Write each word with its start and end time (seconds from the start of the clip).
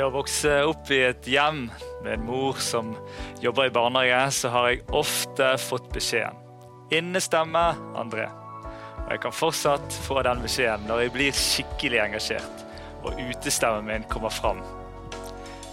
Ved 0.00 0.06
å 0.06 0.14
vokse 0.14 0.52
opp 0.64 0.88
i 0.96 1.02
et 1.10 1.26
hjem 1.28 1.66
med 2.00 2.14
en 2.14 2.22
mor 2.24 2.56
som 2.64 2.94
jobber 3.44 3.66
i 3.68 3.72
barnehage, 3.74 4.30
så 4.32 4.48
har 4.54 4.70
jeg 4.70 4.86
ofte 4.96 5.48
fått 5.60 5.90
beskjeden 5.92 6.38
innestemme 6.96 7.66
André. 8.00 8.24
Og 9.02 9.12
jeg 9.12 9.22
kan 9.26 9.36
fortsatt 9.36 9.98
få 10.06 10.22
den 10.24 10.40
beskjeden 10.40 10.88
når 10.88 11.02
jeg 11.02 11.14
blir 11.18 11.36
skikkelig 11.42 12.00
engasjert 12.06 12.64
og 13.04 13.20
utestemmen 13.20 13.90
min 13.90 14.08
kommer 14.08 14.32
fram. 14.32 14.64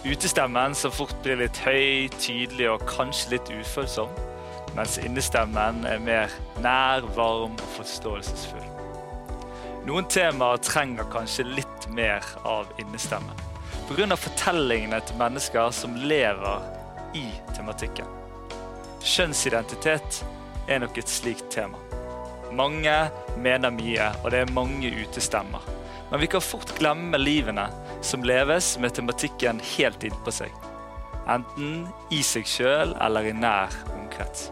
Utestemmen 0.03 0.75
som 0.75 0.91
fort 0.91 1.15
blir 1.23 1.39
litt 1.45 1.63
høy, 1.63 2.11
tydelig 2.19 2.67
og 2.75 2.83
kanskje 2.91 3.37
litt 3.37 3.55
ufølsom, 3.55 4.11
mens 4.75 4.99
innestemmen 5.07 5.85
er 5.87 6.03
mer 6.03 6.39
nær, 6.59 7.07
varm 7.15 7.55
og 7.55 7.69
forståelsesfull. 7.79 8.73
Noen 9.87 10.11
temaer 10.11 10.59
trenger 10.59 11.07
kanskje 11.15 11.47
litt 11.47 11.93
mer 11.95 12.27
av 12.43 12.75
innestemmen 12.75 13.47
pga. 13.87 14.15
fortellingene 14.15 14.99
til 15.07 15.19
mennesker 15.19 15.71
som 15.71 15.95
lever 15.95 16.65
i 17.15 17.27
tematikken. 17.55 18.07
Kjønnsidentitet 19.03 20.23
er 20.67 20.81
nok 20.83 20.97
et 20.99 21.09
slikt 21.09 21.47
tema. 21.53 21.79
Mange 22.51 22.93
mener 23.39 23.71
mye, 23.71 24.09
og 24.23 24.31
det 24.31 24.43
er 24.43 24.53
mange 24.55 24.91
utestemmer. 24.91 25.63
Men 26.11 26.21
vi 26.23 26.29
kan 26.31 26.43
fort 26.43 26.71
glemme 26.79 27.19
livene 27.19 27.67
som 28.01 28.23
leves 28.23 28.75
med 28.79 28.95
tematikken 28.95 29.59
helt 29.75 30.03
innpå 30.07 30.31
seg. 30.31 30.51
Enten 31.27 31.87
i 32.11 32.21
seg 32.23 32.47
sjøl 32.47 32.93
eller 33.03 33.27
i 33.27 33.33
nær 33.35 33.73
omkrets. 33.95 34.49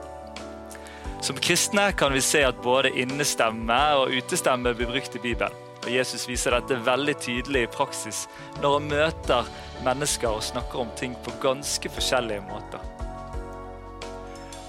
Som 1.23 1.39
kristne 1.41 1.89
kan 1.97 2.13
vi 2.13 2.23
se 2.23 2.43
at 2.45 2.59
både 2.63 2.91
innestemme 2.99 3.79
og 3.99 4.11
utestemme 4.15 4.75
blir 4.75 4.91
brukt 4.91 5.15
i 5.15 5.23
Bibelen. 5.23 5.64
Og 5.85 5.91
Jesus 5.93 6.25
viser 6.25 6.55
dette 6.55 6.79
veldig 6.81 7.13
tydelig 7.21 7.67
i 7.67 7.69
praksis 7.69 8.23
når 8.57 8.79
han 8.79 8.87
møter 8.89 9.49
mennesker 9.85 10.33
og 10.33 10.43
snakker 10.43 10.81
om 10.81 10.93
ting 10.97 11.13
på 11.21 11.33
ganske 11.43 11.91
forskjellige 11.93 12.41
måter. 12.47 12.81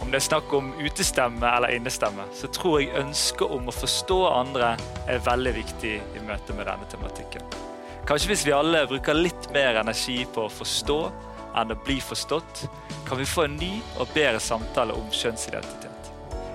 Om 0.05 0.13
det 0.13 0.21
er 0.21 0.27
snakk 0.27 0.53
om 0.55 0.69
utestemme 0.77 1.49
eller 1.49 1.73
innestemme, 1.75 2.29
så 2.37 2.51
tror 2.53 2.83
jeg 2.83 2.93
ønsket 3.01 3.57
om 3.57 3.67
å 3.67 3.75
forstå 3.75 4.19
andre 4.29 4.75
er 5.09 5.25
veldig 5.25 5.55
viktig 5.57 5.95
i 5.97 6.27
møte 6.29 6.55
med 6.55 6.69
denne 6.69 6.87
tematikken. 6.93 7.49
Kanskje 8.07 8.31
hvis 8.31 8.45
vi 8.47 8.55
alle 8.55 8.85
bruker 8.87 9.17
litt 9.17 9.49
mer 9.57 9.81
energi 9.81 10.21
på 10.31 10.45
å 10.47 10.53
forstå 10.53 11.01
enn 11.57 11.73
å 11.73 11.81
bli 11.89 11.97
forstått, 12.05 12.67
kan 13.09 13.19
vi 13.19 13.27
få 13.27 13.49
en 13.49 13.57
ny 13.59 13.73
og 13.97 14.13
bedre 14.13 14.39
samtale 14.43 14.95
om 14.95 15.09
kjønnsidentitet. 15.11 15.96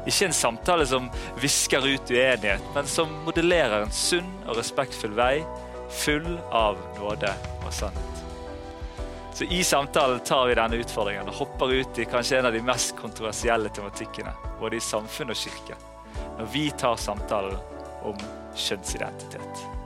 Ikke 0.05 0.25
en 0.25 0.33
samtale 0.33 0.85
som 0.89 1.09
visker 1.41 1.85
ut 1.85 2.11
uenighet, 2.11 2.63
men 2.75 2.87
som 2.89 3.11
modellerer 3.25 3.85
en 3.85 3.93
sunn 3.93 4.31
og 4.47 4.57
respektfull 4.57 5.13
vei, 5.17 5.43
full 5.91 6.37
av 6.55 6.79
nåde 6.97 7.33
og 7.61 7.73
sannhet. 7.75 8.23
Så 9.33 9.47
I 9.49 9.63
samtalen 9.63 10.19
tar 10.27 10.47
vi 10.47 10.55
denne 10.59 10.79
utfordringen 10.81 11.29
og 11.31 11.37
hopper 11.39 11.71
ut 11.73 11.99
i 11.99 12.07
kanskje 12.09 12.39
en 12.39 12.49
av 12.49 12.55
de 12.55 12.63
mest 12.65 12.95
kontroversielle 12.99 13.71
tematikkene, 13.73 14.33
både 14.59 14.77
i 14.77 14.83
samfunn 14.83 15.33
og 15.33 15.39
kirke, 15.39 15.77
når 16.37 16.49
vi 16.53 16.65
tar 16.77 16.99
samtalen 16.99 17.57
om 18.05 18.17
kjønnsidentitet. 18.55 19.80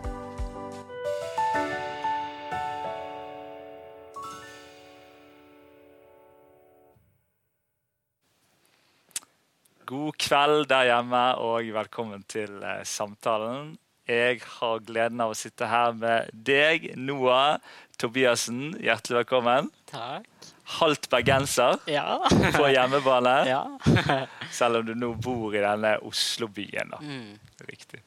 God 9.85 10.16
kveld 10.22 10.68
der 10.72 10.88
hjemme, 10.90 11.23
og 11.41 11.68
velkommen 11.75 12.23
til 12.31 12.62
eh, 12.66 12.81
samtalen. 12.88 13.75
Jeg 14.09 14.40
har 14.59 14.81
gleden 14.85 15.22
av 15.23 15.34
å 15.34 15.38
sitte 15.38 15.68
her 15.69 15.94
med 15.97 16.29
deg, 16.46 16.91
Noah 16.97 17.57
Tobiassen. 18.01 18.75
Hjertelig 18.81 19.19
velkommen. 19.23 19.69
Takk. 19.90 20.28
Halvt 20.79 21.07
bergenser 21.12 21.78
Ja. 21.90 22.18
på 22.56 22.68
hjemmebane, 22.73 23.35
ja. 23.53 23.62
selv 24.57 24.81
om 24.81 24.88
du 24.90 24.94
nå 24.97 25.12
bor 25.22 25.53
i 25.57 25.62
denne 25.62 25.96
Oslo-byen. 26.06 26.96
Mm. 27.02 27.35
Riktig. 27.69 28.02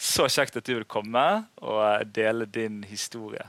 Så 0.00 0.26
kjekt 0.32 0.56
at 0.60 0.66
du 0.68 0.74
vil 0.78 0.88
komme 0.90 1.24
og 1.64 2.08
dele 2.16 2.48
din 2.50 2.80
historie. 2.88 3.44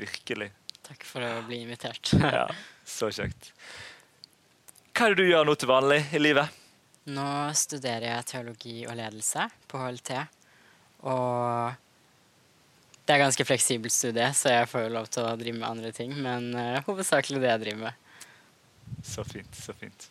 Virkelig. 0.00 0.50
Takk 0.84 1.04
for 1.08 1.24
å 1.24 1.42
bli 1.48 1.60
invitert. 1.66 2.14
Ja, 2.40 2.48
Så 2.84 3.08
kjekt. 3.12 3.52
Hva 4.94 5.08
er 5.10 5.14
det 5.16 5.24
du 5.24 5.30
gjør 5.32 5.48
nå 5.48 5.54
til 5.58 5.70
vanlig 5.72 6.02
i 6.14 6.20
livet? 6.20 6.60
Nå 7.12 7.52
studerer 7.58 8.06
jeg 8.08 8.24
teologi 8.30 8.76
og 8.88 8.96
ledelse 8.96 9.44
på 9.68 9.80
HLT. 9.82 10.12
Og 11.04 11.74
det 13.04 13.12
er 13.12 13.20
ganske 13.20 13.44
fleksibelt 13.44 13.92
studie, 13.92 14.30
så 14.32 14.54
jeg 14.54 14.68
får 14.70 14.86
jo 14.86 14.94
lov 14.94 15.10
til 15.12 15.26
å 15.28 15.34
drive 15.36 15.58
med 15.58 15.68
andre 15.68 15.90
ting. 15.92 16.14
Men 16.24 16.46
uh, 16.56 16.78
hovedsakelig 16.86 17.42
det 17.42 17.50
jeg 17.50 17.62
driver 17.66 17.82
med. 17.82 18.00
Så 19.04 19.24
fint. 19.28 19.56
så 19.56 19.74
fint. 19.76 20.06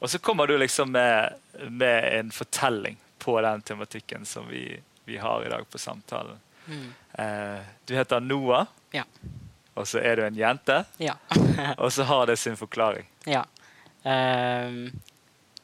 Og 0.00 0.08
så 0.10 0.18
kommer 0.24 0.48
du 0.48 0.54
liksom 0.58 0.92
med, 0.94 1.34
med 1.68 2.06
en 2.18 2.30
fortelling 2.32 2.96
på 3.20 3.34
den 3.44 3.60
tematikken 3.68 4.24
som 4.26 4.48
vi, 4.48 4.62
vi 5.04 5.18
har 5.20 5.44
i 5.44 5.50
dag 5.52 5.68
på 5.68 5.78
samtalen. 5.80 6.40
Mm. 6.68 6.88
Uh, 7.18 7.60
du 7.84 7.92
heter 7.96 8.20
Noah, 8.24 8.66
Ja. 8.96 9.04
og 9.76 9.84
så 9.88 10.00
er 10.00 10.16
du 10.16 10.24
en 10.24 10.36
jente. 10.40 10.80
Ja. 10.96 11.18
Og 11.76 11.92
så 11.92 12.02
har 12.08 12.26
det 12.26 12.36
sin 12.40 12.56
forklaring. 12.56 13.04
ja. 13.28 13.44
Ehm, 14.08 14.92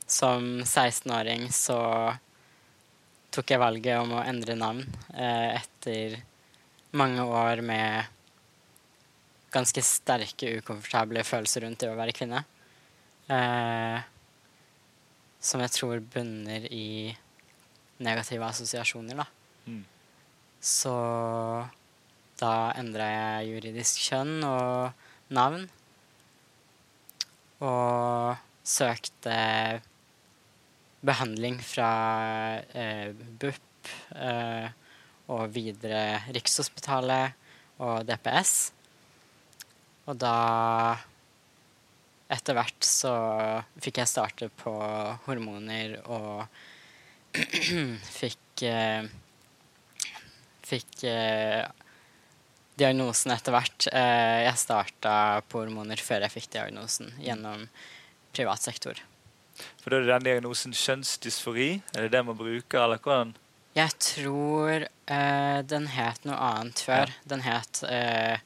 som 0.07 0.61
16-åring 0.63 1.49
så 1.53 1.79
tok 3.35 3.51
jeg 3.51 3.63
valget 3.63 3.99
om 3.99 4.15
å 4.15 4.25
endre 4.25 4.57
navn 4.59 4.85
eh, 5.17 5.57
etter 5.59 6.19
mange 6.95 7.25
år 7.25 7.63
med 7.67 8.11
ganske 9.55 9.83
sterke, 9.87 10.59
ukomfortable 10.61 11.23
følelser 11.27 11.65
rundt 11.65 11.83
det 11.83 11.91
å 11.91 11.99
være 11.99 12.15
kvinne. 12.15 12.43
Eh, 13.31 13.99
som 15.45 15.63
jeg 15.63 15.75
tror 15.75 16.03
bunner 16.15 16.67
i 16.73 17.15
negative 18.05 18.47
assosiasjoner, 18.49 19.23
da. 19.23 19.27
Mm. 19.67 19.83
Så 20.65 20.95
da 22.41 22.55
endra 22.81 23.09
jeg 23.11 23.51
juridisk 23.53 24.07
kjønn 24.09 24.39
og 24.49 25.35
navn. 25.35 25.67
Og 27.65 28.35
søkte 28.65 29.37
behandling 31.05 31.59
fra 31.63 31.91
eh, 32.73 33.13
BUP 33.13 33.91
eh, 34.17 34.69
og 35.33 35.49
videre 35.55 36.23
Rikshospitalet 36.35 37.35
og 37.85 38.07
DPS. 38.09 38.55
Og 40.09 40.17
da 40.21 40.37
Etter 42.35 42.57
hvert 42.57 42.87
så 42.89 43.13
fikk 43.85 43.99
jeg 44.01 44.09
starte 44.09 44.47
på 44.63 44.73
hormoner 45.27 45.99
og 46.09 46.47
fikk 48.21 48.65
eh, 48.71 49.05
Fikk 50.65 51.03
diagnosen 52.81 53.35
etter 53.35 53.53
hvert. 53.53 53.85
Jeg 53.93 54.57
starta 54.57 55.13
på 55.45 55.61
hormoner 55.61 56.01
før 56.01 56.25
jeg 56.25 56.33
fikk 56.33 56.49
diagnosen 56.55 57.13
gjennom 57.21 57.67
privat 58.33 58.65
sektor. 58.65 58.97
For 59.83 59.91
da 59.91 59.97
er 59.97 60.03
det 60.05 60.13
den 60.13 60.27
diagnosen 60.29 60.73
kjønnsdysfori? 60.77 61.71
Er 61.95 62.01
det 62.07 62.13
det 62.15 62.23
man 62.27 62.39
bruker, 62.39 62.79
eller 62.85 62.99
hvordan? 63.03 63.29
Jeg 63.75 63.91
tror 63.99 64.87
eh, 64.87 65.61
den 65.67 65.87
het 65.91 66.25
noe 66.29 66.37
annet 66.39 66.79
før. 66.87 67.11
Den 67.31 67.41
het 67.43 67.83
eh, 67.89 68.37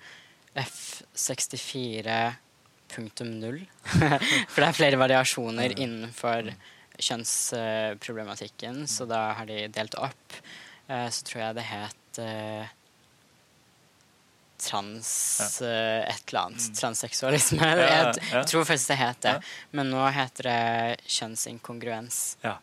F64.0. 0.56 3.56
For 4.48 4.58
det 4.58 4.68
er 4.68 4.80
flere 4.80 5.00
variasjoner 5.00 5.70
innenfor 5.76 6.42
kjønnsproblematikken, 6.98 8.76
så 8.88 9.04
da 9.10 9.20
har 9.38 9.46
de 9.50 9.58
delt 9.72 9.94
opp. 10.00 10.26
Eh, 10.88 11.08
så 11.12 11.20
tror 11.28 11.40
jeg 11.44 11.54
det 11.60 11.66
het 11.68 12.12
eh, 14.58 14.64
trans 14.66 15.60
eh, 15.62 16.02
et 16.08 16.24
eller 16.28 16.40
annet. 16.40 16.70
Transseksualisme. 16.78 17.62
Ja, 17.62 17.76
Ja, 17.78 18.00
jeg, 18.12 18.24
jeg 18.32 18.46
tror 18.52 18.64
faktisk 18.64 18.92
det 18.92 18.98
het 19.00 19.22
det. 19.26 19.36
Men 19.70 19.92
nå 19.94 20.02
heter 20.14 20.50
det 20.50 21.12
kjønnsinkongruens. 21.18 22.38
Ja. 22.42 22.58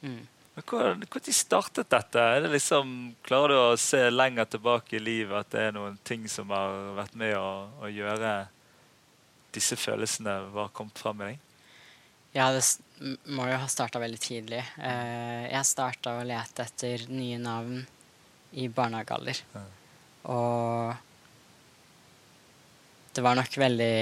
Mm. 0.00 0.22
Men 0.54 1.04
de 1.24 1.32
startet 1.34 1.90
dette? 1.90 2.24
Det 2.40 2.50
liksom, 2.52 3.14
klarer 3.26 3.48
du 3.48 3.58
å 3.58 3.78
se 3.80 4.04
lenger 4.10 4.46
tilbake 4.46 4.96
i 4.96 5.02
livet 5.02 5.40
at 5.40 5.50
det 5.50 5.64
er 5.68 5.74
noen 5.74 5.96
ting 6.06 6.28
som 6.30 6.52
har 6.54 6.94
vært 6.94 7.16
med 7.18 7.34
å, 7.38 7.48
å 7.82 7.90
gjøre 7.90 8.36
disse 9.54 9.76
følelsene 9.78 10.36
var 10.54 10.70
kommet 10.74 10.98
fram 10.98 11.22
i 11.22 11.32
deg? 11.32 11.42
Ja, 12.34 12.48
det 12.54 12.62
må 13.30 13.46
jo 13.46 13.58
ha 13.62 13.66
starta 13.70 14.00
veldig 14.02 14.20
tidlig. 14.22 14.62
Uh, 14.78 15.46
jeg 15.46 15.66
starta 15.68 16.16
å 16.18 16.26
lete 16.26 16.66
etter 16.66 17.06
nye 17.10 17.38
navn 17.38 17.84
i 18.58 18.66
barnehagealder. 18.70 19.42
Og 20.30 21.03
det 23.14 23.22
var 23.24 23.38
nok 23.38 23.56
veldig 23.60 23.94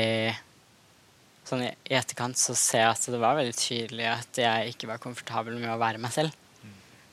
Sånn 1.42 1.64
i 1.66 1.72
etterkant 1.98 2.38
så 2.38 2.54
ser 2.56 2.84
jeg 2.84 2.94
at 2.94 3.06
det 3.12 3.18
var 3.20 3.34
veldig 3.34 3.54
tydelig 3.58 4.04
at 4.06 4.38
jeg 4.38 4.72
ikke 4.72 4.88
var 4.92 5.00
komfortabel 5.02 5.56
med 5.58 5.72
å 5.72 5.80
være 5.80 5.98
meg 6.00 6.14
selv. 6.14 6.36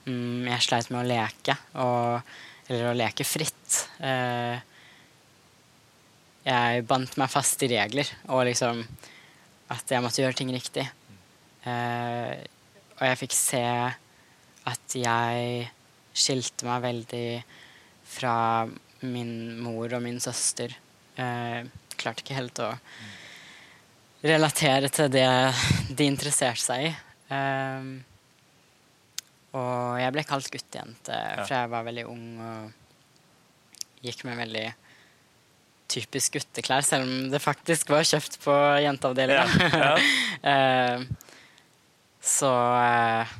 Mm, 0.05 0.45
jeg 0.47 0.65
sleit 0.67 0.91
med 0.93 1.01
å 1.01 1.09
leke, 1.09 1.55
og, 1.81 2.35
eller 2.69 2.91
å 2.91 2.97
leke 2.97 3.25
fritt. 3.25 3.79
Eh, 4.05 4.61
jeg 6.45 6.85
bandt 6.87 7.17
meg 7.19 7.33
fast 7.33 7.65
i 7.65 7.71
regler, 7.73 8.13
og 8.29 8.45
liksom 8.47 8.83
at 9.73 9.91
jeg 9.91 10.05
måtte 10.05 10.21
gjøre 10.21 10.37
ting 10.39 10.53
riktig. 10.53 10.85
Eh, 11.65 12.37
og 12.99 13.03
jeg 13.09 13.19
fikk 13.25 13.35
se 13.35 13.65
at 14.69 14.95
jeg 14.97 15.67
skilte 16.13 16.69
meg 16.69 16.85
veldig 16.85 17.27
fra 18.13 18.37
min 19.09 19.33
mor 19.61 19.93
og 19.97 20.03
min 20.05 20.21
søster. 20.23 20.73
Eh, 21.19 21.65
klarte 21.99 22.23
ikke 22.25 22.37
helt 22.39 22.61
å 22.63 22.71
relatere 24.25 24.89
til 24.91 25.07
det 25.13 25.27
de 25.95 26.07
interesserte 26.09 26.63
seg 26.65 26.89
i. 26.89 26.91
Um, 27.29 27.91
og 29.57 29.99
jeg 30.01 30.13
ble 30.15 30.25
kalt 30.27 30.49
guttejente 30.53 31.13
Ja. 31.15 31.45
fra 31.45 31.63
jeg 31.63 31.71
var 31.71 31.85
veldig 31.87 32.05
ung 32.09 32.25
og 32.43 34.05
gikk 34.05 34.23
med 34.27 34.37
veldig 34.39 34.67
typisk 35.89 36.35
gutteklær, 36.37 36.85
selv 36.85 37.07
om 37.07 37.29
det 37.31 37.41
faktisk 37.41 37.89
var 37.89 38.05
kjøpt 38.05 38.37
på 38.43 38.55
jenteavdelinga. 38.85 39.71
Ja, 39.73 39.95
Eh, 40.39 41.01
så 42.23 42.47
uh, 42.47 43.31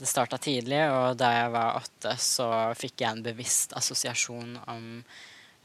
det 0.00 0.08
starta 0.10 0.38
tidlig, 0.42 0.80
og 0.90 1.14
da 1.20 1.28
jeg 1.30 1.52
var 1.54 1.76
åtte, 1.78 2.16
så 2.18 2.48
fikk 2.74 3.04
jeg 3.04 3.10
en 3.14 3.22
bevisst 3.22 3.74
assosiasjon 3.78 4.56
om 4.66 4.88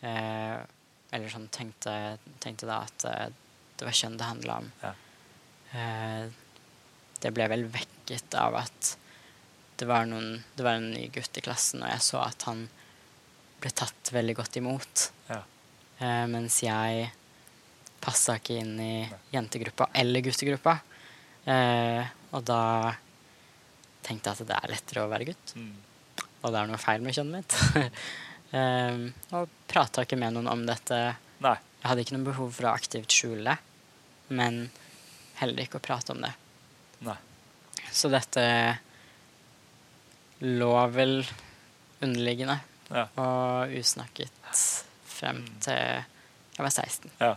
eh, 0.05 0.59
Eller 1.11 1.31
sånn 1.33 1.49
tenkte, 1.53 1.93
tenkte 2.43 2.69
da 2.69 2.83
at 2.85 3.05
eh, 3.09 3.27
det 3.79 3.87
var 3.87 3.97
kjønn 3.97 4.17
det 4.19 4.27
handla 4.29 4.57
om. 4.61 4.71
Ja. 4.83 4.93
Eh, 5.79 6.25
det 7.19 7.31
ble 7.35 7.47
vel 7.51 7.65
vekket 7.71 8.35
av 8.39 8.57
at 8.61 8.95
det 9.79 9.87
var, 9.87 10.05
noen, 10.09 10.41
det 10.55 10.65
var 10.65 10.75
en 10.75 10.91
ny 10.91 11.05
gutt 11.15 11.37
i 11.39 11.43
klassen, 11.43 11.83
og 11.85 11.91
jeg 11.91 12.03
så 12.03 12.19
at 12.25 12.43
han 12.49 12.65
ble 13.63 13.71
tatt 13.71 14.11
veldig 14.11 14.35
godt 14.39 14.59
imot. 14.59 15.05
Ja. 15.29 15.39
Eh, 15.99 16.25
mens 16.31 16.59
jeg 16.63 17.09
passa 18.03 18.37
ikke 18.39 18.59
inn 18.61 18.75
i 18.79 18.93
jentegruppa 19.33 19.89
eller 19.99 20.23
guttegruppa. 20.23 20.77
Eh, 21.49 22.03
og 22.35 22.43
da 22.47 22.63
tenkte 24.05 24.31
jeg 24.31 24.43
at 24.43 24.49
det 24.51 24.57
er 24.57 24.73
lettere 24.75 25.05
å 25.05 25.11
være 25.11 25.29
gutt. 25.31 25.55
Mm. 25.55 25.75
Og 26.39 26.51
det 26.51 26.59
er 26.59 26.71
noe 26.71 26.79
feil 26.79 27.03
med 27.03 27.15
kjønnet 27.15 27.39
mitt. 27.39 28.03
eh, 28.51 28.99
og 29.37 29.49
prata 29.69 30.03
ikke 30.05 30.17
med 30.19 30.33
noen 30.37 30.47
om 30.51 30.65
dette. 30.67 30.99
Nei. 31.43 31.55
Jeg 31.79 31.87
hadde 31.89 32.03
ikke 32.03 32.17
noe 32.17 32.27
behov 32.31 32.51
for 32.57 32.67
å 32.67 32.73
aktivt 32.75 33.13
skjule 33.15 33.43
det, 33.47 33.57
men 34.35 34.65
heller 35.39 35.63
ikke 35.63 35.79
å 35.79 35.83
prate 35.85 36.11
om 36.15 36.21
det. 36.23 36.33
Nei. 37.07 37.15
Så 37.95 38.09
dette 38.11 38.43
lå 40.39 40.73
vel 40.93 41.25
underliggende 42.01 42.59
Ja. 42.89 43.05
og 43.21 43.69
usnakket 43.75 44.31
frem 45.05 45.43
til 45.61 45.75
jeg 45.75 46.65
var 46.65 46.69
16. 46.73 47.11
ja. 47.19 47.35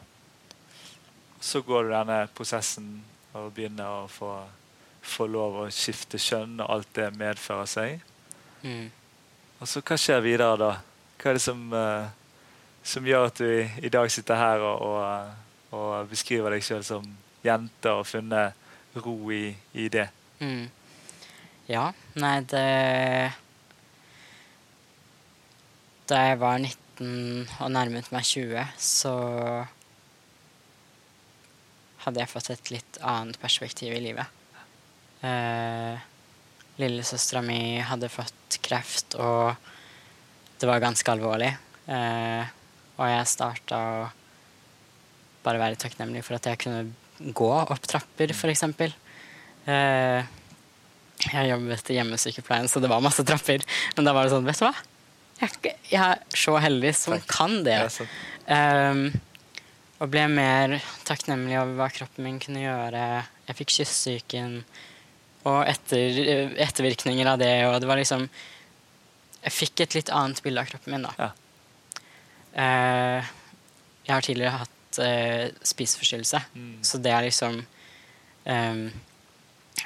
Så 1.43 1.61
går 1.67 1.85
du 1.85 1.91
denne 1.91 2.29
prosessen 2.35 3.03
og 3.35 3.53
begynner 3.55 4.05
å 4.05 4.09
få, 4.09 4.29
få 5.03 5.27
lov 5.27 5.57
å 5.65 5.71
skifte 5.75 6.19
kjønn 6.19 6.61
og 6.63 6.71
alt 6.71 6.93
det 6.95 7.09
medfører 7.19 7.67
seg. 7.67 8.01
Mm. 8.63 8.91
Og 9.61 9.67
så 9.67 9.83
hva 9.83 9.97
skjer 9.99 10.21
videre 10.23 10.57
da? 10.61 10.71
Hva 11.23 11.31
er 11.31 11.39
det 11.39 11.45
som, 11.45 11.61
eh, 11.71 12.09
som 12.83 13.07
gjør 13.07 13.29
at 13.29 13.39
du 13.39 13.47
i, 13.79 13.91
dag 13.95 14.11
sitter 14.11 14.41
her 14.41 14.65
og, 14.67 14.81
og, 14.83 15.77
og 15.79 16.09
beskriver 16.11 16.51
deg 16.51 16.65
sjøl 16.67 16.83
som 16.83 17.07
jente 17.47 17.93
og 17.95 18.09
funnet 18.11 18.59
ro 18.99 19.15
i, 19.31 19.53
i 19.79 19.87
det? 19.93 20.09
Mm. 20.43 20.67
Ja, 21.71 21.93
nei, 22.19 22.41
det 22.51 22.67
Da 26.11 26.19
jeg 26.27 26.41
var 26.43 26.59
19 26.59 27.47
og 27.63 27.71
nærmet 27.71 28.11
meg 28.13 28.27
20, 28.27 28.75
så 28.83 29.15
hadde 32.03 32.19
jeg 32.19 32.33
fått 32.33 32.51
et 32.51 32.73
litt 32.75 32.99
annet 33.07 33.39
perspektiv 33.41 33.95
i 33.95 34.03
livet. 34.03 34.27
Eh, 35.23 36.03
Lillesøstera 36.83 37.45
mi 37.47 37.79
hadde 37.87 38.11
fått 38.11 38.59
kreft, 38.67 39.15
og 39.23 39.55
det 40.63 40.71
var 40.71 40.83
ganske 40.83 41.11
alvorlig. 41.11 41.51
Eh, 41.91 42.51
og 42.99 43.09
jeg 43.09 43.31
starta 43.31 43.79
å 43.83 44.03
bare 45.43 45.59
være 45.59 45.81
takknemlig 45.81 46.23
for 46.23 46.39
at 46.39 46.47
jeg 46.47 46.61
kunne 46.63 47.33
gå 47.35 47.49
opp 47.51 47.89
trapper, 47.91 48.31
f.eks. 48.35 48.63
Eh, 49.67 50.31
jeg 51.23 51.51
jobbet 51.51 51.91
i 51.91 51.99
hjemmesykepleien, 51.99 52.71
så 52.71 52.83
det 52.83 52.91
var 52.91 53.03
masse 53.03 53.25
trapper. 53.27 53.63
Men 53.97 54.07
da 54.07 54.15
var 54.15 54.27
det 54.27 54.35
sånn, 54.35 54.47
vet 54.47 54.63
du 54.63 54.67
hva? 54.69 54.75
Jeg, 55.43 55.75
er 55.99 56.23
så 56.39 56.55
heldig 56.63 56.95
som 56.95 57.17
Takk. 57.17 57.29
kan 57.31 57.59
det. 57.67 57.79
Ehm, 58.47 59.09
og 59.99 60.11
ble 60.11 60.29
mer 60.31 60.77
takknemlig 61.07 61.59
over 61.59 61.75
hva 61.81 61.89
kroppen 61.95 62.27
min 62.27 62.39
kunne 62.43 62.63
gjøre. 62.63 63.05
Jeg 63.49 63.59
fikk 63.59 63.75
kyssyken 63.81 64.61
og 65.51 65.65
etter, 65.67 66.55
ettervirkninger 66.63 67.27
av 67.27 67.41
det, 67.43 67.55
og 67.67 67.81
det 67.83 67.91
var 67.91 67.99
liksom 67.99 68.29
Jeg 69.43 69.53
fikk 69.53 69.81
et 69.83 69.95
litt 69.99 70.11
annet 70.15 70.43
bilde 70.45 70.63
av 70.63 70.69
kroppen 70.71 70.95
min, 70.95 71.07
da. 71.07 71.13
Ja. 71.19 71.31
Eh, 72.63 73.31
jeg 74.07 74.15
har 74.15 74.27
tidligere 74.27 74.61
hatt 74.61 74.99
uh, 75.01 75.47
spiseforstyrrelse, 75.65 76.43
Mm. 76.55 76.83
så 76.85 76.99
det 76.99 77.13
er 77.15 77.23
liksom 77.25 77.63
ehm, 78.45 78.91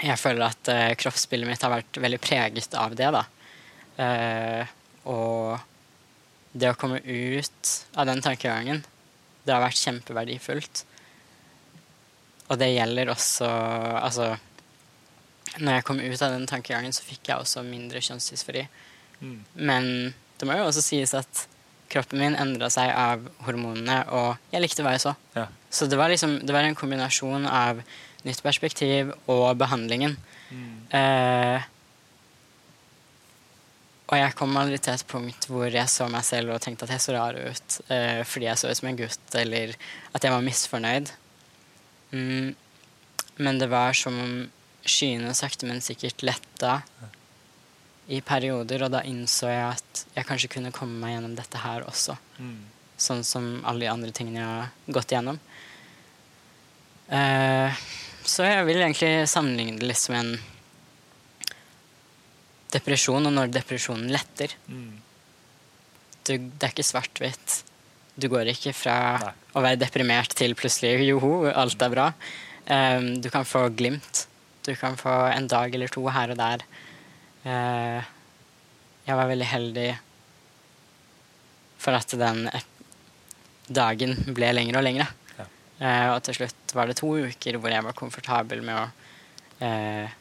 Jeg 0.03 0.19
føler 0.19 0.43
at 0.49 0.69
eh, 0.69 0.95
kroppsbildet 0.99 1.49
mitt 1.49 1.63
har 1.63 1.71
vært 1.73 1.97
veldig 2.03 2.19
preget 2.21 2.75
av 2.75 2.97
det, 2.97 3.11
da. 3.15 3.23
Eh, 4.03 4.67
og 5.09 5.61
det 6.53 6.73
å 6.73 6.77
komme 6.77 6.99
ut 7.05 7.71
av 7.95 8.07
den 8.09 8.21
tankegangen, 8.25 8.83
det 9.45 9.55
har 9.55 9.63
vært 9.63 9.79
kjempeverdifullt. 9.79 10.83
Og 12.51 12.59
det 12.59 12.73
gjelder 12.75 13.13
også 13.15 13.47
Altså, 14.03 14.37
når 15.59 15.79
jeg 15.79 15.85
kom 15.87 16.01
ut 16.01 16.23
av 16.23 16.35
den 16.35 16.47
tankegangen, 16.51 16.93
så 16.93 17.07
fikk 17.07 17.31
jeg 17.31 17.39
også 17.39 17.63
mindre 17.65 18.03
kjønnsdysfori. 18.05 18.67
Mm. 19.21 19.39
Men 19.55 19.93
det 20.39 20.49
må 20.49 20.57
jo 20.59 20.67
også 20.69 20.85
sies 20.85 21.15
at 21.17 21.47
kroppen 21.93 22.21
min 22.21 22.37
endra 22.39 22.69
seg 22.73 22.91
av 22.91 23.23
hormonene, 23.47 24.01
og 24.11 24.51
jeg 24.53 24.65
likte 24.65 24.85
hva 24.85 24.97
jeg 24.97 25.05
så. 25.07 25.15
Ja. 25.37 25.47
Så 25.71 25.87
det 25.91 25.99
var 25.99 26.11
liksom 26.11 26.39
Det 26.47 26.55
var 26.55 26.67
en 26.67 26.79
kombinasjon 26.79 27.47
av 27.47 27.83
nytt 28.27 28.43
perspektiv 28.43 29.13
og 29.31 29.57
behandlingen. 29.61 30.17
Mm. 30.51 30.75
Eh, 30.99 31.67
og 34.07 34.19
jeg 34.21 34.35
kom 34.39 34.55
aldri 34.59 34.79
til 34.79 34.95
et 34.95 35.09
punkt 35.11 35.49
hvor 35.51 35.67
jeg 35.67 35.91
så 35.91 36.07
meg 36.11 36.23
selv 36.27 36.55
og 36.55 36.63
tenkte 36.63 36.87
at 36.87 36.95
jeg 36.95 37.03
så 37.03 37.15
rar 37.17 37.39
ut 37.39 37.79
eh, 37.91 38.23
fordi 38.27 38.47
jeg 38.47 38.61
så 38.61 38.71
ut 38.71 38.79
som 38.79 38.91
en 38.91 38.99
gutt, 38.99 39.27
eller 39.35 39.75
at 40.15 40.27
jeg 40.27 40.35
var 40.35 40.45
misfornøyd. 40.47 41.11
Mm, 42.15 42.55
men 43.43 43.59
det 43.59 43.71
var 43.71 43.97
som 43.99 44.19
om 44.23 44.37
skyene 44.87 45.35
sakte, 45.35 45.67
men 45.67 45.83
sikkert 45.83 46.23
letta 46.23 46.79
i 48.07 48.21
perioder, 48.23 48.87
og 48.87 48.93
da 48.95 49.03
innså 49.07 49.51
jeg 49.51 49.67
at 49.67 50.03
jeg 50.15 50.29
kanskje 50.29 50.51
kunne 50.57 50.75
komme 50.75 51.01
meg 51.03 51.17
gjennom 51.17 51.37
dette 51.39 51.61
her 51.63 51.87
også. 51.89 52.15
Mm. 52.39 52.59
Sånn 52.97 53.25
som 53.27 53.49
alle 53.67 53.87
de 53.87 53.93
andre 53.93 54.13
tingene 54.15 54.41
jeg 54.41 54.51
har 54.51 54.95
gått 54.99 55.15
gjennom. 55.17 55.41
Eh, 57.13 57.87
så 58.27 58.47
jeg 58.47 58.67
vil 58.69 58.83
egentlig 58.83 59.27
sammenligne 59.31 59.81
det 59.81 59.91
litt 59.91 60.01
som 60.01 60.17
en 60.19 60.33
depresjon, 62.75 63.27
og 63.27 63.35
når 63.35 63.53
depresjonen 63.55 64.11
letter. 64.15 64.55
Mm. 64.67 65.03
Du, 66.27 66.33
det 66.35 66.67
er 66.67 66.73
ikke 66.73 66.87
svart-hvitt. 66.87 67.61
Du 68.17 68.29
går 68.33 68.49
ikke 68.51 68.73
fra 68.75 68.97
Nei. 69.21 69.35
å 69.55 69.63
være 69.65 69.81
deprimert 69.83 70.35
til 70.39 70.57
plutselig 70.59 71.05
joho, 71.07 71.47
alt 71.51 71.83
er 71.85 71.93
bra. 71.93 72.09
Um, 72.67 73.13
du 73.23 73.29
kan 73.31 73.47
få 73.47 73.69
glimt. 73.77 74.25
Du 74.67 74.73
kan 74.75 74.97
få 74.99 75.13
en 75.31 75.47
dag 75.51 75.75
eller 75.75 75.93
to 75.93 76.03
her 76.11 76.33
og 76.35 76.41
der. 76.41 76.65
Eh, 77.47 78.13
jeg 79.07 79.19
var 79.19 79.31
veldig 79.31 79.47
heldig 79.47 79.91
for 81.79 81.95
at 81.95 82.15
den 82.19 82.47
dagen 83.67 84.17
ble 84.35 84.51
lengre 84.57 84.81
og 84.81 84.87
lengre. 84.87 85.07
Ja. 85.37 85.47
Eh, 85.79 86.07
og 86.15 86.23
til 86.27 86.41
slutt 86.41 86.75
var 86.75 86.91
det 86.91 86.99
to 86.99 87.13
uker 87.15 87.59
hvor 87.61 87.71
jeg 87.71 87.87
var 87.87 87.99
komfortabel 87.99 88.65
med 88.67 88.81
å 88.81 88.87
eh, 89.67 90.17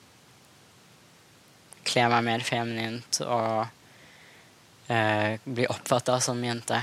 kle 1.85 2.05
meg 2.11 2.27
mer 2.27 2.45
feminint 2.45 3.21
og 3.25 3.65
eh, 4.93 5.41
bli 5.45 5.65
oppfatta 5.71 6.19
som 6.21 6.43
jente. 6.45 6.81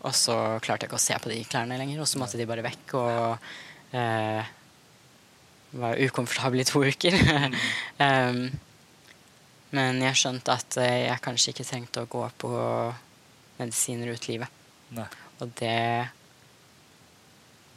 Og 0.00 0.16
så 0.16 0.36
klarte 0.64 0.86
jeg 0.86 0.88
ikke 0.88 1.00
å 1.00 1.04
se 1.10 1.20
på 1.20 1.28
de 1.32 1.42
klærne 1.44 1.76
lenger, 1.76 2.00
og 2.00 2.08
så 2.08 2.20
måtte 2.22 2.40
de 2.40 2.48
bare 2.48 2.64
vekk. 2.64 2.96
Og 2.96 3.96
eh, 4.00 4.56
var 5.80 6.00
ukomfortabel 6.00 6.64
i 6.64 6.68
to 6.68 6.80
uker. 6.88 7.16
um, 8.06 8.46
men 9.76 10.00
jeg 10.02 10.18
skjønte 10.18 10.54
at 10.56 10.78
eh, 10.82 11.06
jeg 11.06 11.22
kanskje 11.24 11.54
ikke 11.54 11.66
trengte 11.68 12.04
å 12.04 12.10
gå 12.10 12.24
på 12.42 12.50
medisiner 13.60 14.10
ut 14.14 14.28
livet. 14.30 14.58
Nei. 14.96 15.06
Og 15.40 15.52
det 15.60 15.76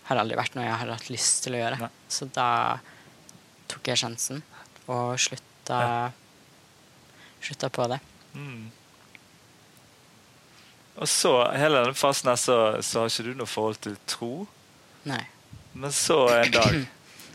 har 0.07 0.19
aldri 0.19 0.37
vært 0.39 0.57
noe 0.57 0.65
jeg 0.65 0.79
har 0.81 0.93
hatt 0.95 1.11
lyst 1.13 1.43
til 1.45 1.55
å 1.55 1.61
gjøre. 1.61 1.79
Nei. 1.83 1.91
Så 2.11 2.27
da 2.33 2.49
tok 3.71 3.91
jeg 3.91 4.01
sjansen 4.01 4.41
og 4.91 5.15
slutta, 5.21 5.79
slutta 7.43 7.69
på 7.73 7.87
det. 7.93 7.99
Mm. 8.33 8.71
Og 10.93 11.09
så, 11.09 11.31
hele 11.57 11.81
denne 11.81 11.97
fasen 11.97 12.29
her, 12.29 12.37
så, 12.37 12.57
så 12.85 13.03
har 13.03 13.13
ikke 13.13 13.29
du 13.29 13.39
noe 13.39 13.49
forhold 13.49 13.79
til 13.81 13.95
tro. 14.09 14.33
Nei. 15.09 15.23
Men 15.73 15.93
så 15.95 16.19
en 16.35 16.51
dag 16.53 16.83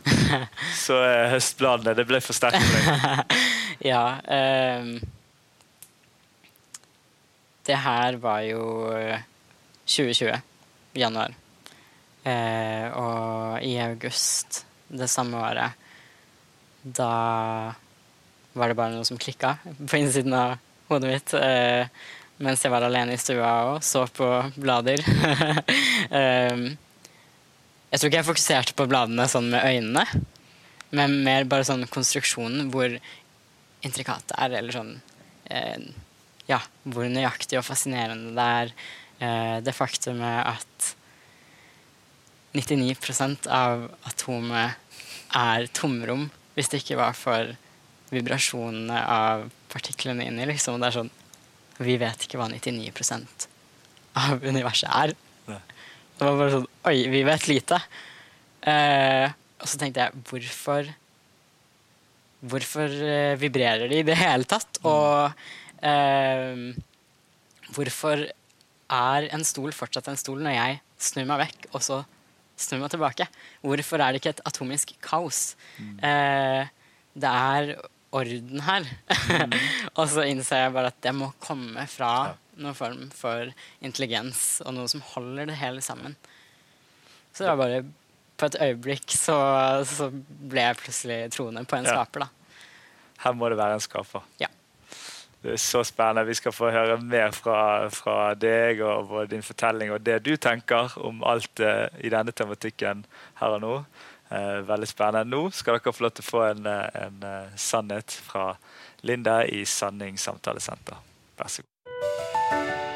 så 0.85 1.01
er 1.03 1.33
høstbladene 1.33 1.97
Det 1.99 2.05
ble 2.07 2.21
for 2.23 2.37
sterkt 2.37 2.63
for 2.63 2.87
deg. 2.87 3.39
ja. 3.85 4.21
ehm, 4.25 4.99
det 7.69 7.77
her 7.85 8.17
var 8.23 8.41
jo 8.49 8.63
2020, 9.85 10.41
januar. 10.97 11.35
Eh, 12.25 12.87
og 12.97 13.65
i 13.65 13.75
august 13.81 14.65
det 14.89 15.09
samme 15.13 15.41
året, 15.41 15.77
da 16.83 17.13
var 18.59 18.71
det 18.71 18.79
bare 18.79 18.95
noe 18.95 19.07
som 19.07 19.21
klikka 19.21 19.59
på 19.65 20.01
innsiden 20.01 20.35
av 20.35 20.57
hodet 20.89 21.13
mitt. 21.13 21.35
Eh, 21.37 21.87
mens 22.39 22.63
jeg 22.63 22.73
var 22.73 22.87
alene 22.87 23.17
i 23.17 23.21
stua 23.21 23.51
og 23.73 23.85
så 23.85 24.07
på 24.07 24.29
blader. 24.57 25.03
Ehm, 26.09 26.71
jeg 27.91 28.01
tror 28.01 28.09
ikke 28.09 28.17
jeg 28.17 28.27
fokuserte 28.27 28.75
på 28.79 28.87
bladene 28.89 29.27
sånn 29.29 29.51
med 29.53 29.61
øynene, 29.61 30.23
men 30.97 31.19
mer 31.27 31.45
bare 31.49 31.67
sånn 31.69 31.85
konstruksjonen, 31.93 32.71
hvor 32.73 32.95
intrikat 33.87 34.27
det 34.31 34.39
er, 34.39 34.57
eller 34.61 34.75
sånn 34.75 34.95
eh, 35.51 35.89
Ja, 36.49 36.63
hvor 36.89 37.09
nøyaktig 37.13 37.59
og 37.61 37.67
fascinerende 37.67 38.33
det 38.37 38.49
er. 38.63 38.73
Eh, 39.21 39.57
det 39.65 39.75
faktumet 39.77 40.47
at 40.49 40.93
99% 42.57 43.47
av 43.53 43.85
atomet 44.09 44.79
er 45.37 45.69
tomrom, 45.77 46.31
hvis 46.57 46.71
det 46.73 46.81
ikke 46.83 46.99
var 47.03 47.17
for 47.19 47.53
vibrasjonene 48.09 49.03
av 49.05 49.49
partiklene 49.69 50.25
inni. 50.27 50.47
Liksom. 50.49 50.81
Det 50.81 50.89
er 50.89 51.01
sånn 51.03 51.15
Vi 51.79 51.95
vet 52.01 52.25
ikke 52.25 52.41
hva 52.41 52.49
99% 52.51 53.45
av 54.19 54.43
universet 54.43 54.89
er. 54.91 55.13
Det 55.47 56.27
var 56.27 56.39
bare 56.41 56.55
sånn 56.57 56.71
Oi, 56.89 56.97
vi 57.13 57.21
vet 57.27 57.45
lite. 57.51 57.79
Eh, 58.67 59.29
og 59.59 59.69
så 59.71 59.79
tenkte 59.79 60.07
jeg 60.07 60.25
hvorfor 60.27 60.89
Hvorfor 62.39 62.93
eh, 62.93 63.35
vibrerer 63.41 63.91
de 63.91 64.03
i 64.03 64.07
det 64.07 64.19
hele 64.19 64.47
tatt? 64.49 64.79
Og 64.87 65.33
eh, 65.83 66.61
hvorfor 67.75 68.25
er 68.89 69.29
en 69.35 69.45
stol 69.45 69.75
fortsatt 69.77 70.09
en 70.13 70.21
stol 70.21 70.41
når 70.45 70.57
jeg 70.57 70.81
snur 71.09 71.29
meg 71.29 71.43
vekk, 71.47 71.69
og 71.75 71.85
så 71.85 72.01
snur 72.59 72.85
meg 72.85 72.95
tilbake? 72.95 73.29
Hvorfor 73.67 74.03
er 74.03 74.15
det 74.15 74.23
ikke 74.23 74.37
et 74.37 74.45
atomisk 74.49 74.95
kaos? 75.05 75.57
Eh, 75.79 76.71
det 77.19 77.37
er 77.53 77.75
orden 78.15 78.63
her. 78.65 78.87
og 79.99 80.05
så 80.11 80.25
innser 80.31 80.65
jeg 80.65 80.75
bare 80.77 80.93
at 80.93 81.01
det 81.05 81.15
må 81.17 81.33
komme 81.43 81.85
fra 81.91 82.13
noen 82.59 82.77
form 82.77 83.07
for 83.15 83.51
intelligens 83.85 84.61
og 84.65 84.75
noe 84.79 84.91
som 84.91 85.05
holder 85.15 85.51
det 85.51 85.59
hele 85.61 85.83
sammen. 85.85 86.17
Så 87.33 87.45
det 87.45 87.53
var 87.53 87.61
bare 87.61 87.83
på 88.39 88.49
et 88.49 88.59
øyeblikk 88.69 89.15
så, 89.15 89.39
så 89.89 90.11
ble 90.13 90.69
jeg 90.69 90.79
plutselig 90.83 91.19
troende 91.35 91.65
på 91.69 91.79
en 91.79 91.89
Ja. 91.89 91.97
skaper, 91.97 92.27
da. 92.27 92.29
Her 93.25 93.35
må 93.35 93.49
det 93.51 93.59
være 93.59 93.75
en 93.75 93.83
skaper. 93.83 94.23
Ja. 94.41 94.47
Det 95.43 95.53
er 95.53 95.61
så 95.63 95.85
spennende. 95.87 96.27
Vi 96.27 96.35
skal 96.35 96.53
få 96.53 96.71
høre 96.75 96.97
mer 97.03 97.31
fra, 97.31 97.89
fra 97.95 98.35
deg 98.35 98.81
og 98.83 99.11
og 99.11 99.31
din 99.31 99.43
fortelling 99.43 99.93
og 99.95 100.03
det 100.03 100.19
du 100.27 100.37
tenker 100.37 100.95
om 100.99 101.23
alt 101.23 101.61
uh, 101.63 101.87
i 102.03 102.11
denne 102.11 102.35
tematikken 102.35 103.05
her 103.39 103.59
og 103.59 103.61
nå. 103.63 103.75
Uh, 104.31 104.67
veldig 104.69 104.89
spennende. 104.91 105.31
Nå 105.31 105.51
skal 105.55 105.79
dere 105.79 105.95
få 105.95 106.05
lov 106.05 106.17
til 106.19 106.27
å 106.27 106.31
få 106.31 106.43
en, 106.51 106.67
eh, 106.67 107.07
en 107.07 107.23
uh, 107.25 107.55
sannhet 107.57 108.13
fra 108.13 108.51
Linda 109.03 109.41
i 109.47 109.65
Sanning 109.65 110.19
samtalesenter. 110.19 110.99
Vær 111.39 111.49
så 111.49 111.63
god. 111.63 112.88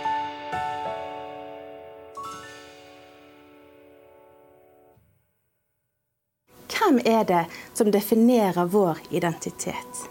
Hvem 6.83 7.01
er 7.05 7.25
det 7.25 7.45
som 7.75 7.91
definerer 7.91 8.65
vår 8.65 8.99
identitet? 9.11 10.09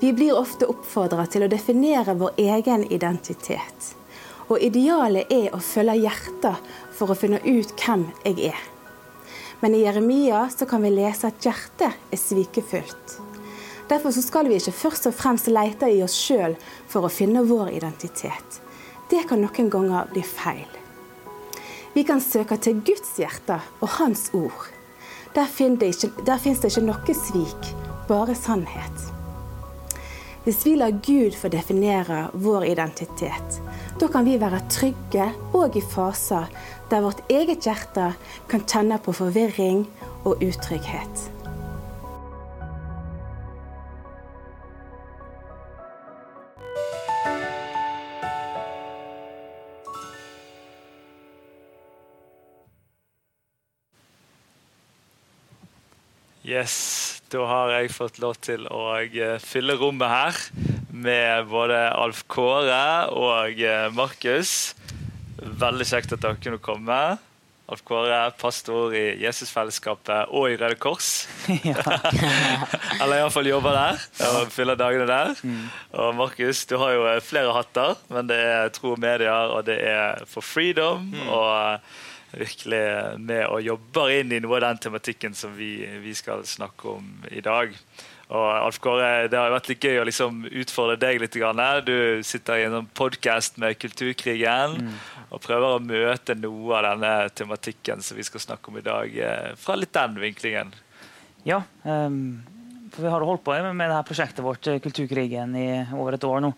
Vi 0.00 0.12
blir 0.12 0.36
ofte 0.36 0.66
oppfordret 0.68 1.30
til 1.32 1.46
å 1.46 1.48
definere 1.48 2.12
vår 2.20 2.36
egen 2.42 2.84
identitet. 2.92 3.94
Og 4.52 4.60
idealet 4.60 5.32
er 5.32 5.56
å 5.56 5.60
følge 5.64 5.94
hjertet 6.02 6.68
for 6.98 7.08
å 7.08 7.16
finne 7.16 7.40
ut 7.46 7.72
hvem 7.72 8.04
jeg 8.26 8.50
er. 8.50 8.60
Men 9.64 9.78
i 9.78 9.80
Jeremia 9.86 10.44
så 10.52 10.68
kan 10.68 10.84
vi 10.84 10.92
lese 10.92 11.32
at 11.32 11.40
hjertet 11.48 12.12
er 12.12 12.20
svikefullt. 12.20 13.16
Derfor 13.88 14.12
så 14.12 14.20
skal 14.26 14.52
vi 14.52 14.60
ikke 14.60 14.76
først 14.76 15.08
og 15.08 15.16
fremst 15.16 15.48
lete 15.48 15.88
i 15.88 16.02
oss 16.04 16.20
sjøl 16.20 16.60
for 16.84 17.08
å 17.08 17.14
finne 17.16 17.46
vår 17.48 17.72
identitet. 17.80 18.60
Det 19.08 19.24
kan 19.30 19.40
noen 19.40 19.72
ganger 19.72 20.12
bli 20.12 20.26
feil. 20.36 20.68
Vi 21.96 22.04
kan 22.04 22.20
søke 22.20 22.60
til 22.60 22.84
Guds 22.84 23.16
hjerte 23.16 23.62
og 23.80 23.94
Hans 23.96 24.28
ord. 24.36 24.75
Der, 25.36 25.44
finnes 25.52 25.78
det 25.84 25.90
det 26.62 26.70
ikke 26.70 26.86
noe 26.86 27.14
svik, 27.14 27.66
bare 28.08 28.34
sannhet. 28.34 29.02
Hvis 30.46 30.62
vi 30.64 30.76
lar 30.78 30.94
Gud 31.04 31.34
få 31.36 31.50
definere 31.52 32.30
vår 32.32 32.64
identitet, 32.70 33.60
da 34.00 34.08
kan 34.08 34.24
vi 34.24 34.38
være 34.40 34.62
trygge 34.72 35.28
òg 35.52 35.76
i 35.76 35.84
faser 35.84 36.48
der 36.88 37.02
vårt 37.04 37.20
eget 37.28 37.66
hjerte 37.66 38.12
kan 38.48 38.64
kjenne 38.64 38.96
på 39.02 39.12
forvirring 39.12 39.84
og 40.24 40.40
utrygghet. 40.40 41.35
Yes, 56.46 57.22
da 57.34 57.42
har 57.42 57.72
jeg 57.74 57.90
fått 57.90 58.20
lov 58.22 58.36
til 58.38 58.68
å 58.70 59.00
eh, 59.02 59.32
fylle 59.42 59.74
rommet 59.80 60.06
her 60.06 60.36
med 60.94 61.48
både 61.50 61.80
Alf 61.90 62.20
Kåre 62.30 63.08
og 63.10 63.58
eh, 63.58 63.88
Markus. 63.90 64.76
Veldig 65.42 65.88
kjekt 65.90 66.14
at 66.14 66.22
dere 66.22 66.38
kunne 66.38 66.62
komme. 66.62 67.00
Alf 67.66 67.82
Kåre, 67.82 68.20
pastor 68.38 68.94
i 68.94 69.16
Jesusfellesskapet 69.24 70.30
og 70.30 70.52
i 70.52 70.60
Røde 70.60 70.78
Kors. 70.78 71.26
Eller 73.02 73.16
iallfall 73.18 73.50
jobber 73.50 73.74
der 73.74 74.06
og 74.30 74.54
fyller 74.54 74.78
dagene 74.78 75.10
der. 75.10 75.34
Og 75.98 76.14
Markus, 76.14 76.62
du 76.70 76.78
har 76.78 76.94
jo 76.94 77.08
eh, 77.10 77.22
flere 77.26 77.58
hatter, 77.58 77.98
men 78.14 78.30
det 78.30 78.38
er 78.38 78.70
Tro 78.70 78.94
og 78.94 79.02
Medier, 79.02 79.50
og 79.50 79.66
det 79.66 79.80
er 79.82 80.22
For 80.30 80.46
Freedom. 80.46 81.10
og 81.26 81.50
eh, 81.58 82.04
virkelig 82.36 82.82
med 83.22 83.46
og 83.46 83.64
jobber 83.64 84.12
inn 84.18 84.34
i 84.36 84.42
noe 84.44 84.58
av 84.58 84.68
den 84.68 84.82
tematikken 84.88 85.34
som 85.36 85.54
vi, 85.56 85.78
vi 86.02 86.14
skal 86.16 86.44
snakke 86.46 86.96
om 86.98 87.08
i 87.30 87.42
dag. 87.44 87.72
Og 88.26 88.46
Alf 88.50 88.80
Kåre, 88.82 89.28
Det 89.30 89.38
har 89.38 89.52
vært 89.54 89.68
litt 89.70 89.84
gøy 89.84 90.00
å 90.00 90.06
liksom 90.08 90.40
utfordre 90.50 90.96
deg 90.98 91.20
litt. 91.22 91.36
Du 91.86 92.22
sitter 92.26 92.58
i 92.58 92.64
en 92.66 92.74
sånn 92.74 92.88
podkast 92.98 93.60
med 93.62 93.78
Kulturkrigen 93.78 94.80
og 95.30 95.42
prøver 95.42 95.76
å 95.76 95.82
møte 95.82 96.34
noe 96.38 96.74
av 96.78 96.88
denne 96.88 97.12
tematikken 97.34 98.02
som 98.02 98.18
vi 98.18 98.26
skal 98.26 98.42
snakke 98.42 98.70
om 98.70 98.78
i 98.78 98.84
dag, 98.86 99.16
eh, 99.18 99.54
fra 99.58 99.74
litt 99.78 99.92
den 99.92 100.18
vinklingen. 100.22 100.72
Ja, 101.46 101.62
um, 101.82 102.42
for 102.92 103.02
vi 103.02 103.10
har 103.10 103.26
holdt 103.26 103.44
på 103.44 103.54
med, 103.54 103.74
med 103.74 103.90
det 103.90 103.96
her 103.98 104.06
prosjektet 104.06 104.44
vårt, 104.44 104.66
eh, 104.66 104.78
Kulturkrigen, 104.82 105.54
i 105.56 105.68
over 105.94 106.14
et 106.14 106.24
år 106.24 106.40
nå. 106.42 106.52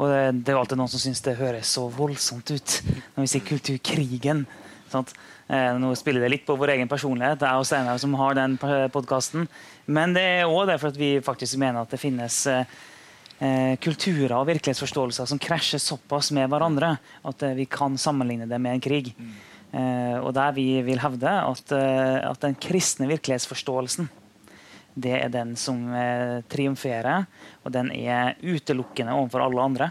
Og 0.00 0.08
det, 0.08 0.44
det 0.44 0.52
er 0.52 0.60
alltid 0.60 0.80
noen 0.80 0.88
som 0.88 1.02
syns 1.02 1.20
det 1.24 1.38
høres 1.40 1.72
så 1.76 1.86
voldsomt 1.92 2.50
ut 2.50 2.76
når 3.14 3.24
vi 3.24 3.30
sier 3.32 3.46
Kulturkrigen. 3.46 4.46
Sant? 4.90 5.12
Eh, 5.46 5.72
nå 5.78 5.92
spiller 5.98 6.24
det 6.24 6.30
litt 6.32 6.46
på 6.46 6.56
vår 6.58 6.74
egen 6.76 6.90
personlighet, 6.90 7.40
det 7.40 7.48
er 7.48 7.58
og 7.58 7.66
Steinar 7.66 7.98
som 8.02 8.14
har 8.18 8.36
den 8.38 8.56
podkasten. 8.58 9.46
Men 9.90 10.14
det 10.16 10.22
er 10.22 10.50
òg 10.50 10.68
derfor 10.70 10.92
at 10.92 10.98
vi 10.98 11.12
faktisk 11.24 11.58
mener 11.62 11.82
at 11.82 11.94
det 11.94 12.00
finnes 12.02 12.38
eh, 12.50 12.76
eh, 13.38 13.74
kulturer 13.82 14.36
og 14.38 14.48
virkelighetsforståelser 14.50 15.30
som 15.30 15.42
krasjer 15.42 15.82
såpass 15.82 16.32
med 16.36 16.50
hverandre 16.50 16.96
at 17.26 17.46
vi 17.58 17.68
kan 17.70 17.98
sammenligne 17.98 18.50
det 18.50 18.60
med 18.62 18.78
en 18.78 18.84
krig. 18.84 19.14
Og 19.70 20.32
der 20.34 20.50
vi 20.50 20.80
vil 20.82 20.98
hevde 20.98 21.30
at, 21.30 21.68
at 21.70 22.40
den 22.42 22.56
kristne 22.58 23.06
virkelighetsforståelsen 23.06 24.08
det 24.98 25.12
er 25.14 25.30
den 25.30 25.52
som 25.54 25.84
triumferer, 26.50 27.28
og 27.62 27.70
den 27.76 27.92
er 27.94 28.34
utelukkende 28.42 29.14
overfor 29.14 29.44
alle 29.44 29.68
andre. 29.68 29.88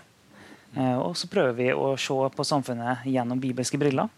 Og 1.00 1.16
så 1.16 1.32
prøver 1.32 1.56
vi 1.56 1.70
å 1.72 1.94
se 1.96 2.18
på 2.36 2.48
samfunnet 2.50 3.08
gjennom 3.08 3.40
bibelske 3.40 3.80
briller. 3.80 4.12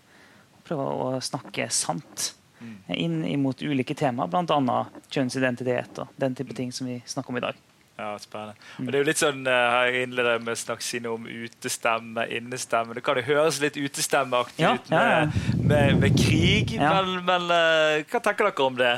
Og 0.75 0.79
Prøve 0.81 1.17
å 1.17 1.21
snakke 1.21 1.67
sant 1.73 2.31
eh, 2.61 2.95
inn 3.01 3.21
imot 3.25 3.61
ulike 3.61 3.95
temaer, 3.97 4.27
bl.a. 4.31 4.77
kjønnsidentitet 5.11 5.99
og 6.03 6.07
den 6.21 6.35
type 6.37 6.53
ting 6.57 6.71
som 6.71 6.87
vi 6.87 7.01
snakker 7.05 7.29
om 7.33 7.37
i 7.37 7.43
dag. 7.43 7.59
Ja, 8.01 8.15
spennende. 8.17 8.55
Og 8.79 8.87
det 8.87 8.95
er 8.97 9.03
jo 9.03 9.07
litt 9.11 9.19
sånn, 9.21 9.41
eh, 9.45 9.91
Jeg 9.91 10.07
innleder 10.07 10.39
med 10.41 10.55
å 10.55 10.57
snakke 10.57 10.81
sine 10.81 11.11
om 11.11 11.27
utestemme, 11.27 12.23
innestemme. 12.33 12.95
Det 12.97 13.03
kan 13.05 13.19
jo 13.19 13.25
høres 13.27 13.59
litt 13.61 13.77
utestemmeaktig 13.77 14.63
Ja, 14.63 14.71
ut 14.79 14.89
ja, 14.89 15.01
ja. 15.11 15.25
med, 15.27 15.67
med, 15.69 15.99
med 16.01 16.17
krig, 16.17 16.71
Ja. 16.79 16.95
men, 17.03 17.25
men 17.27 17.51
eh, 17.53 18.03
hva 18.09 18.23
tenker 18.23 18.47
dere 18.49 18.65
om 18.65 18.79
det? 18.79 18.93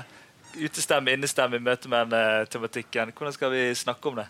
Utestemme, 0.53 1.11
innestemme 1.17 1.57
i 1.57 1.65
møte 1.65 1.89
med 1.89 2.13
den 2.13 2.47
tematikken. 2.53 3.11
Hvordan 3.17 3.33
skal 3.33 3.51
vi 3.51 3.63
snakke 3.75 4.11
om 4.13 4.21
det? 4.21 4.27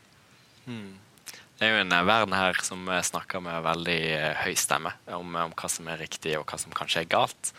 Det 1.63 1.69
er 1.69 1.77
jo 1.77 1.83
en 1.85 2.07
verden 2.09 2.33
her 2.35 2.57
som 2.59 2.89
snakker 3.07 3.39
med 3.39 3.61
veldig 3.63 3.99
høy 4.41 4.51
stemme 4.59 4.89
om, 5.15 5.29
om, 5.45 5.53
hva 5.55 5.69
som 5.71 5.85
er 5.87 6.01
riktig 6.01 6.33
og 6.35 6.43
hva 6.43 6.57
som 6.59 6.73
kanskje 6.75 7.05
er 7.05 7.07
galt. 7.13 7.53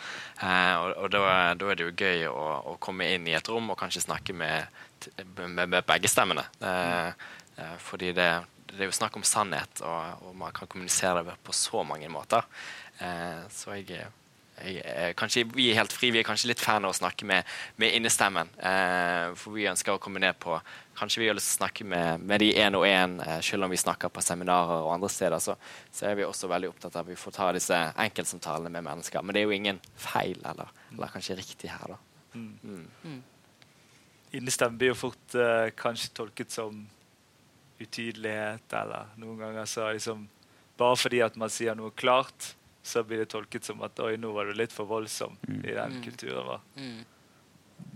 Eh, 0.44 0.75
og, 0.76 0.90
og 1.06 1.14
da, 1.14 1.23
er 1.54 1.56
det 1.56 1.87
jo 1.87 1.94
gøy 1.96 2.26
å, 2.28 2.42
å, 2.68 2.75
komme 2.84 3.06
inn 3.14 3.25
i 3.30 3.32
et 3.32 3.49
rom 3.49 3.73
og 3.73 3.78
kanskje 3.80 4.02
snakke 4.04 4.37
med, 4.37 4.68
med, 5.46 5.62
med 5.62 5.88
begge 5.88 6.11
stemmene. 6.12 6.44
Eh, 6.61 7.25
fordi 7.80 8.12
det, 8.12 8.28
det, 8.75 8.76
er 8.82 8.90
jo 8.90 8.99
snakk 9.00 9.16
om 9.16 9.25
sannhet, 9.25 9.80
og, 9.80 10.20
og, 10.28 10.37
man 10.37 10.52
kan 10.52 10.68
kommunisere 10.68 11.25
det 11.25 11.38
på 11.40 11.56
så 11.56 11.80
mange 11.88 12.12
måter. 12.12 12.44
Eh, 13.00 13.40
så 13.56 13.78
jeg, 13.80 14.04
kanskje, 15.18 15.44
vi 15.54 15.70
er 15.70 15.80
helt 15.80 15.92
fri, 15.92 16.12
vi 16.14 16.20
er 16.20 16.26
kanskje 16.26 16.52
litt 16.52 16.62
fan 16.62 16.84
av 16.87 16.94
å 16.94 16.96
snakke 16.96 17.26
med, 17.26 17.49
med 17.80 17.96
innestemmen. 17.96 18.50
Eh, 18.58 19.34
for 19.38 19.56
vi 19.56 19.66
ønsker 19.70 19.94
å 19.94 20.02
komme 20.02 20.23
ned 20.23 20.38
på 20.42 20.58
Kanskje 20.94 21.25
vi 21.25 21.26
har 21.26 21.34
lyst 21.34 21.49
til 21.49 21.56
å 21.56 21.62
snakke 21.64 21.84
med, 21.90 22.23
med 22.23 22.38
de 22.38 22.52
én 22.54 22.76
og 22.78 22.84
én, 22.87 23.16
eh, 23.18 23.40
selv 23.42 23.66
om 23.66 23.73
vi 23.73 23.80
snakker 23.80 24.12
på 24.14 24.23
seminarer 24.23 24.84
og 24.84 24.92
andre 24.94 25.08
steder. 25.11 25.42
Så, 25.42 25.56
så, 25.90 26.04
er 26.06 26.14
vi 26.14 26.23
også 26.23 26.46
veldig 26.46 26.68
opptatt 26.70 26.94
av 26.94 27.02
at 27.02 27.11
vi 27.11 27.18
får 27.18 27.34
ta 27.34 27.49
disse 27.56 27.80
enkeltsamtalene 28.04 28.70
med 28.76 28.87
mennesker. 28.87 29.23
Men 29.23 29.34
det 29.34 29.42
er 29.42 29.49
jo 29.49 29.56
ingen 29.56 29.80
feil, 29.99 30.38
eller, 30.46 30.70
eller 30.92 31.11
kanskje 31.11 31.34
riktig 31.40 31.73
her, 31.73 31.96
da. 31.96 31.99
Mm. 32.38 32.52
Mm. 32.62 32.87
Mm. 33.02 33.18
Innestemmen 34.38 34.78
blir 34.78 34.92
jo 34.92 35.00
fort 35.00 35.34
eh, 35.34 35.73
kanskje 35.75 36.12
tolket 36.14 36.54
som 36.54 36.78
utydelighet, 37.82 38.78
eller 38.78 39.11
noen 39.18 39.42
ganger 39.42 39.66
så 39.70 39.90
liksom 39.92 40.28
Bare 40.75 40.99
fordi 40.99 41.20
at 41.23 41.37
man 41.38 41.50
sier 41.54 41.76
noe 41.78 41.92
klart, 41.94 42.49
så 42.85 43.03
blir 43.03 43.23
det 43.23 43.31
tolket 43.33 43.64
som 43.64 43.81
at 43.87 43.99
oi, 44.05 44.14
nå 44.21 44.31
var 44.37 44.50
du 44.50 44.59
litt 44.59 44.73
for 44.73 44.85
voldsom 44.85 45.38
mm. 45.41 45.61
i 45.64 45.73
den 45.73 45.95
mm. 45.97 46.00
kulturen. 46.05 46.49
Va? 46.50 46.59
Mm. 46.76 46.99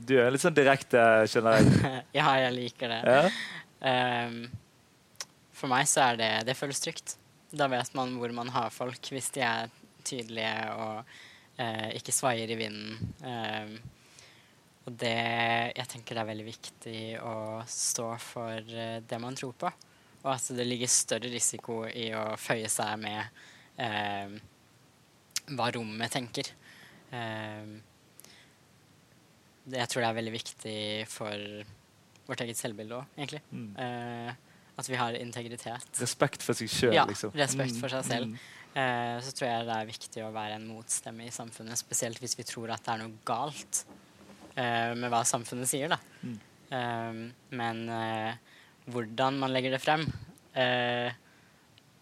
Du 0.09 0.15
er 0.17 0.31
litt 0.33 0.43
sånn 0.43 0.57
direkte, 0.57 1.03
skjønner 1.29 1.59
jeg. 1.59 1.91
ja, 2.19 2.31
jeg 2.41 2.55
liker 2.57 2.95
det. 2.95 3.03
Ja? 3.05 3.29
Um, 3.85 4.39
for 5.55 5.71
meg 5.71 5.87
så 5.91 6.09
er 6.09 6.17
det 6.19 6.31
Det 6.49 6.57
føles 6.59 6.81
trygt. 6.83 7.19
Da 7.51 7.69
vet 7.71 7.93
man 7.99 8.17
hvor 8.19 8.33
man 8.35 8.49
har 8.55 8.73
folk, 8.73 9.13
hvis 9.13 9.31
de 9.37 9.45
er 9.45 9.71
tydelige 10.09 10.57
og 10.73 11.13
uh, 11.61 11.89
ikke 11.99 12.15
svaier 12.17 12.49
i 12.49 12.59
vinden. 12.59 13.13
Um, 13.21 13.77
og 14.89 14.97
det 14.97 15.17
Jeg 15.77 15.89
tenker 15.93 16.17
det 16.17 16.25
er 16.25 16.33
veldig 16.33 16.49
viktig 16.49 17.01
å 17.21 17.37
stå 17.69 18.13
for 18.25 18.73
uh, 18.73 19.01
det 19.05 19.21
man 19.21 19.37
tror 19.37 19.53
på. 19.67 19.73
Og 20.25 20.31
at 20.33 20.49
det 20.57 20.65
ligger 20.67 20.91
større 20.91 21.29
risiko 21.29 21.83
i 21.93 22.09
å 22.17 22.31
føye 22.41 22.73
seg 22.73 22.97
med 23.05 23.43
uh, 23.85 24.39
hva 25.57 25.71
rommet 25.75 26.13
tenker. 26.13 26.51
Ehm, 27.15 27.79
jeg 29.69 29.91
tror 29.91 30.05
det 30.05 30.09
er 30.09 30.19
veldig 30.19 30.35
viktig 30.35 30.79
for 31.13 31.65
vårt 32.29 32.45
eget 32.45 32.61
selvbilde 32.61 32.99
òg, 32.99 33.17
egentlig. 33.17 33.41
Mm. 33.53 33.71
Eh, 33.81 34.31
at 34.79 34.89
vi 34.89 34.99
har 35.01 35.17
integritet. 35.19 35.89
Respekt 36.01 36.45
for 36.45 36.57
seg 36.57 36.71
sjøl, 36.71 36.95
ja, 36.97 37.07
liksom. 37.09 37.33
respekt 37.37 37.79
for 37.81 37.93
seg 37.93 38.05
selv. 38.07 38.33
Mm. 38.33 38.37
Eh, 38.79 39.15
så 39.25 39.33
tror 39.35 39.49
jeg 39.49 39.69
det 39.69 39.77
er 39.77 39.89
viktig 39.89 40.25
å 40.27 40.35
være 40.35 40.59
en 40.59 40.69
motstemme 40.69 41.27
i 41.27 41.35
samfunnet, 41.35 41.81
spesielt 41.81 42.21
hvis 42.23 42.37
vi 42.39 42.47
tror 42.47 42.75
at 42.75 42.85
det 42.85 42.95
er 42.95 43.03
noe 43.03 43.25
galt 43.27 43.83
eh, 44.55 44.93
med 44.95 45.09
hva 45.13 45.25
samfunnet 45.27 45.71
sier, 45.71 45.91
da. 45.91 45.99
Mm. 46.23 46.39
Ehm, 46.79 47.23
men 47.59 47.83
hvordan 48.89 49.41
man 49.41 49.53
legger 49.53 49.75
det 49.75 49.83
frem, 49.83 50.05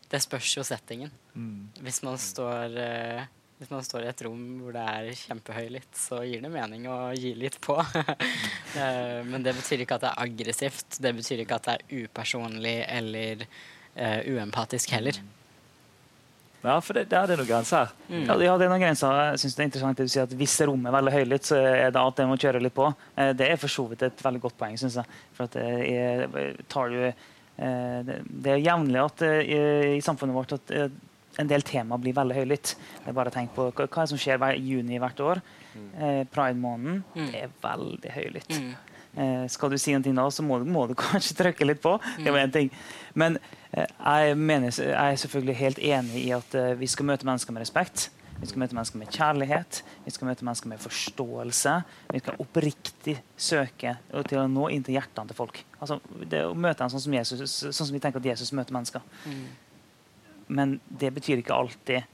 det 0.07 0.21
spørs 0.23 0.53
jo 0.55 0.63
settingen. 0.65 1.11
Mm. 1.35 1.67
Hvis 1.83 1.99
man 2.07 2.15
står 2.21 2.77
hvis 3.57 3.71
man 3.73 3.85
står 3.85 4.05
i 4.05 4.09
et 4.11 4.23
rom 4.27 4.41
hvor 4.61 4.75
det 4.77 4.83
er 4.85 5.07
kjempehøylytt, 5.17 5.95
så 5.97 6.21
gir 6.29 6.43
det 6.45 6.51
mening 6.53 6.85
å 6.93 6.99
gi 7.17 7.35
litt 7.39 7.61
på. 7.65 7.79
Eh, 8.77 9.23
men 9.25 9.41
det 9.41 9.55
betyr 9.57 9.81
ikke 9.81 9.97
at 9.97 10.03
det 10.03 10.09
er 10.11 10.23
aggressivt. 10.27 10.99
Det 11.01 11.13
betyr 11.17 11.41
ikke 11.41 11.57
at 11.57 11.65
det 11.65 11.77
er 11.79 12.03
upersonlig 12.03 12.75
eller 12.93 13.45
uh, 13.47 14.19
uempatisk 14.35 14.93
heller. 14.93 15.17
Ja, 16.61 16.75
for 16.85 16.99
det, 16.99 17.07
det 17.09 17.17
er 17.17 17.33
noen 17.41 17.49
grenser. 17.49 17.95
Mm. 18.11 18.27
Ja, 18.27 18.37
det 18.37 18.51
er 18.51 18.69
noen 18.69 18.83
grenser. 18.83 19.17
Jeg 19.31 19.41
synes 19.41 19.57
det 19.57 19.65
er 19.65 19.71
interessant 19.71 20.03
at 20.03 20.11
du 20.11 20.13
sier 20.13 20.29
at 20.29 20.37
Hvis 20.37 20.59
rommet 20.69 20.91
er 20.91 20.97
veldig 20.99 21.15
høylytt, 21.15 21.49
så 21.49 21.63
er 21.63 21.95
det 21.95 22.03
at 22.03 22.21
det 22.21 22.29
må 22.29 22.37
kjøre 22.43 22.61
litt 22.67 22.77
på. 22.77 22.91
Eh, 23.17 23.33
det 23.39 23.49
er 23.49 23.63
for 23.65 23.73
så 23.79 23.87
vidt 23.95 24.05
et 24.11 24.27
veldig 24.29 24.45
godt 24.45 24.61
poeng, 24.61 24.77
syns 24.83 25.01
jeg. 25.01 25.17
For 25.39 25.49
at 25.49 25.57
det 25.57 26.53
tar 26.69 26.93
du 26.93 27.01
det 27.57 28.51
er 28.53 28.61
jevnlig 28.61 29.01
at 29.01 29.23
i 29.25 30.03
samfunnet 30.05 30.37
vårt 30.37 30.53
at 30.59 30.75
en 31.41 31.49
del 31.51 31.65
tema 31.67 31.99
blir 32.01 32.17
veldig 32.17 32.37
høylytt. 32.37 32.75
Det 33.03 33.13
er 33.13 33.17
bare 33.17 33.33
tenk 33.35 33.55
på 33.57 33.69
Hva 33.77 34.07
som 34.09 34.21
skjer 34.21 34.41
hver 34.41 34.59
juni 34.59 35.01
hvert 35.03 35.21
år? 35.21 35.43
Mm. 35.77 35.89
Eh, 35.95 36.21
Pride-måneden 36.33 37.03
mm. 37.15 37.33
er 37.37 37.55
veldig 37.63 38.13
høylytt. 38.15 38.57
Mm. 38.57 38.97
Eh, 39.17 39.45
skal 39.49 39.73
du 39.73 39.79
si 39.81 39.95
noe 39.97 40.13
nå, 40.13 40.27
så 40.33 40.45
må 40.45 40.61
du, 40.61 40.67
må 40.69 40.87
du 40.91 40.97
kanskje 41.07 41.39
trykke 41.39 41.69
litt 41.69 41.83
på. 41.85 41.97
Det 42.21 42.33
var 42.33 42.45
en 42.45 42.53
ting. 42.53 42.73
Men 43.15 43.41
eh, 43.73 43.87
jeg, 43.87 44.37
mener, 44.37 44.73
jeg, 44.73 44.93
er 44.93 45.23
selvfølgelig 45.23 45.57
helt 45.63 45.81
enig 45.81 46.27
i 46.27 46.31
at 46.37 46.57
uh, 46.59 46.75
vi 46.77 46.89
skal 46.91 47.09
møte 47.09 47.29
mennesker 47.29 47.57
med 47.57 47.65
respekt. 47.65 48.11
Vi 48.37 48.51
skal 48.51 48.61
møte 48.61 48.77
mennesker 48.77 49.01
med 49.01 49.13
kjærlighet, 49.17 49.79
vi 50.05 50.13
skal 50.13 50.29
møte 50.29 50.45
mennesker 50.45 50.69
med 50.69 50.83
forståelse. 50.83 51.77
Vi 52.11 52.21
skal 52.21 52.43
oppriktig 52.45 53.15
søke 53.33 53.95
til 54.29 54.41
å 54.43 54.49
nå 54.53 54.67
inn 54.75 54.85
til 54.85 54.99
hjertene 54.99 55.31
til 55.31 55.39
folk. 55.39 55.63
Altså, 55.81 55.97
det 56.21 56.43
å 56.45 56.53
møte 56.53 56.85
en 56.85 56.93
sånn 56.93 57.07
som, 57.07 57.17
Jesus, 57.17 57.55
sånn 57.65 57.89
som 57.89 57.95
vi 57.97 58.03
tenker 58.05 58.21
at 58.21 58.29
Jesus 58.29 58.53
møter 58.53 58.77
mennesker. 58.77 59.07
Men 60.47 60.79
det 60.89 61.11
betyr 61.17 61.43
ikke 61.43 61.57
alltid 61.57 62.07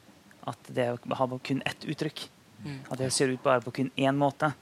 at 0.48 0.72
det 0.74 0.88
har 0.90 1.38
kun 1.38 1.62
ett 1.66 1.84
uttrykk. 1.84 2.24
Mm. 2.64 2.78
At 2.88 2.98
det 2.98 3.10
ser 3.14 3.32
ut 3.32 3.42
bare 3.42 3.60
på 3.60 3.74
kun 3.74 3.90
én 3.96 4.18
måte. 4.18 4.52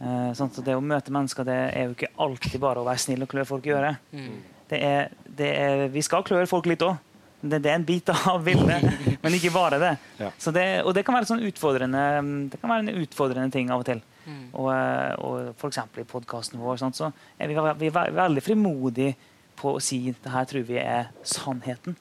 Uh, 0.00 0.32
sånn 0.36 0.50
det 0.66 0.74
å 0.74 0.82
møte 0.82 1.12
mennesker 1.14 1.46
det 1.46 1.56
er 1.70 1.86
jo 1.86 1.94
ikke 1.94 2.10
alltid 2.20 2.58
bare 2.60 2.82
å 2.82 2.86
være 2.86 3.00
snill 3.00 3.24
og 3.24 3.30
klø 3.30 3.44
folk 3.48 3.66
i 3.68 3.74
øret. 3.76 4.12
Mm. 4.12 4.38
Det 4.68 4.80
er, 4.80 5.12
det 5.24 5.50
er, 5.54 5.84
vi 5.92 6.02
skal 6.04 6.24
klø 6.26 6.42
folk 6.50 6.66
litt 6.68 6.82
òg. 6.84 6.96
Det, 7.44 7.58
det, 7.60 7.68
er 7.68 7.76
en 7.76 7.84
bit 7.84 8.08
av 8.08 8.40
bildet, 8.44 8.84
men 9.22 9.36
ikke 9.36 9.52
bare 9.52 9.78
det. 9.80 9.92
Ja. 10.16 10.30
det. 10.56 10.64
Og 10.82 10.94
det 10.96 11.04
kan 11.04 11.16
være 11.16 11.28
sånn 11.28 11.44
Det 11.44 12.60
kan 12.60 12.70
være 12.72 12.86
en 12.86 13.02
utfordrende 13.02 13.52
ting 13.52 13.68
av 13.70 13.84
og 13.84 13.88
til. 13.88 14.00
Mm. 14.24 14.46
Og, 14.56 14.70
eh, 14.72 15.12
og 15.20 15.50
F.eks. 15.52 15.82
i 16.00 16.06
podkasten 16.08 16.62
vår 16.62 16.80
sånn, 16.80 16.96
så 16.96 17.10
er 17.36 17.50
vi, 17.50 17.58
vi 17.82 17.90
er 17.92 18.16
veldig 18.16 18.44
frimodige 18.44 19.12
på 19.60 19.76
å 19.76 19.82
si 19.82 20.00
det 20.08 20.32
her 20.32 20.48
tror 20.48 20.64
vi 20.68 20.80
er 20.80 21.10
sannheten. 21.20 21.98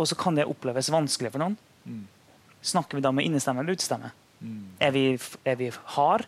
Og 0.00 0.08
så 0.08 0.16
kan 0.18 0.38
det 0.38 0.48
oppleves 0.48 0.88
vanskelig 0.92 1.34
for 1.34 1.42
noen. 1.42 1.56
Mm. 1.84 2.06
Snakker 2.72 2.98
vi 2.98 3.04
da 3.04 3.12
med 3.12 3.28
innestemme 3.28 3.62
eller 3.62 3.76
utestemme? 3.76 4.12
Mm. 4.40 4.62
Er, 4.80 4.94
vi, 4.96 5.04
er 5.44 5.58
vi 5.60 5.68
hard, 5.96 6.24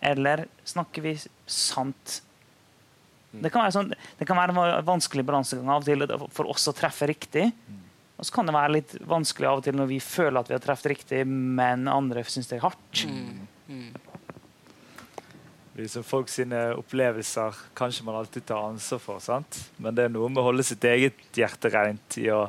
eller 0.00 0.46
snakker 0.64 1.02
vi 1.02 1.16
sant? 1.50 2.20
Mm. 3.32 3.42
Det, 3.42 3.50
kan 3.50 3.72
sånn, 3.74 3.90
det, 3.90 4.28
kan 4.28 4.38
være 4.38 4.54
en 4.54 4.86
vanskelig 4.86 5.26
balansegang 5.26 5.72
av 5.74 5.82
og 5.82 5.88
til 5.88 6.06
for 6.34 6.54
oss 6.54 6.70
å 6.70 6.74
treffe 6.76 7.10
riktig. 7.10 7.50
Mm. 7.66 7.82
Og 8.16 8.26
så 8.26 8.32
kan 8.32 8.48
det 8.48 8.56
være 8.56 8.74
litt 8.78 8.96
vanskelig 9.04 9.48
av 9.50 9.60
og 9.60 9.66
til 9.66 9.76
når 9.76 9.90
vi 9.90 10.00
føler 10.00 10.40
at 10.40 10.50
vi 10.50 10.56
har 10.56 10.64
truffet 10.64 10.92
riktig, 10.94 11.22
men 11.26 11.88
andre 11.90 12.24
syns 12.24 12.48
det 12.50 12.60
er 12.60 12.68
hardt. 12.68 13.04
Mm. 13.04 13.48
mm. 13.68 13.94
Liksom 15.76 16.06
folk 16.08 16.30
sine 16.32 16.70
opplevelser 16.72 17.58
kanskje 17.76 18.06
man 18.06 18.16
alltid 18.16 18.46
tar 18.48 18.70
ansvar 18.70 19.00
for, 19.02 19.20
sant? 19.20 19.58
men 19.76 19.92
det 19.92 20.06
er 20.06 20.14
noe 20.14 20.30
med 20.32 20.40
å 20.40 20.46
holde 20.46 20.64
sitt 20.64 20.84
eget 20.88 21.36
hjerte 21.36 21.68
rent 21.74 22.16
i 22.16 22.30
å 22.32 22.46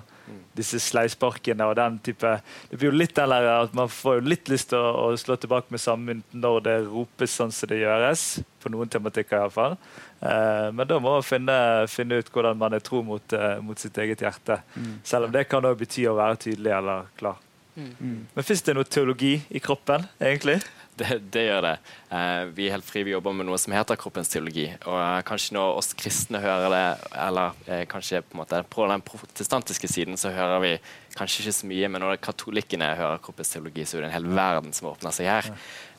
disse 0.58 0.80
sleisparkene 0.82 1.68
og 1.70 1.76
den 1.78 2.00
type 2.04 2.32
Det 2.70 2.78
blir 2.78 2.90
jo 2.90 2.98
litt 2.98 3.16
den 3.16 3.32
at 3.32 3.74
Man 3.78 3.92
får 3.92 4.20
jo 4.20 4.28
litt 4.34 4.50
lyst 4.52 4.72
til 4.72 4.82
å, 4.82 5.08
å 5.08 5.18
slå 5.20 5.38
tilbake 5.38 5.74
med 5.74 5.84
samme 5.84 6.12
mynt 6.12 6.36
når 6.36 6.60
det 6.66 6.76
ropes 6.88 7.38
sånn 7.40 7.54
som 7.54 7.70
det 7.72 7.82
gjøres. 7.84 8.26
På 8.64 8.72
noen 8.74 8.90
tematikker 8.92 9.38
iallfall. 9.40 9.78
Eh, 10.20 10.70
men 10.74 10.88
da 10.90 10.98
må 11.00 11.18
man 11.18 11.26
finne, 11.26 11.58
finne, 11.92 12.22
ut 12.22 12.32
hvordan 12.34 12.58
man 12.58 12.74
er 12.74 12.84
tro 12.84 13.04
mot, 13.06 13.34
eh, 13.34 13.60
mot 13.64 13.80
sitt 13.80 13.98
eget 14.02 14.24
hjerte. 14.26 14.60
Mm. 14.76 14.96
Selv 15.06 15.30
om 15.30 15.36
det 15.36 15.46
kan 15.52 15.66
også 15.66 15.82
bety 15.84 16.08
å 16.10 16.18
være 16.18 16.42
tydelig 16.48 16.74
eller 16.80 17.12
klar. 17.20 17.38
Mm. 17.78 17.94
mm. 18.00 18.20
Men 18.34 18.48
fins 18.48 18.66
det 18.66 18.74
noe 18.74 18.90
teologi 18.90 19.36
i 19.54 19.62
kroppen, 19.62 20.08
egentlig? 20.18 20.58
Det, 21.02 21.20
det, 21.30 21.44
gjør 21.46 21.62
det. 21.62 21.74
Eh, 22.10 22.44
vi 22.58 22.66
er 22.66 22.74
helt 22.74 22.86
fri, 22.88 23.04
vi 23.06 23.12
jobber 23.14 23.36
med 23.38 23.46
noe 23.46 23.58
som 23.62 23.74
heter 23.76 24.00
kroppens 24.00 24.32
teologi. 24.34 24.66
Og 24.90 24.96
eh, 24.98 25.20
kanskje 25.28 25.54
når 25.54 25.76
oss 25.78 25.92
kristne 25.98 26.42
hører 26.42 26.74
det, 26.74 26.86
eller 27.22 27.60
eh, 27.68 27.84
kanskje 27.90 28.24
på, 28.26 28.40
måte, 28.40 28.64
på, 28.66 28.88
den 28.90 29.04
protestantiske 29.06 29.90
siden, 29.92 30.18
så 30.18 30.34
hører 30.34 30.64
vi 30.64 30.72
kanskje 31.14 31.44
ikke 31.44 31.56
så 31.60 31.70
mye, 31.70 31.92
men 31.94 32.02
når 32.02 32.18
katolikkene 32.26 32.90
hører 32.98 33.22
kroppens 33.22 33.54
teologi, 33.54 33.86
så 33.86 34.00
er 34.00 34.08
det 34.08 34.10
en 34.10 34.18
hel 34.18 34.32
verden 34.40 34.74
som 34.74 34.90
åpner 34.90 35.14
seg 35.14 35.30
her. 35.30 35.52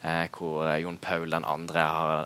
Eh, 0.02 0.26
hvor 0.34 0.66
Jon 0.82 0.98
Paul 1.02 1.30
2. 1.30 1.78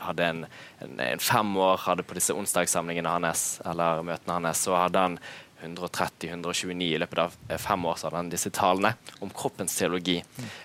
hadde 0.09 0.33
en, 0.33 0.43
en, 0.81 0.99
en, 1.11 1.23
fem 1.23 1.55
år 1.69 1.85
hadde 1.85 2.09
på 2.09 2.17
disse 2.17 2.37
onsdagssamlingene 2.37 3.17
hans, 3.19 3.47
eller 3.69 4.01
møtene 4.09 4.41
hans, 4.41 4.65
så 4.65 4.81
hadde 4.81 5.09
han 5.11 5.21
130-129 5.63 6.89
i 6.89 6.99
løpet 7.01 7.23
av 7.23 7.37
eh, 7.49 7.61
fem 7.61 7.87
år 7.89 8.03
han 8.13 8.31
disse 8.33 8.51
talene 8.55 8.95
om 9.23 9.31
kroppens 9.31 9.77
teologi, 9.79 10.19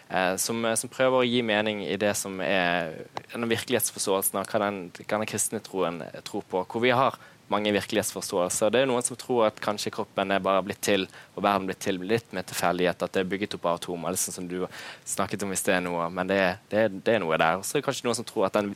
eh, 0.10 0.36
som, 0.42 0.66
eh, 0.66 0.76
som, 0.80 0.92
prøver 0.92 1.22
å 1.22 1.28
gi 1.28 1.42
mening 1.46 1.84
i 1.86 1.98
det 2.02 2.14
som 2.18 2.42
er 2.44 2.94
den 3.34 3.48
virkelighetsforståelsen 3.50 4.42
av 4.42 4.50
hva 4.50 4.64
den, 4.66 4.84
hva 5.00 5.22
den 5.22 5.30
kristne 5.30 5.64
troen 5.64 6.02
tror 6.28 6.46
på. 6.50 6.64
Hvor 6.66 6.84
vi 6.84 6.96
har 6.96 7.18
mange 7.52 7.72
virkelighetsforståelser. 7.72 8.72
Det 8.74 8.82
er 8.84 8.90
noen 8.90 9.06
som 9.06 9.16
tror 9.20 9.46
at 9.48 9.60
kanskje 9.64 9.94
kroppen 9.96 10.34
er 10.36 10.44
bare 10.44 10.64
blitt 10.66 10.82
til, 10.84 11.06
og 11.36 11.46
verden 11.46 11.70
blitt 11.70 11.80
til 11.86 12.00
litt 12.04 12.34
med 12.36 12.50
tilfeldighet, 12.50 13.04
at 13.04 13.14
det 13.16 13.24
er 13.24 13.30
bygget 13.32 13.56
opp 13.56 13.70
av 13.70 13.80
atomer, 13.80 14.16
liksom 14.16 14.36
som 14.36 14.50
du 14.52 14.60
snakket 15.08 15.46
om 15.46 15.54
hvis 15.54 15.64
det 15.68 15.78
er 15.78 15.86
noe, 15.86 16.10
men 16.12 16.28
det, 16.28 16.42
det, 16.74 16.90
det 17.08 17.16
er 17.16 17.24
noe 17.24 17.40
der. 17.40 17.64
Så 17.64 17.78
er 17.78 17.82
det 17.82 17.88
kanskje 17.88 18.10
noen 18.10 18.20
som 18.20 18.28
tror 18.28 18.50
at 18.50 18.58
den 18.58 18.74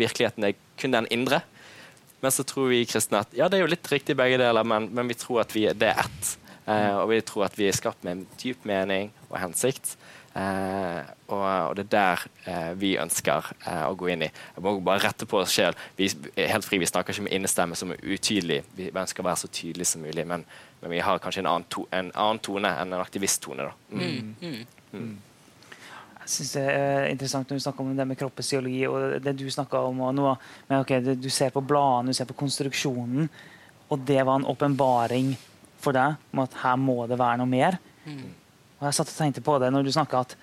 virkeligheten 0.00 0.48
er 0.48 0.56
kun 0.80 0.96
den 0.96 1.10
indre, 1.14 1.42
Men 2.22 2.32
så 2.32 2.46
tror 2.46 2.70
vi 2.70 2.84
kristne 2.88 3.24
at 3.24 3.34
ja, 3.36 3.50
det 3.50 3.58
er 3.58 3.66
jo 3.66 3.72
litt 3.72 3.90
riktig 3.92 4.16
begge 4.16 4.38
deler, 4.40 4.66
men, 4.66 4.88
men 4.94 5.10
vi 5.10 5.18
tror 5.18 5.42
at 5.44 5.54
vi, 5.54 5.66
det 5.72 5.90
er 5.90 6.04
ett. 6.06 6.34
Eh, 6.64 6.94
og 6.96 7.10
vi 7.10 7.20
tror 7.26 7.48
at 7.48 7.58
vi 7.58 7.68
er 7.68 7.76
skapt 7.76 8.04
med 8.06 8.16
en 8.16 8.26
dyp 8.40 8.64
mening 8.68 9.10
og 9.28 9.38
hensikt. 9.42 9.96
Eh, 10.34 11.00
og, 11.28 11.42
og, 11.68 11.76
det 11.78 11.84
er 11.84 11.90
der 11.92 12.22
eh, 12.50 12.70
vi 12.80 12.96
ønsker 12.98 13.52
eh, 13.68 13.84
å 13.86 13.94
gå 13.98 14.08
inn 14.10 14.24
i. 14.26 14.30
Jeg 14.56 14.64
må 14.64 14.72
bare 14.82 15.04
rette 15.04 15.28
på 15.30 15.38
oss 15.38 15.54
sjøl. 15.54 15.76
Helt 15.98 16.66
fri, 16.66 16.80
vi 16.82 16.88
snakker 16.90 17.14
ikke 17.14 17.28
med 17.28 17.36
innestemme 17.36 17.78
som 17.78 17.92
er 17.94 18.02
utydelig. 18.02 18.64
Vi 18.74 18.88
ønsker 18.90 19.22
å 19.22 19.28
være 19.28 19.44
så 19.44 19.52
tydelige 19.54 19.92
som 19.92 20.02
mulig, 20.02 20.26
men, 20.26 20.42
men 20.82 20.94
vi 20.96 21.04
har 21.06 21.22
kanskje 21.22 21.44
en 21.44 21.50
annen, 21.52 21.68
to, 21.70 21.86
en 21.94 22.10
annen 22.10 22.42
tone 22.42 22.72
enn 22.80 22.96
en 22.96 23.04
aktivisttone. 23.04 23.68
da. 23.68 23.76
Mm. 23.94 24.34
Mm. 24.40 24.58
mm. 24.96 25.14
Jeg 26.24 26.32
synes 26.32 26.52
det 26.56 26.62
er 26.72 27.08
interessant 27.10 27.50
når 27.50 27.58
du 27.58 27.62
snakker 27.66 27.84
om 27.84 27.96
det 27.96 28.06
med 28.08 28.18
kroppsfysiologi 28.20 28.84
og 28.88 29.18
det 29.24 29.34
du 29.36 29.44
snakka 29.52 29.82
om. 29.90 29.98
noe, 30.16 30.36
men 30.70 30.80
okay, 30.80 31.02
det, 31.04 31.18
Du 31.20 31.28
ser 31.28 31.52
på 31.52 31.60
bladene, 31.60 32.12
du 32.12 32.16
ser 32.16 32.28
på 32.28 32.36
konstruksjonen, 32.38 33.28
og 33.92 34.06
det 34.08 34.22
var 34.24 34.40
en 34.40 34.48
åpenbaring 34.48 35.34
for 35.84 35.92
deg 35.92 36.16
om 36.32 36.40
at 36.46 36.56
her 36.62 36.78
må 36.80 37.04
det 37.10 37.20
være 37.20 37.42
noe 37.42 37.50
mer. 37.50 37.76
Mm. 38.08 38.32
Og 38.80 38.88
jeg 38.88 38.96
satt 38.96 39.12
og 39.12 39.18
tenkte 39.18 39.44
på 39.44 39.58
det 39.60 39.68
når 39.72 39.84
du 39.84 39.92
snakka 39.92 40.24
at 40.24 40.34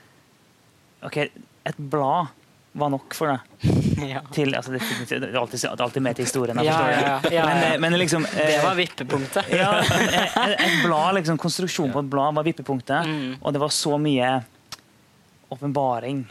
ok, 1.09 1.17
et 1.65 1.81
blad 1.81 2.29
var 2.71 2.93
nok 2.93 3.17
for 3.17 3.33
deg. 3.33 3.73
ja. 4.13 4.21
til, 4.33 4.53
altså, 4.55 4.71
det, 4.71 4.81
det, 5.09 5.17
er 5.17 5.39
alltid, 5.41 5.59
det, 5.59 5.81
alltid, 5.81 6.01
med 6.01 6.15
til 6.15 6.25
historien. 6.29 6.61
Ja, 6.63 6.77
ja, 7.25 7.45
men, 7.49 7.63
eh, 7.65 7.75
men 7.81 7.97
liksom, 7.99 8.25
det 8.37 8.61
var 8.63 8.77
vippepunktet. 8.77 9.49
ja, 9.51 9.73
et, 9.81 10.55
et, 10.55 10.77
blad, 10.85 11.17
liksom, 11.19 11.41
Konstruksjonen 11.41 11.93
på 11.93 12.05
et 12.05 12.11
blad 12.13 12.37
var 12.37 12.47
vippepunktet, 12.47 13.09
mm. 13.09 13.41
og 13.41 13.53
det 13.53 13.65
var 13.65 13.73
så 13.75 13.97
mye 14.01 14.31
åpenbaring 15.51 16.25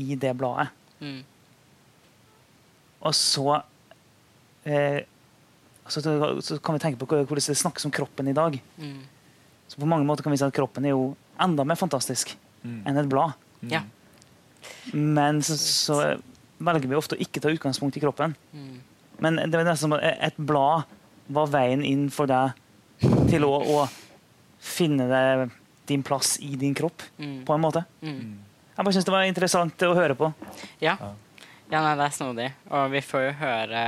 i 0.00 0.16
det 0.16 0.32
bladet. 0.38 0.70
Mm. 1.00 1.22
Og 3.00 3.14
så, 3.16 3.62
eh, 4.64 5.00
så, 5.86 6.02
så 6.40 6.58
kan 6.58 6.76
vi 6.76 6.82
tenke 6.82 7.00
på 7.00 7.08
hvordan 7.08 7.40
det 7.40 7.56
snakkes 7.58 7.88
om 7.88 7.94
kroppen 7.94 8.28
i 8.28 8.36
dag. 8.36 8.58
Mm. 8.78 9.00
Så 9.66 9.80
på 9.80 9.88
mange 9.88 10.06
måter 10.06 10.26
kan 10.26 10.34
vi 10.34 10.38
si 10.40 10.46
at 10.46 10.54
kroppen 10.54 10.86
er 10.86 10.94
jo 10.94 11.14
enda 11.40 11.64
mer 11.64 11.78
fantastisk 11.80 12.34
mm. 12.62 12.82
enn 12.88 13.00
et 13.00 13.10
blad. 13.10 13.36
Mm. 13.62 13.72
Ja. 13.72 13.82
Men 14.92 15.42
så, 15.42 15.56
så, 15.56 16.00
velger 16.60 16.90
vi 16.90 16.98
ofte 16.98 17.16
å 17.16 17.22
ikke 17.24 17.40
ta 17.40 17.48
utgangspunkt 17.48 17.96
i 17.96 18.02
kroppen. 18.02 18.34
Mm. 18.52 18.80
Men 19.24 19.38
det 19.48 19.56
er 19.56 19.64
nesten 19.64 19.88
som 19.88 19.96
et 19.96 20.36
blad 20.36 20.88
var 21.32 21.48
veien 21.52 21.80
inn 21.86 22.08
for 22.12 22.28
deg 22.28 22.58
til 23.30 23.46
å, 23.46 23.54
å 23.64 23.86
finne 24.60 25.06
det, 25.08 25.50
din 25.88 26.04
plass 26.04 26.34
i 26.44 26.52
din 26.60 26.74
kropp, 26.76 27.02
mm. 27.16 27.38
på 27.48 27.56
en 27.56 27.64
måte. 27.64 27.84
Mm. 28.04 28.49
Jeg 28.80 28.86
bare 28.86 28.96
syns 28.96 29.04
det 29.04 29.12
var 29.12 29.26
interessant 29.28 29.82
å 29.84 29.92
høre 29.92 30.14
på. 30.16 30.30
Ja. 30.80 30.94
ja 31.68 31.80
nei, 31.84 31.90
det 32.00 32.04
er 32.06 32.14
snodig. 32.16 32.46
Og 32.72 32.86
vi 32.94 33.02
får 33.04 33.26
jo 33.26 33.34
høre 33.42 33.82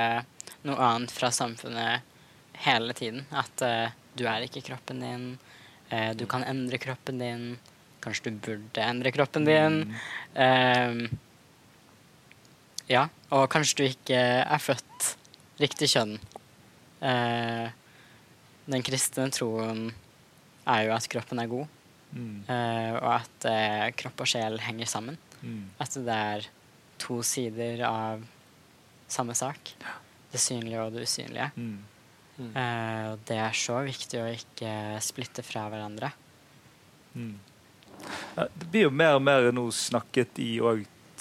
noe 0.69 0.77
annet 0.85 1.15
fra 1.17 1.31
samfunnet 1.33 2.05
hele 2.67 2.93
tiden. 2.99 3.25
At 3.33 3.65
uh, 3.65 3.89
du 4.13 4.29
er 4.29 4.45
ikke 4.45 4.61
kroppen 4.67 5.01
din. 5.01 5.25
Uh, 5.89 6.13
du 6.13 6.27
kan 6.29 6.45
endre 6.45 6.77
kroppen 6.77 7.25
din. 7.25 7.57
Kanskje 8.05 8.29
du 8.29 8.37
burde 8.45 8.85
endre 8.85 9.17
kroppen 9.17 9.49
din. 9.49 9.81
Mm. 9.89 11.09
Uh, 11.09 11.09
ja, 12.93 13.09
og 13.33 13.49
kanskje 13.57 13.81
du 13.81 13.89
ikke 13.89 14.21
er 14.45 14.61
født 14.61 15.15
riktig 15.63 15.89
kjønn. 15.95 16.19
den 17.01 18.83
kristne 18.85 19.31
troen 19.33 19.87
er 20.69 20.85
jo 20.85 20.93
at 21.01 21.09
kroppen 21.17 21.41
er 21.41 21.49
god. 21.49 21.79
Mm. 22.13 22.43
Uh, 22.49 22.91
og 22.99 23.09
at 23.17 23.47
uh, 23.49 23.87
kropp 23.97 24.25
og 24.25 24.31
sjel 24.33 24.59
henger 24.63 24.91
sammen. 24.91 25.19
Mm. 25.43 25.65
At 25.83 25.97
det 25.97 26.19
er 26.35 26.49
to 27.03 27.21
sider 27.27 27.85
av 27.89 28.23
samme 29.11 29.37
sak. 29.37 29.75
Det 30.33 30.41
synlige 30.41 30.83
og 30.83 30.95
det 30.95 31.07
usynlige. 31.09 31.51
Mm. 31.57 31.81
Uh, 32.43 33.15
det 33.29 33.39
er 33.39 33.57
så 33.57 33.83
viktig 33.87 34.21
å 34.23 34.31
ikke 34.33 34.75
splitte 35.05 35.45
fra 35.47 35.67
hverandre. 35.73 36.13
Mm. 37.15 37.37
Ja, 38.37 38.49
det 38.49 38.71
blir 38.71 38.89
jo 38.89 38.95
mer 38.95 39.19
og 39.19 39.23
mer 39.25 39.51
nå 39.55 39.67
snakket 39.75 40.41
i 40.43 40.57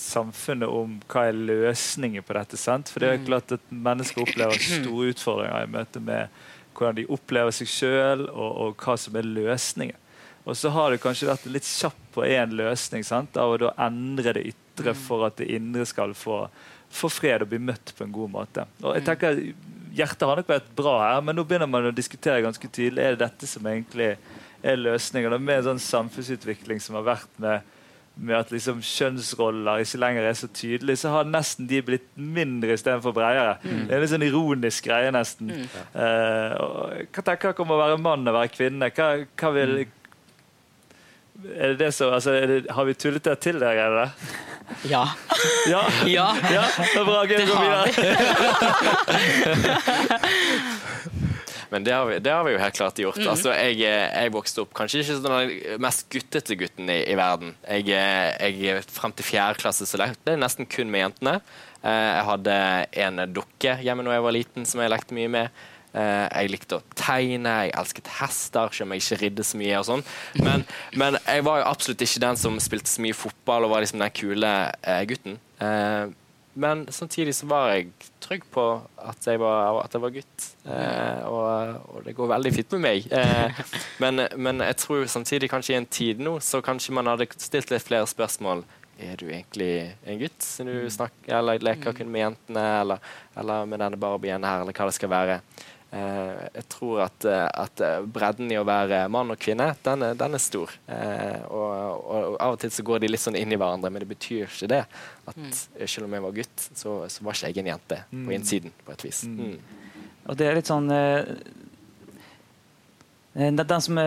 samfunnet 0.01 0.71
om 0.71 0.95
hva 1.11 1.27
er 1.29 1.37
løsningen 1.37 2.25
på 2.25 2.35
dette. 2.37 2.57
sant? 2.57 2.89
For 2.89 3.03
det 3.03 3.09
er 3.09 3.19
jo 3.19 3.27
klart 3.27 3.53
at 3.57 3.67
mennesker 3.69 4.23
opplever 4.23 4.57
store 4.57 5.11
utfordringer 5.13 5.67
i 5.67 5.71
møte 5.75 6.01
med 6.03 6.41
hvordan 6.71 6.97
de 7.01 7.07
opplever 7.11 7.53
seg 7.53 7.69
sjøl, 7.69 8.25
og, 8.31 8.51
og, 8.63 8.75
hva 8.81 8.95
som 8.97 9.17
er 9.19 9.27
løsningen. 9.27 9.97
Og 10.43 10.57
så 10.57 10.71
har 10.73 10.91
det 10.91 11.01
kanskje 11.01 11.29
vært 11.29 11.49
litt 11.53 11.67
kjapp 11.67 11.99
på 12.15 12.25
én 12.25 12.55
løsning 12.57 13.05
sant? 13.05 13.37
av 13.37 13.53
å 13.53 13.73
endre 13.79 14.33
det 14.37 14.45
ytre 14.53 14.95
mm. 14.95 15.01
for 15.03 15.27
at 15.27 15.37
det 15.41 15.49
indre 15.53 15.85
skal 15.89 16.15
få, 16.17 16.43
få, 16.89 17.11
fred 17.13 17.45
og 17.45 17.51
bli 17.51 17.61
møtt 17.61 17.93
på 17.97 18.07
en 18.07 18.15
god 18.15 18.33
måte. 18.39 18.65
Og 18.81 18.95
jeg 18.97 19.05
mm. 19.05 19.11
tenker 19.11 19.43
Hjertet 19.91 20.23
har 20.23 20.39
nok 20.39 20.47
vært 20.47 20.69
bra 20.71 20.93
her, 21.01 21.17
men 21.19 21.35
nå 21.35 21.43
begynner 21.43 21.67
man 21.67 21.89
å 21.89 21.91
diskutere 21.91 22.39
ganske 22.45 22.67
tydelig 22.71 23.03
er 23.03 23.17
det 23.17 23.25
dette 23.25 23.49
som 23.49 23.65
egentlig 23.67 24.13
er 24.63 24.79
løsningen. 24.79 25.35
Og 25.35 25.43
med 25.43 25.59
en 25.59 25.65
sånn 25.65 25.81
samfunnsutvikling 25.83 26.79
som 26.79 26.95
har 26.95 27.03
vært 27.09 27.41
med, 27.43 27.67
med 28.15 28.37
at 28.37 28.53
liksom 28.55 28.79
kjønnsroller 28.87 29.83
ikke 29.83 29.99
lenger 29.99 30.29
er 30.29 30.39
så 30.39 30.47
tydelige, 30.47 31.01
så 31.03 31.11
har 31.17 31.27
nesten 31.27 31.67
de 31.67 31.83
blitt 31.83 32.07
mindre 32.15 32.79
istedenfor 32.79 33.17
bredere. 33.19 33.57
Mm. 33.65 33.83
Det 33.89 33.97
er 33.97 34.07
en 34.07 34.13
sånn 34.13 34.27
ironisk 34.29 34.87
greie, 34.87 35.11
nesten. 35.11 35.51
Mm. 35.59 35.67
Uh, 35.91 37.03
hva 37.11 37.25
tenker 37.27 37.51
dere 37.51 37.65
om 37.67 37.75
å 37.75 37.83
være 37.83 37.99
mann 38.07 38.23
og 38.31 38.37
være 38.39 38.55
kvinne? 38.55 38.93
Hva, 38.95 39.11
hva 39.27 39.51
vil, 39.59 39.81
mm 39.81 39.97
er 41.41 41.73
det 41.73 41.77
det 41.81 41.91
som, 41.95 42.13
altså, 42.13 42.31
det, 42.31 42.65
har 42.69 42.85
vi 42.85 42.93
tullet 42.93 43.23
det 43.25 43.39
til 43.43 43.59
der? 43.61 43.77
eller? 43.85 44.09
Ja. 44.87 45.07
Ja, 45.69 45.83
ja. 46.17 46.27
ja 46.51 46.65
det 46.77 46.99
er 46.99 47.05
bra. 47.07 47.25
Gøy 47.27 47.37
å 47.41 47.45
gå 47.49 47.55
videre. 47.61 47.85
Men 51.71 51.85
det 51.87 51.93
har, 51.95 52.05
vi, 52.05 52.19
det 52.19 52.31
har, 52.33 52.43
vi, 52.43 52.51
jo 52.51 52.59
helt 52.59 52.75
klart 52.75 52.99
gjort. 52.99 53.17
Mm 53.17 53.23
-hmm. 53.23 53.31
altså, 53.31 53.53
jeg, 53.53 53.79
jeg, 53.79 54.31
vokste 54.33 54.61
opp 54.61 54.73
kanskje 54.75 54.99
ikke 54.99 55.15
som 55.15 55.23
den 55.23 55.81
mest 55.81 56.09
guttete 56.11 56.55
gutten 56.55 56.89
i, 56.89 56.99
i 57.07 57.15
verden. 57.15 57.55
Jeg, 57.67 57.87
jeg, 57.87 58.83
Frem 58.91 59.11
til 59.11 59.25
fjerde 59.25 59.59
klasse 59.59 59.85
så 59.85 59.97
lekte 59.97 60.31
jeg 60.31 60.39
nesten 60.39 60.65
kun 60.67 60.91
med 60.91 60.99
jentene. 60.99 61.41
Eh, 61.83 62.11
jeg 62.17 62.25
hadde 62.27 62.85
en 62.91 63.33
dukke 63.33 63.77
hjemme 63.81 64.03
da 64.03 64.11
jeg 64.11 64.23
var 64.23 64.31
liten 64.35 64.65
som 64.65 64.81
jeg 64.81 64.91
lekte 64.91 65.13
mye 65.15 65.27
med. 65.27 65.49
Uh, 65.91 66.27
jeg 66.29 66.53
likte 66.53 66.77
å 66.79 66.83
tegne, 66.95 67.51
jeg 67.65 67.75
elsket 67.81 68.13
hester, 68.21 68.71
selv 68.71 68.87
om 68.87 68.95
jeg 68.95 69.03
ikke 69.03 69.19
ridde 69.25 69.43
så 69.43 69.59
mye. 69.59 69.75
og 69.81 69.87
sånn. 69.89 70.05
Men, 70.39 70.65
men, 71.01 71.19
jeg 71.25 71.45
var 71.47 71.61
jo 71.61 71.67
absolutt 71.67 72.05
ikke 72.05 72.23
den 72.23 72.39
som 72.39 72.57
spilte 72.63 72.91
så 72.91 73.03
mye 73.03 73.17
fotball 73.17 73.67
og 73.67 73.75
var 73.75 73.83
liksom 73.83 74.03
den 74.03 74.15
kule 74.15 74.55
uh, 74.71 75.03
gutten. 75.09 75.39
Uh, 75.59 76.13
men 76.61 76.83
samtidig 76.91 77.33
så 77.35 77.47
var 77.47 77.69
jeg 77.71 77.91
trygg 78.23 78.43
på 78.51 78.63
at 78.99 79.27
jeg 79.27 79.39
var, 79.39 79.77
at 79.85 79.93
jeg 79.95 80.03
var 80.03 80.11
gutt. 80.11 80.47
Og, 80.67 81.45
og, 81.87 82.01
det 82.03 82.15
går 82.17 82.27
veldig 82.27 82.51
fint 82.57 82.75
med 82.75 82.81
meg. 82.83 83.07
Men, 84.03 84.25
men, 84.35 84.59
jeg 84.65 84.75
tror 84.81 85.05
samtidig 85.07 85.47
kanskje 85.47 85.73
i 85.73 85.77
en 85.79 85.87
tid 85.87 86.19
nå 86.19 86.33
så 86.43 86.59
kanskje 86.65 86.95
man 86.97 87.07
hadde 87.07 87.29
stilt 87.39 87.71
litt 87.71 87.85
flere 87.87 88.09
spørsmål 88.09 88.65
er 89.01 89.17
du 89.17 89.27
egentlig 89.29 89.71
en 90.05 90.19
gutt 90.19 90.45
siden 90.45 90.71
du 90.71 90.79
mm. 90.85 90.93
snakker, 90.93 91.33
eller 91.37 91.63
leker 91.63 91.95
kun 91.97 92.11
med 92.11 92.25
jentene, 92.25 92.65
eller, 92.81 93.11
eller 93.37 93.69
med 93.69 93.81
denne 93.81 93.99
barbien 93.99 94.45
her, 94.45 94.63
eller 94.63 94.77
hva 94.77 94.87
det 94.89 94.97
skal 94.97 95.11
være. 95.11 95.39
Eh, 95.91 96.43
jeg 96.55 96.67
tror 96.71 97.01
at, 97.03 97.25
eh, 97.27 97.47
at, 97.51 97.81
eh, 97.83 97.97
bredden 98.07 98.51
i 98.53 98.55
å 98.55 98.63
være 98.63 99.01
mann 99.11 99.33
og 99.33 99.39
kvinne, 99.43 99.73
den 99.83 100.05
er, 100.07 100.13
den 100.15 100.37
er 100.37 100.39
stor. 100.39 100.71
Og, 100.87 101.65
og, 101.67 102.37
Av 102.39 102.55
og 102.55 102.61
til 102.61 102.71
så 102.71 102.85
går 102.87 103.03
de 103.03 103.09
litt 103.11 103.23
sånn 103.23 103.35
inn 103.35 103.51
i 103.51 103.59
hverandre, 103.59 103.91
men 103.91 104.05
det 104.05 104.07
betyr 104.13 104.45
ikke 104.47 104.69
det. 104.71 104.85
At 105.27 105.35
mm. 105.35 105.49
Selv 105.83 106.07
om 106.07 106.15
jeg 106.15 106.23
var 106.23 106.37
gutt, 106.37 106.69
så, 106.79 106.93
så 107.11 107.25
var 107.27 107.35
ikke 107.35 107.51
jeg 107.51 107.65
en 107.65 107.73
jente 107.73 107.99
mm. 108.07 108.23
på 108.23 108.37
innsiden. 108.37 108.77
på 108.85 108.95
et 108.95 109.03
vis. 109.09 109.25
Mm. 109.27 109.41
mm. 109.41 109.59
Og 110.31 110.37
det 110.37 110.47
er 110.47 110.53
litt 110.53 110.69
sånn 110.69 110.85
Den 113.33 113.81
som 113.81 113.97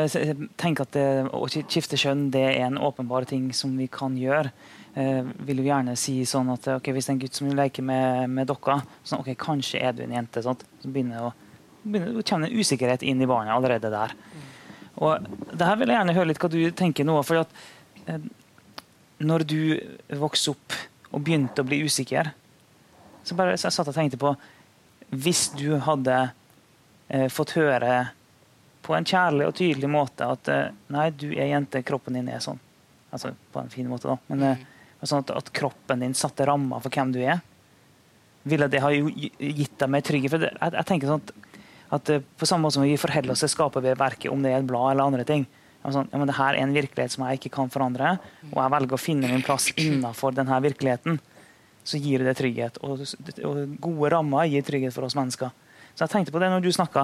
tenker 0.60 0.84
at 0.84 0.92
det, 0.94 1.06
å 1.34 1.48
skifte 1.50 1.98
kjønn 1.98 2.28
det 2.32 2.44
er 2.52 2.68
en 2.68 2.78
åpenbar 2.78 3.26
ting 3.28 3.48
som 3.56 3.72
vi 3.76 3.88
kan 3.92 4.14
gjøre, 4.16 4.52
vil 4.94 5.60
jo 5.60 5.66
gjerne 5.66 5.96
si 5.98 6.20
sånn 6.28 6.52
at 6.54 6.68
okay, 6.76 6.94
hvis 6.94 7.08
det 7.08 7.12
er 7.12 7.16
en 7.16 7.22
gutt 7.24 7.40
som 7.40 7.50
leker 7.58 7.84
med, 7.84 8.30
med 8.30 8.46
dokka, 8.48 8.78
sånn, 9.02 9.24
ok, 9.24 9.32
kanskje 9.40 9.82
er 9.82 9.96
du 9.96 10.04
en 10.06 10.14
jente. 10.14 10.44
Sånn, 10.44 10.60
så 10.80 10.92
begynner 10.92 11.26
å 11.26 11.32
kommer 11.84 12.48
det 12.48 12.56
usikkerhet 12.56 13.04
inn 13.04 13.22
i 13.22 13.28
barnet 13.28 13.54
allerede 13.54 13.90
der. 13.92 14.14
Og 15.02 15.26
det 15.52 15.66
her 15.66 15.78
vil 15.78 15.90
jeg 15.90 15.98
gjerne 15.98 16.16
høre 16.16 16.30
litt 16.30 16.40
hva 16.42 16.50
du 16.52 16.58
tenker 16.76 17.06
nå. 17.06 17.16
for 17.26 17.42
at 17.42 17.54
eh, 18.06 18.26
Når 19.18 19.46
du 19.50 19.60
vokste 20.20 20.54
opp 20.54 20.76
og 21.14 21.22
begynte 21.22 21.62
å 21.62 21.68
bli 21.68 21.82
usikker, 21.86 22.30
så 23.24 23.36
bare 23.38 23.56
så 23.56 23.68
jeg 23.68 23.76
satt 23.78 23.90
og 23.90 23.96
tenkte 23.96 24.20
på 24.20 24.34
Hvis 25.10 25.48
du 25.58 25.76
hadde 25.82 26.18
eh, 27.08 27.28
fått 27.32 27.56
høre 27.58 28.10
på 28.84 28.94
en 28.94 29.06
kjærlig 29.08 29.48
og 29.48 29.56
tydelig 29.56 29.88
måte 29.88 30.28
at 30.28 30.50
eh, 30.52 30.70
nei, 30.92 31.08
du 31.16 31.30
er 31.32 31.54
jente, 31.54 31.82
kroppen 31.86 32.18
din 32.18 32.28
er 32.28 32.42
sånn. 32.44 32.60
Altså 33.14 33.32
på 33.52 33.62
en 33.62 33.72
fin 33.72 33.88
måte, 33.88 34.10
da. 34.12 34.18
Men 34.28 34.46
eh, 34.50 34.64
sånn 35.02 35.24
at, 35.24 35.32
at, 35.36 35.50
kroppen 35.56 36.04
din 36.04 36.16
satte 36.16 36.46
rammer 36.48 36.82
for 36.84 36.92
hvem 36.92 37.12
du 37.14 37.20
er. 37.24 37.40
Ville 38.44 38.68
det 38.68 38.82
ha 38.84 38.90
gitt 38.92 39.78
deg 39.80 39.90
mer 39.90 40.04
trygghet? 40.04 40.34
For 40.34 40.46
jeg, 40.48 40.74
jeg 40.76 40.88
tenker 40.90 41.12
sånn 41.12 41.24
at 41.24 41.43
at 41.94 42.10
uh, 42.10 42.22
På 42.38 42.46
samme 42.48 42.66
måte 42.66 42.78
som 42.78 42.86
vi 42.86 42.96
forholder 43.00 43.34
oss 43.34 43.44
til 43.44 43.52
skaperverket, 43.52 44.30
om 44.32 44.42
det 44.42 44.52
er 44.52 44.62
et 44.62 44.66
blad 44.68 44.94
eller 44.94 45.08
andre 45.10 45.26
ting. 45.28 45.46
Sånn, 45.84 46.08
ja, 46.08 46.16
men 46.16 46.30
det 46.30 46.38
her 46.38 46.56
er 46.56 46.64
en 46.64 46.72
virkelighet 46.72 47.12
som 47.12 47.26
jeg 47.26 47.38
ikke 47.38 47.52
kan 47.58 47.70
forandre, 47.72 48.14
og 48.48 48.56
jeg 48.56 48.72
velger 48.72 48.96
å 48.96 49.00
finne 49.02 49.28
min 49.28 49.44
plass 49.44 49.68
innenfor 49.76 50.32
denne 50.36 50.56
virkeligheten. 50.64 51.20
så 51.84 51.98
gir 52.00 52.22
det 52.24 52.32
trygghet. 52.38 52.78
Og, 52.80 53.02
og, 53.44 53.58
gode 53.84 54.10
rammer 54.14 54.46
gir 54.48 54.64
trygghet 54.64 54.94
for 54.94 55.04
oss 55.04 55.16
mennesker. 55.18 55.50
Så 55.92 56.06
jeg 56.06 56.12
tenkte 56.14 56.32
på 56.32 56.40
det 56.40 56.48
når 56.48 56.64
du 56.64 56.70
snakka, 56.72 57.02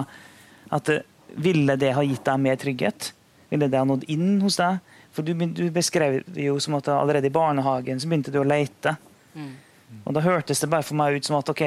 at 0.73 0.89
eh, 0.89 1.03
ville 1.37 1.75
det 1.77 1.91
ha 1.93 2.01
gitt 2.01 2.25
deg 2.25 2.41
mer 2.41 2.57
trygghet? 2.57 3.11
Ville 3.51 3.69
det 3.69 3.77
ha 3.77 3.85
nådd 3.85 4.07
inn 4.09 4.39
hos 4.41 4.57
deg? 4.57 4.81
For 5.13 5.27
du, 5.27 5.35
du 5.35 5.67
beskrev 5.75 6.21
det 6.25 6.47
jo 6.47 6.57
som 6.63 6.79
at 6.79 6.89
allerede 6.89 7.29
i 7.29 7.35
barnehagen 7.35 8.01
så 8.01 8.09
begynte 8.09 8.33
du 8.33 8.39
å 8.41 8.47
leite. 8.47 8.95
Mm. 9.35 9.53
Og 10.05 10.15
da 10.15 10.23
hørtes 10.25 10.63
det 10.63 10.71
bare 10.71 10.87
for 10.87 10.97
meg 10.97 11.19
ut 11.19 11.27
som 11.27 11.37
at 11.37 11.51
ok, 11.51 11.63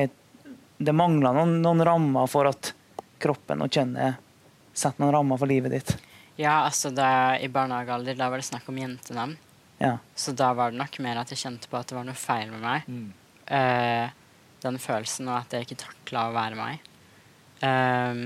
det 0.84 0.94
mangla 0.96 1.32
noen, 1.36 1.58
noen, 1.62 1.84
rammer 1.86 2.30
for 2.30 2.48
at 2.50 2.72
kroppen 3.22 3.62
og 3.64 3.72
kjønnet 3.72 4.20
setter 4.74 5.02
noen 5.02 5.14
rammer 5.14 5.40
for 5.40 5.50
livet 5.50 5.74
ditt. 5.74 5.94
Ja, 6.36 6.64
altså 6.64 6.90
da, 6.90 7.36
I 7.38 7.48
barnehagealder 7.52 8.16
da 8.18 8.28
var 8.30 8.42
det 8.42 8.48
snakk 8.48 8.66
om 8.70 8.78
jentenavn. 8.80 9.36
Ja. 9.78 9.98
Så 10.18 10.34
da 10.34 10.52
var 10.56 10.72
det 10.72 10.80
nok 10.80 10.98
mer 11.04 11.20
at 11.20 11.30
jeg 11.30 11.42
kjente 11.44 11.70
på 11.70 11.78
at 11.78 11.90
det 11.90 11.96
var 11.98 12.06
noe 12.06 12.18
feil 12.18 12.50
med 12.50 12.64
meg. 12.64 12.88
Mm. 12.90 13.12
Uh, 13.50 14.08
den 14.64 14.80
følelsen 14.80 15.28
og 15.28 15.38
at 15.42 15.54
jeg 15.54 15.66
ikke 15.66 15.82
takla 15.84 16.28
å 16.28 16.34
være 16.34 16.58
meg. 16.58 16.90
Um, 17.62 18.24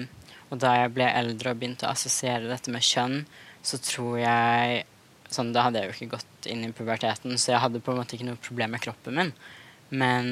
og 0.49 0.61
da 0.63 0.73
jeg 0.79 0.95
ble 0.97 1.09
eldre 1.11 1.53
og 1.53 1.61
begynte 1.61 1.89
å 1.89 1.93
assosiere 1.93 2.49
dette 2.49 2.73
med 2.73 2.85
kjønn, 2.85 3.21
så 3.65 3.81
tror 3.83 4.17
jeg 4.23 4.87
sånn, 5.29 5.53
Da 5.53 5.67
hadde 5.67 5.83
jeg 5.83 5.91
jo 5.91 5.97
ikke 5.97 6.15
gått 6.17 6.47
inn 6.49 6.63
i 6.65 6.73
puberteten, 6.73 7.35
så 7.37 7.53
jeg 7.53 7.61
hadde 7.61 7.83
på 7.85 7.93
en 7.93 7.99
måte 8.01 8.17
ikke 8.17 8.31
noe 8.31 8.41
problem 8.41 8.73
med 8.73 8.81
kroppen 8.81 9.19
min. 9.19 9.33
Men 9.93 10.31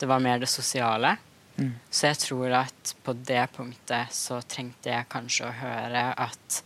det 0.00 0.08
var 0.10 0.22
mer 0.22 0.40
det 0.42 0.48
sosiale. 0.50 1.12
Mm. 1.58 1.74
Så 1.90 2.10
jeg 2.10 2.20
tror 2.22 2.54
at 2.60 2.94
på 3.02 3.14
det 3.26 3.42
punktet 3.56 4.14
så 4.14 4.38
trengte 4.46 4.92
jeg 4.92 5.10
kanskje 5.10 5.48
å 5.48 5.56
høre 5.58 6.04
at 6.14 6.60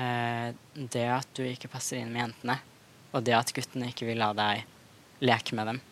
eh, 0.00 0.48
det 0.74 1.06
at 1.12 1.28
du 1.36 1.44
ikke 1.44 1.70
passer 1.72 2.00
inn 2.00 2.12
med 2.14 2.24
jentene, 2.24 2.58
og 3.12 3.26
det 3.26 3.36
at 3.36 3.52
guttene 3.52 3.90
ikke 3.92 4.08
vil 4.08 4.22
la 4.22 4.32
deg 4.36 4.64
leke 5.22 5.58
med 5.58 5.68
dem, 5.68 5.82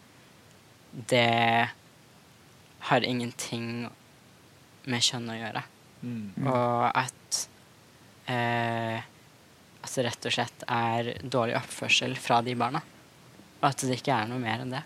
det 1.12 1.68
har 2.88 3.06
ingenting 3.06 3.84
med 4.88 5.04
kjønn 5.04 5.28
å 5.30 5.36
gjøre. 5.36 5.62
Mm. 6.00 6.48
Og 6.48 6.86
at 6.88 7.42
eh, 8.32 9.08
at 9.80 9.96
det 9.96 10.04
rett 10.04 10.26
og 10.28 10.34
slett 10.34 10.64
er 10.68 11.10
dårlig 11.24 11.56
oppførsel 11.56 12.16
fra 12.20 12.40
de 12.44 12.54
barna. 12.58 12.82
Og 13.60 13.68
at 13.70 13.84
det 13.84 13.96
ikke 14.00 14.16
er 14.16 14.28
noe 14.28 14.40
mer 14.42 14.64
enn 14.64 14.74
det. 14.74 14.82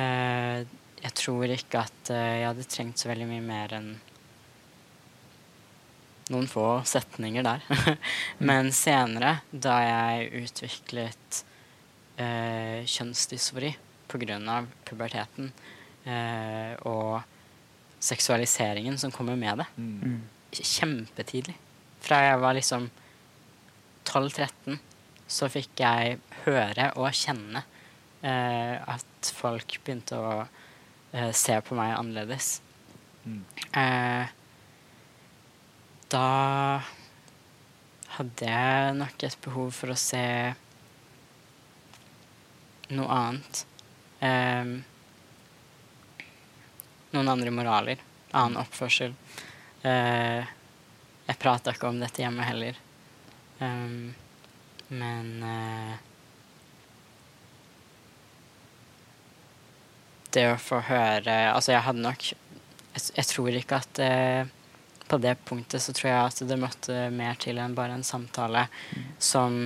Eh, 0.00 0.64
jeg 1.04 1.16
tror 1.20 1.52
ikke 1.52 1.84
at 1.84 2.10
eh, 2.12 2.40
jeg 2.40 2.48
hadde 2.48 2.66
trengt 2.70 3.00
så 3.00 3.10
veldig 3.10 3.28
mye 3.28 3.44
mer 3.44 3.76
enn 3.76 3.94
noen 6.32 6.46
få 6.48 6.80
setninger 6.88 7.44
der. 7.44 7.64
Men 8.48 8.70
senere, 8.72 9.38
da 9.50 9.76
jeg 9.84 10.44
utviklet 10.44 11.44
eh, 12.16 12.80
kjønnsdysfori 12.88 13.74
pga. 14.08 14.62
puberteten 14.86 15.50
eh, 16.06 16.72
og 16.88 17.20
seksualiseringen 18.04 18.98
som 19.00 19.12
kommer 19.12 19.36
med 19.36 19.62
det, 19.62 19.68
mm. 19.76 20.18
kjempetidlig 20.52 21.56
Fra 22.04 22.20
jeg 22.20 22.40
var 22.42 22.56
liksom 22.56 22.90
12-13, 24.04 24.76
så 25.26 25.48
fikk 25.48 25.80
jeg 25.80 26.18
høre 26.44 26.90
og 27.00 27.08
kjenne 27.16 27.64
eh, 28.20 28.76
at 28.76 29.32
folk 29.32 29.78
begynte 29.84 30.20
å 30.20 30.44
eh, 31.14 31.30
se 31.32 31.60
på 31.64 31.78
meg 31.78 31.94
annerledes. 31.96 32.58
Mm. 33.24 33.44
Eh, 33.72 34.26
da 36.12 36.26
hadde 38.16 38.50
jeg 38.50 38.96
nok 38.98 39.24
et 39.26 39.38
behov 39.42 39.70
for 39.74 39.94
å 39.94 39.98
se 39.98 40.24
noe 42.94 43.16
annet. 43.18 43.62
Um, 44.20 44.74
noen 47.14 47.32
andre 47.32 47.54
moraler. 47.54 48.04
Annen 48.34 48.60
oppførsel. 48.62 49.16
Uh, 49.82 50.44
jeg 51.24 51.40
prata 51.40 51.74
ikke 51.74 51.90
om 51.90 51.98
dette 52.02 52.22
hjemme 52.22 52.44
heller. 52.46 52.78
Men 53.58 55.28
Det 60.34 60.44
å 60.50 60.58
få 60.60 60.80
høre 60.88 61.34
Altså, 61.52 61.74
jeg 61.74 61.84
hadde 61.86 62.04
nok 62.04 62.28
Jeg, 62.32 63.02
jeg 63.16 63.26
tror 63.30 63.58
ikke 63.58 63.80
at 63.82 64.02
eh, 64.02 64.52
på 65.08 65.18
det 65.20 65.34
punktet 65.44 65.82
så 65.82 65.92
tror 65.94 66.10
jeg 66.10 66.28
at 66.28 66.44
det 66.48 66.60
måtte 66.60 67.08
mer 67.14 67.36
til 67.40 67.58
enn 67.60 67.74
bare 67.76 67.96
en 67.98 68.06
samtale 68.06 68.66
mm. 68.70 69.08
som 69.20 69.58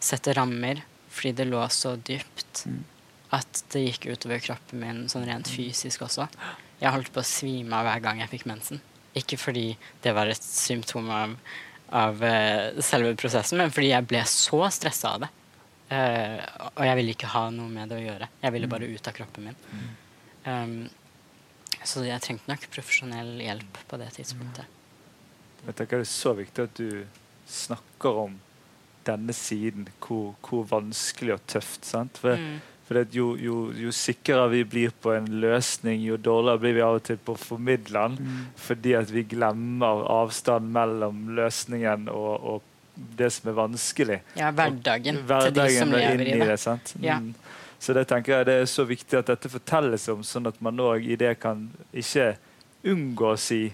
setter 0.00 0.38
rammer, 0.38 0.80
fordi 1.12 1.34
det 1.40 1.48
lå 1.50 1.60
så 1.72 1.96
dypt 1.96 2.64
mm. 2.70 2.78
at 3.36 3.62
det 3.74 3.84
gikk 3.84 4.08
utover 4.14 4.40
kroppen 4.42 4.80
min 4.80 5.02
sånn 5.12 5.26
rent 5.28 5.50
fysisk 5.50 6.06
også. 6.06 6.28
Jeg 6.80 6.94
holdt 6.94 7.12
på 7.12 7.20
å 7.20 7.26
svime 7.26 7.76
av 7.76 7.88
hver 7.88 8.04
gang 8.04 8.22
jeg 8.22 8.32
fikk 8.32 8.46
mensen. 8.48 8.80
Ikke 9.18 9.38
fordi 9.40 9.72
det 10.04 10.14
var 10.16 10.30
et 10.30 10.44
symptom 10.44 11.10
av, 11.12 11.34
av 11.90 12.22
uh, 12.22 12.78
selve 12.84 13.16
prosessen, 13.18 13.58
men 13.60 13.74
fordi 13.74 13.90
jeg 13.90 14.08
ble 14.08 14.22
så 14.30 14.62
stressa 14.72 15.16
av 15.16 15.26
det. 15.26 15.32
Uh, 15.88 16.38
og 16.76 16.84
jeg 16.84 16.98
ville 17.00 17.16
ikke 17.16 17.32
ha 17.32 17.48
noe 17.52 17.72
med 17.72 17.90
det 17.90 17.98
å 17.98 18.04
gjøre. 18.04 18.28
Jeg 18.44 18.54
ville 18.54 18.70
bare 18.70 18.88
ut 18.88 19.10
av 19.10 19.16
kroppen 19.16 19.50
min. 19.50 19.58
Um, 20.48 20.88
så 21.84 22.02
jeg 22.06 22.24
trengte 22.24 22.50
nok 22.50 22.66
profesjonell 22.72 23.36
hjelp 23.42 23.80
på 23.88 24.00
det 24.00 24.10
tidspunktet. 24.16 24.76
Jeg 25.66 25.74
tenker 25.76 26.00
Det 26.00 26.06
er 26.06 26.10
så 26.10 26.34
viktig 26.38 26.64
at 26.64 26.78
du 26.78 27.06
snakker 27.48 28.24
om 28.26 28.36
denne 29.08 29.32
siden, 29.32 29.88
hvor, 30.04 30.34
hvor 30.44 30.66
vanskelig 30.68 31.38
og 31.38 31.46
tøft. 31.48 31.86
sant? 31.88 32.18
For, 32.20 32.36
mm. 32.36 32.58
for 32.88 33.00
jo, 33.14 33.28
jo, 33.40 33.58
jo, 33.72 33.92
sikrere 33.94 34.48
vi 34.52 34.64
blir 34.68 34.92
på 35.02 35.14
en 35.16 35.28
løsning, 35.42 36.02
jo 36.04 36.18
dårligere 36.20 36.62
blir 36.64 36.76
vi 36.76 36.84
av 36.84 36.98
og 36.98 37.06
til 37.08 37.20
på 37.24 37.36
å 37.36 37.40
formidle 37.40 38.04
den. 38.08 38.18
Mm. 38.26 38.42
Fordi 38.68 38.96
at 38.98 39.12
vi 39.14 39.24
glemmer 39.30 40.04
avstand 40.18 40.68
mellom 40.74 41.28
løsningen 41.38 42.10
og, 42.12 42.34
og, 42.36 42.74
det 43.18 43.28
som 43.30 43.52
er 43.52 43.54
vanskelig. 43.54 44.16
Ja, 44.34 44.48
hverdagen, 44.50 45.20
og, 45.20 45.28
hverdagen 45.30 45.54
til 45.54 45.62
de 45.62 45.76
som 45.78 45.92
lever 45.94 46.24
i 46.26 46.38
det. 46.40 46.48
det 46.50 46.56
sant? 46.58 46.96
Ja. 46.98 47.20
Så 47.78 47.94
det 47.94 48.08
tenker 48.10 48.38
jeg 48.38 48.48
det 48.48 48.56
er 48.62 48.70
så 48.70 48.84
viktig 48.86 49.20
at 49.20 49.28
dette 49.30 49.50
fortelles 49.50 50.08
om, 50.10 50.24
sånn 50.26 50.50
at 50.50 50.58
man 50.64 50.80
òg 50.82 51.06
i 51.06 51.18
det 51.18 51.36
kan 51.42 51.68
ikke 51.94 52.32
unngå 52.88 53.34
å 53.34 53.38
si 53.38 53.68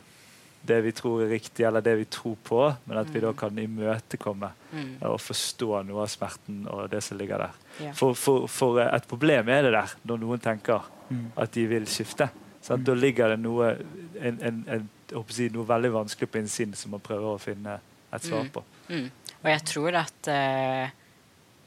det 0.65 0.79
vi 0.81 0.93
tror 0.97 1.23
er 1.25 1.33
riktig, 1.35 1.65
eller 1.69 1.85
det 1.85 1.93
vi 2.01 2.05
tror 2.09 2.37
på, 2.41 2.61
men 2.89 2.99
at 3.01 3.11
vi 3.13 3.21
da 3.21 3.35
mm. 3.35 3.37
kan 3.37 3.59
imøtekomme 3.61 4.49
mm. 4.73 4.93
og 5.11 5.19
forstå 5.21 5.83
noe 5.85 6.07
av 6.07 6.13
smerten 6.13 6.63
og 6.73 6.87
det 6.93 7.03
som 7.05 7.19
ligger 7.21 7.45
der. 7.45 7.59
Ja. 7.85 7.93
For, 7.97 8.17
for, 8.17 8.47
for, 8.49 8.81
et 8.85 9.09
problem 9.09 9.51
er 9.53 9.67
det 9.67 9.75
der 9.77 9.93
når 10.09 10.23
noen 10.23 10.45
tenker 10.45 10.87
mm. 11.11 11.27
at 11.45 11.53
de 11.57 11.67
vil 11.69 11.89
skifte. 11.91 12.31
Sånn, 12.65 12.81
mm. 12.81 12.87
Da 12.89 12.97
ligger 12.97 13.35
det 13.35 13.43
noe, 13.45 13.75
en, 14.17 14.41
en, 14.41 14.63
en, 14.73 14.89
si, 15.29 15.51
noe 15.53 15.69
veldig 15.69 15.93
vanskelig 15.99 16.31
på 16.33 16.41
innsiden 16.41 16.73
som 16.81 16.97
man 16.97 17.05
prøver 17.05 17.35
å 17.35 17.43
finne 17.43 17.77
et 18.09 18.25
svar 18.25 18.49
mm. 18.49 18.53
på. 18.57 18.65
Mm. 18.89 19.37
Og 19.43 19.51
jeg 19.53 19.67
tror 19.69 20.01
at 20.01 20.33
uh, 20.33 20.89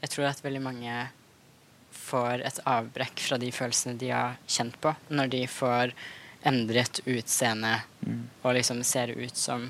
jeg 0.02 0.10
tror 0.14 0.28
at 0.32 0.42
veldig 0.42 0.62
mange 0.62 0.98
får 2.08 2.44
et 2.48 2.60
avbrekk 2.68 3.22
fra 3.28 3.38
de 3.40 3.50
følelsene 3.54 3.98
de 4.00 4.12
har 4.14 4.38
kjent 4.48 4.78
på, 4.82 4.94
når 5.12 5.32
de 5.34 5.42
får 5.50 5.94
endret 6.48 7.00
utseende 7.04 7.80
mm. 8.06 8.22
og 8.42 8.54
liksom 8.56 8.82
ser 8.86 9.12
ut 9.12 9.36
som 9.36 9.68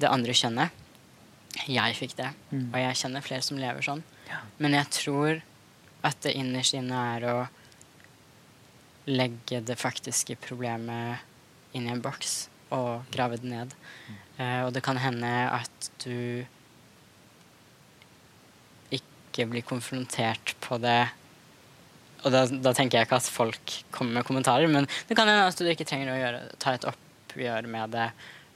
det 0.00 0.10
andre 0.10 0.34
kjønnet. 0.36 0.76
Jeg 1.66 1.96
fikk 1.98 2.14
det, 2.18 2.30
mm. 2.52 2.68
og 2.70 2.78
jeg 2.78 2.98
kjenner 3.02 3.24
flere 3.24 3.44
som 3.44 3.58
lever 3.60 3.84
sånn. 3.84 4.04
Ja. 4.30 4.42
Men 4.62 4.76
jeg 4.78 4.92
tror 4.94 5.40
at 6.06 6.20
det 6.24 6.36
innerst 6.38 6.76
inne 6.78 7.00
er 7.16 7.26
å 7.28 7.38
legge 9.10 9.60
det 9.64 9.76
faktiske 9.80 10.36
problemet 10.40 11.26
inn 11.76 11.88
i 11.88 11.92
en 11.92 12.02
boks 12.04 12.48
og 12.74 13.08
grave 13.12 13.40
det 13.40 13.50
ned. 13.50 13.74
Mm. 13.74 14.18
Uh, 14.40 14.60
og 14.66 14.72
det 14.76 14.84
kan 14.86 15.00
hende 15.00 15.30
at 15.50 15.90
du 16.04 16.46
ikke 18.94 19.46
blir 19.50 19.66
konfrontert 19.66 20.54
på 20.62 20.78
det 20.82 21.10
og 22.24 22.32
da, 22.34 22.44
da, 22.48 22.72
tenker 22.76 22.98
jeg 22.98 23.08
ikke 23.08 23.20
at 23.20 23.30
folk 23.32 23.76
kommer 23.94 24.18
med 24.18 24.26
kommentarer, 24.28 24.70
men 24.70 24.88
det 25.08 25.16
kan 25.18 25.28
hende 25.30 25.48
at 25.48 25.60
du 25.60 25.68
ikke 25.70 25.86
trenger 25.88 26.12
å 26.12 26.18
gjøre, 26.18 26.40
ta 26.62 26.74
et 26.76 26.86
oppgjør 26.90 27.68
med 27.70 27.94
det 27.94 28.08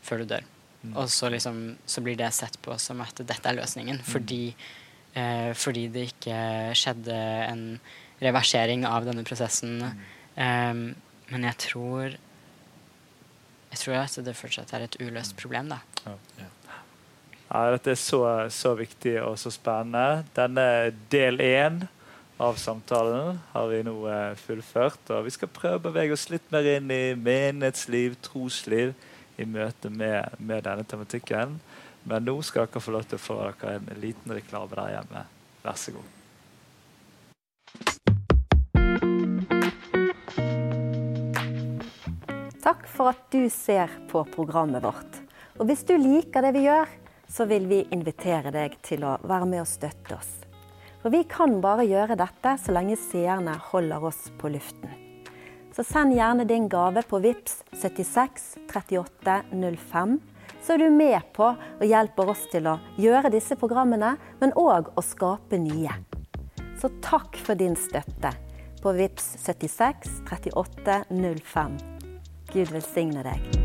før 0.05 0.22
du 0.22 0.33
dør. 0.35 0.48
Mm. 0.85 0.96
Og 1.00 1.09
så, 1.12 1.31
liksom, 1.33 1.61
så, 1.88 2.03
blir 2.05 2.18
det 2.20 2.33
sett 2.37 2.59
på 2.64 2.77
som 2.83 3.00
at 3.05 3.22
dette 3.24 3.48
er 3.48 3.57
løsningen, 3.57 4.03
mm. 4.03 4.09
fordi, 4.11 4.42
eh, 5.16 5.50
fordi, 5.57 5.87
det 5.94 6.09
ikke 6.12 6.38
skjedde 6.77 7.16
en 7.48 7.64
reversering 8.20 8.85
av 8.88 9.09
denne 9.09 9.24
prosessen. 9.27 9.81
Mm. 9.81 10.05
Um, 10.35 10.85
men 11.33 11.48
jeg 11.48 11.61
tror 11.70 12.18
jeg 13.74 13.81
tror 13.81 13.96
at 13.98 14.18
det 14.27 14.37
fortsatt 14.38 14.70
er 14.77 14.85
et 14.85 14.96
uløst 15.03 15.35
problem, 15.40 15.72
da. 15.72 15.81
Ja. 16.05 16.50
Ja, 17.55 17.70
dette 17.74 17.92
er 17.92 17.98
så, 18.00 18.20
så 18.50 18.72
viktig 18.79 19.16
og 19.22 19.37
så 19.38 19.50
spennende. 19.53 20.24
Denne 20.35 20.94
del 21.12 21.38
én 21.42 21.85
av 22.45 22.55
samtalen 22.55 23.39
har 23.53 23.69
vi 23.69 23.81
nå 23.87 23.95
eh, 24.11 24.35
fullført. 24.37 25.11
Og 25.17 25.25
vi 25.27 25.33
skal 25.33 25.51
prøve 25.53 25.81
å 25.81 25.85
bevege 25.87 26.17
oss 26.17 26.29
litt 26.33 26.51
mer 26.53 26.67
inn 26.77 26.91
i 26.93 27.15
menighetsliv, 27.17 28.19
trosliv, 28.25 28.93
i 29.41 29.47
møte 29.49 29.91
med, 29.91 30.37
med, 30.39 30.63
denne 30.67 30.85
tematikken. 30.87 31.57
Men 32.05 32.29
nå 32.29 32.37
skal 32.45 32.69
dere 32.69 32.85
få 32.85 32.95
lov 32.95 33.09
til 33.09 33.19
å 33.19 33.25
få 33.25 33.39
dere 33.41 33.79
en 33.81 33.89
liten 34.03 34.37
reklame 34.37 34.77
der 34.77 34.93
hjemme. 34.99 35.25
Vær 35.65 35.81
så 35.81 35.97
god. 35.97 36.13
Takk 42.65 42.87
for 42.89 43.13
at 43.13 43.27
du 43.33 43.49
ser 43.53 43.93
på 44.13 44.25
programmet 44.37 44.85
vårt. 44.85 45.21
Og 45.59 45.69
hvis 45.69 45.85
du 45.89 45.97
liker 45.97 46.45
det 46.45 46.55
vi 46.57 46.69
gjør, 46.69 46.89
så 47.29 47.49
vil 47.49 47.67
vi 47.69 47.85
invitere 47.95 48.53
deg 48.55 48.79
til 48.85 49.05
å 49.09 49.19
være 49.25 49.49
med 49.49 49.65
og 49.65 49.71
støtte 49.71 50.19
oss. 50.21 50.44
For 51.05 51.12
vi 51.12 51.21
kan 51.29 51.59
bare 51.61 51.85
gjøre 51.85 52.17
dette 52.17 52.55
så 52.57 52.73
lenge 52.73 52.95
seerne 52.97 53.59
holder 53.61 54.07
oss 54.09 54.31
på 54.40 54.49
luften. 54.49 54.88
Så 55.77 55.85
send 55.85 56.14
gjerne 56.17 56.47
din 56.49 56.64
gave 56.73 57.03
på 57.05 57.19
VIPS 57.21 57.59
76 57.77 58.47
38 58.73 59.35
05. 59.53 60.14
Så 60.64 60.73
er 60.73 60.81
du 60.81 60.88
med 60.97 61.21
på 61.37 61.51
og 61.51 61.85
hjelper 61.85 62.33
oss 62.33 62.47
til 62.49 62.71
å 62.73 62.79
gjøre 62.97 63.35
disse 63.35 63.53
programmene, 63.61 64.14
men 64.40 64.57
òg 64.57 64.88
å 64.97 65.05
skape 65.05 65.61
nye. 65.61 65.93
Så 66.81 66.88
takk 67.05 67.37
for 67.37 67.61
din 67.61 67.77
støtte 67.77 68.33
på 68.81 68.97
VIPS 68.97 69.29
76 69.45 70.09
38 70.33 71.03
05. 71.12 71.79
Gud 72.55 72.73
velsigne 72.73 73.29
deg. 73.29 73.63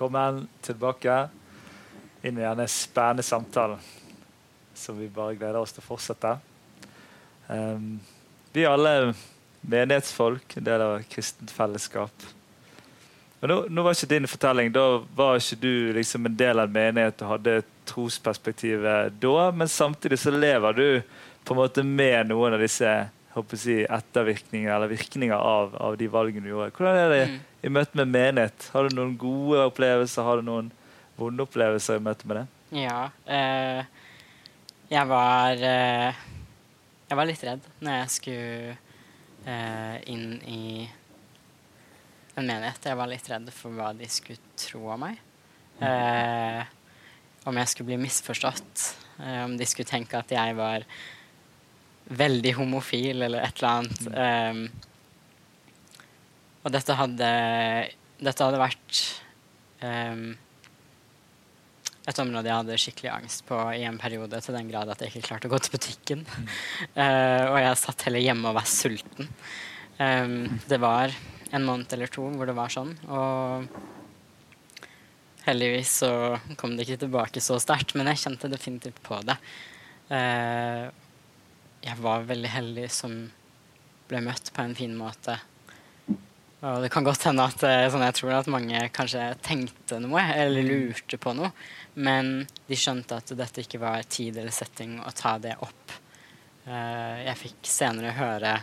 Velkommen 0.00 0.48
tilbake 0.64 1.28
inn 2.22 2.38
i 2.38 2.40
denne 2.40 2.64
spennende 2.72 3.22
samtalen 3.22 3.82
som 4.74 4.96
vi 4.96 5.10
bare 5.12 5.34
gleder 5.36 5.58
oss 5.60 5.74
til 5.76 5.82
å 5.82 5.84
fortsette. 5.84 6.30
Um, 7.50 7.98
vi 8.54 8.64
er 8.64 8.72
alle 8.72 9.10
menighetsfolk, 9.60 10.56
en 10.56 10.64
del 10.64 10.86
av 10.86 11.04
kristent 11.12 11.52
fellesskap. 11.52 12.24
Men 13.42 13.52
nå, 13.52 13.58
nå 13.68 13.84
var 13.84 13.92
ikke 13.98 14.08
din 14.14 14.30
fortelling, 14.32 14.72
Da 14.72 14.86
var 15.20 15.36
ikke 15.36 15.60
du 15.66 15.92
liksom 15.98 16.30
en 16.32 16.40
del 16.46 16.64
av 16.64 16.70
en 16.70 16.78
menighet 16.78 17.20
og 17.20 17.34
hadde 17.34 17.58
trosperspektivet 17.92 19.20
da, 19.20 19.50
men 19.52 19.68
samtidig 19.68 20.22
så 20.24 20.32
lever 20.32 20.80
du 20.80 20.86
på 21.44 21.52
en 21.52 21.60
måte 21.60 21.84
med 21.84 22.32
noen 22.32 22.56
av 22.56 22.64
disse 22.64 22.88
å 22.88 23.19
si, 23.56 23.76
ettervirkninger 23.86 24.72
eller 24.74 24.88
virkninger 24.90 25.36
av, 25.36 25.74
av 25.78 25.96
de 26.00 26.08
valgene 26.10 26.42
du 26.44 26.50
gjorde. 26.50 26.72
Hvordan 26.76 26.96
er 26.98 27.08
det 27.14 27.20
Mm. 27.28 27.40
i 27.62 27.68
møte 27.68 27.94
med 27.96 28.08
menighet? 28.08 28.70
Har 28.72 28.88
du 28.88 28.96
noen 28.96 29.16
gode 29.18 29.64
opplevelser? 29.70 30.22
Har 30.26 30.36
du 30.36 30.42
noen 30.42 30.72
vonde 31.16 31.42
opplevelser 31.44 31.96
i 31.96 32.02
møte 32.02 32.26
med 32.26 32.36
det? 32.40 32.46
Ja. 32.82 33.10
Eh, 33.26 33.84
jeg 34.90 35.06
var 35.06 35.52
eh, 35.62 36.14
Jeg 37.10 37.16
var 37.18 37.26
litt 37.26 37.42
redd 37.42 37.60
når 37.82 37.92
jeg 38.00 38.10
skulle 38.10 38.76
eh, 39.46 39.96
inn 40.06 40.40
i 40.46 40.88
en 42.36 42.46
menighet. 42.46 42.84
Jeg 42.86 42.96
var 42.96 43.08
litt 43.10 43.28
redd 43.30 43.48
for 43.52 43.70
hva 43.74 43.92
de 43.98 44.06
skulle 44.10 44.38
tro 44.56 44.84
om 44.94 45.00
meg. 45.06 45.18
Eh, 45.82 46.62
om 47.48 47.56
jeg 47.56 47.68
skulle 47.72 47.88
bli 47.90 47.96
misforstått. 48.04 48.84
Eh, 49.20 49.42
om 49.44 49.56
de 49.58 49.66
skulle 49.66 49.88
tenke 49.90 50.18
at 50.18 50.30
jeg 50.30 50.54
var 50.58 50.84
veldig 52.10 52.52
homofil 52.58 53.22
eller 53.26 53.44
et 53.46 53.60
eller 53.60 53.70
annet. 53.70 54.00
Um, 54.10 54.62
og 56.60 56.72
dette 56.74 56.96
hadde 56.98 57.28
Dette 58.20 58.44
hadde 58.44 58.60
vært 58.60 58.98
um, 59.80 60.24
et 62.10 62.18
område 62.20 62.48
jeg 62.50 62.58
hadde 62.58 62.78
skikkelig 62.82 63.10
angst 63.14 63.44
på 63.48 63.56
i 63.76 63.84
en 63.88 64.00
periode, 64.00 64.40
til 64.42 64.56
den 64.56 64.68
grad 64.68 64.90
at 64.92 65.00
jeg 65.00 65.12
ikke 65.12 65.28
klarte 65.30 65.48
å 65.48 65.52
gå 65.52 65.60
til 65.62 65.76
butikken. 65.76 66.24
uh, 66.98 67.46
og 67.52 67.58
jeg 67.62 67.80
satt 67.80 68.06
heller 68.08 68.24
hjemme 68.24 68.50
og 68.50 68.58
var 68.58 68.68
sulten. 68.68 69.30
Um, 70.00 70.60
det 70.68 70.80
var 70.82 71.14
en 71.50 71.66
måned 71.66 71.92
eller 71.94 72.12
to 72.12 72.26
hvor 72.34 72.48
det 72.48 72.56
var 72.56 72.72
sånn, 72.72 72.92
og 73.10 73.66
heldigvis 75.46 75.92
så 76.02 76.12
kom 76.60 76.76
det 76.76 76.86
ikke 76.86 77.04
tilbake 77.04 77.42
så 77.42 77.58
sterkt, 77.62 77.94
men 77.96 78.10
jeg 78.12 78.22
kjente 78.24 78.50
definitivt 78.52 79.00
på 79.04 79.18
det. 79.26 79.36
Eh, 80.10 80.84
jeg 81.84 81.96
var 82.00 82.26
veldig 82.28 82.50
heldig 82.52 82.88
som 82.92 83.14
ble 84.10 84.20
møtt 84.24 84.50
på 84.54 84.64
en 84.64 84.76
fin 84.76 84.92
måte. 84.96 85.38
Og 86.60 86.82
det 86.84 86.90
kan 86.92 87.06
godt 87.06 87.24
hende 87.24 87.46
at 87.48 87.62
eh, 87.64 87.86
sånn, 87.88 88.04
jeg 88.04 88.16
tror 88.18 88.34
at 88.36 88.50
mange 88.52 88.82
kanskje 88.92 89.30
tenkte 89.44 90.00
noe, 90.02 90.20
eller 90.36 90.66
lurte 90.66 91.16
på 91.20 91.32
noe. 91.36 91.48
Men 91.96 92.44
de 92.68 92.76
skjønte 92.78 93.16
at 93.16 93.32
dette 93.36 93.64
ikke 93.64 93.80
var 93.80 94.04
tid 94.04 94.36
eller 94.36 94.52
setting 94.52 94.98
å 95.00 95.12
ta 95.16 95.38
det 95.40 95.56
opp. 95.64 95.96
Eh, 96.66 97.24
jeg 97.24 97.40
fikk 97.46 97.70
senere 97.70 98.12
høre 98.18 98.58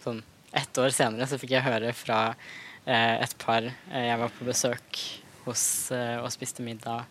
sånn 0.00 0.22
ett 0.56 0.80
år 0.80 0.88
senere 0.94 1.26
så 1.28 1.36
fikk 1.36 1.52
jeg 1.58 1.66
høre 1.66 1.92
fra 1.92 2.22
eh, 2.32 3.20
et 3.20 3.34
par 3.42 3.66
Jeg 3.68 4.20
var 4.22 4.32
på 4.32 4.46
besøk 4.48 5.02
hos 5.44 5.62
og 5.92 6.28
spiste 6.32 6.64
middag 6.64 7.04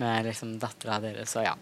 med 0.00 0.28
liksom 0.28 0.54
dattera 0.60 1.00
deres, 1.02 1.34
og 1.36 1.44
ja. 1.44 1.56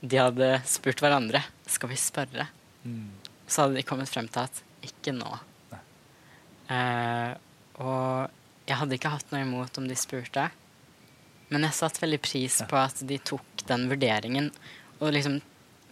De 0.00 0.20
hadde 0.20 0.48
spurt 0.68 1.00
hverandre 1.02 1.42
skal 1.68 1.90
vi 1.90 1.98
spørre. 1.98 2.46
Så 3.48 3.64
hadde 3.64 3.78
de 3.78 3.86
kommet 3.86 4.10
frem 4.10 4.28
til 4.30 4.46
at 4.46 4.62
ikke 4.86 5.14
nå. 5.16 5.30
Eh, 6.68 7.32
og 7.80 8.68
jeg 8.68 8.76
hadde 8.78 8.98
ikke 8.98 9.12
hatt 9.12 9.30
noe 9.32 9.42
imot 9.42 9.78
om 9.80 9.88
de 9.88 9.96
spurte. 9.98 10.48
Men 11.48 11.64
jeg 11.64 11.76
satte 11.78 12.02
veldig 12.04 12.20
pris 12.20 12.60
på 12.68 12.78
at 12.78 13.00
de 13.08 13.18
tok 13.24 13.64
den 13.68 13.86
vurderingen 13.90 14.50
og 14.98 15.12
liksom 15.14 15.38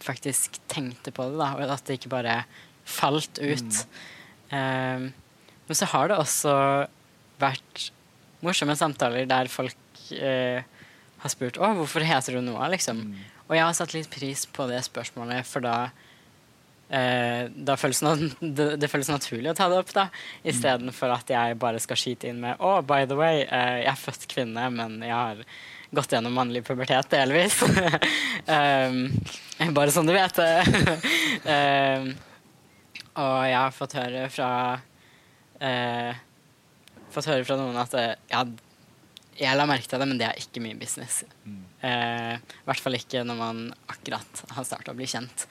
faktisk 0.03 0.59
tenkte 0.69 1.11
på 1.15 1.25
det, 1.31 1.39
da, 1.39 1.53
og 1.57 1.71
at 1.73 1.87
det 1.87 1.97
ikke 1.97 2.13
bare 2.13 2.41
falt 2.87 3.39
ut. 3.41 3.79
Eh, 4.53 5.07
men 5.67 5.75
så 5.75 5.87
har 5.91 6.11
det 6.11 6.19
også 6.21 6.53
vært 7.41 7.87
morsomme 8.45 8.75
samtaler 8.77 9.25
der 9.29 9.49
folk 9.51 10.03
eh, 10.13 10.61
har 11.17 11.33
spurt 11.33 11.57
å, 11.57 11.71
hvorfor 11.79 12.05
heter 12.05 12.37
du 12.37 12.45
Noah, 12.45 12.69
liksom. 12.71 13.01
Og 13.47 13.55
jeg 13.55 13.63
har 13.63 13.77
satt 13.77 13.95
litt 13.95 14.11
pris 14.11 14.45
på 14.51 14.67
det 14.69 14.81
spørsmålet, 14.87 15.47
for 15.47 15.63
da 15.63 15.77
eh, 16.89 17.47
da 17.51 17.77
føles 17.79 18.03
det, 18.03 18.29
det, 18.41 18.67
det 18.81 18.91
føles 18.91 19.11
naturlig 19.11 19.53
å 19.53 19.57
ta 19.57 19.69
det 19.71 19.79
opp, 19.79 19.93
da. 19.95 20.07
Istedenfor 20.47 21.15
at 21.15 21.31
jeg 21.31 21.57
bare 21.61 21.81
skal 21.83 21.99
skyte 21.99 22.29
inn 22.31 22.43
med 22.43 22.59
oh, 22.59 22.81
by 22.85 23.07
the 23.07 23.17
way, 23.19 23.43
eh, 23.45 23.81
jeg 23.85 23.91
er 23.93 24.03
født 24.03 24.29
kvinne, 24.33 24.69
men 24.75 24.99
jeg 25.05 25.15
har 25.15 25.43
gått 25.95 26.11
gjennom 26.11 26.35
mannlig 26.35 26.65
pubertet 26.67 27.09
delvis. 27.13 27.61
um, 27.63 29.03
bare 29.77 29.93
sånn 29.95 30.09
du 30.09 30.15
vet 30.15 30.39
det. 30.39 30.53
um, 31.55 32.09
og 33.17 33.35
jeg 33.47 33.57
har 33.57 33.73
fått 33.73 33.97
høre 33.97 34.27
fra 34.29 34.51
uh, 35.63 36.23
Fått 37.07 37.29
høre 37.31 37.45
fra 37.47 37.55
noen 37.55 37.77
at 37.79 37.93
eh, 37.97 38.11
ja, 38.29 38.41
jeg 39.37 39.57
la 39.57 39.65
merke 39.69 39.87
til 39.89 40.01
det, 40.01 40.07
men 40.09 40.17
det 40.19 40.25
er 40.27 40.39
ikke 40.41 40.61
min 40.63 40.79
business. 40.81 41.19
Eh, 41.85 42.33
I 42.37 42.65
hvert 42.67 42.81
fall 42.81 42.97
ikke 42.97 43.21
når 43.27 43.37
man 43.37 43.59
akkurat 43.93 44.41
har 44.55 44.65
starta 44.65 44.93
å 44.93 44.97
bli 44.97 45.07
kjent. 45.09 45.45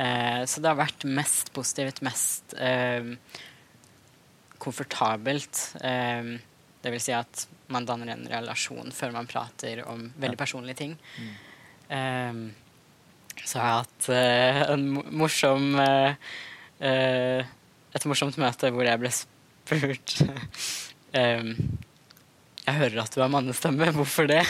Eh, 0.00 0.42
så 0.48 0.62
det 0.64 0.70
har 0.70 0.78
vært 0.80 1.04
mest 1.04 1.52
positivt, 1.56 2.00
mest 2.06 2.54
eh, 2.56 3.04
komfortabelt. 4.58 5.60
Eh, 5.84 6.38
det 6.82 6.94
vil 6.94 7.02
si 7.02 7.12
at 7.12 7.46
man 7.68 7.84
danner 7.88 8.14
en 8.14 8.24
relasjon 8.30 8.92
før 8.94 9.12
man 9.12 9.28
prater 9.28 9.82
om 9.88 10.06
veldig 10.16 10.38
personlige 10.40 10.80
ting. 10.80 10.96
Eh, 11.88 12.32
så 13.44 13.60
har 13.60 13.68
jeg 13.68 13.82
hatt 13.82 14.08
eh, 14.14 14.62
en 14.74 14.88
morsom 15.14 15.76
Et 16.78 18.04
morsomt 18.06 18.36
møte 18.38 18.68
hvor 18.74 18.84
jeg 18.86 19.00
ble 19.00 19.10
spurt 19.14 20.16
eh, 21.18 21.44
Jeg 22.68 22.76
hører 22.76 23.00
at 23.02 23.14
du 23.16 23.22
har 23.22 23.30
mannestemme, 23.32 23.88
hvorfor 23.96 24.28
det? 24.28 24.42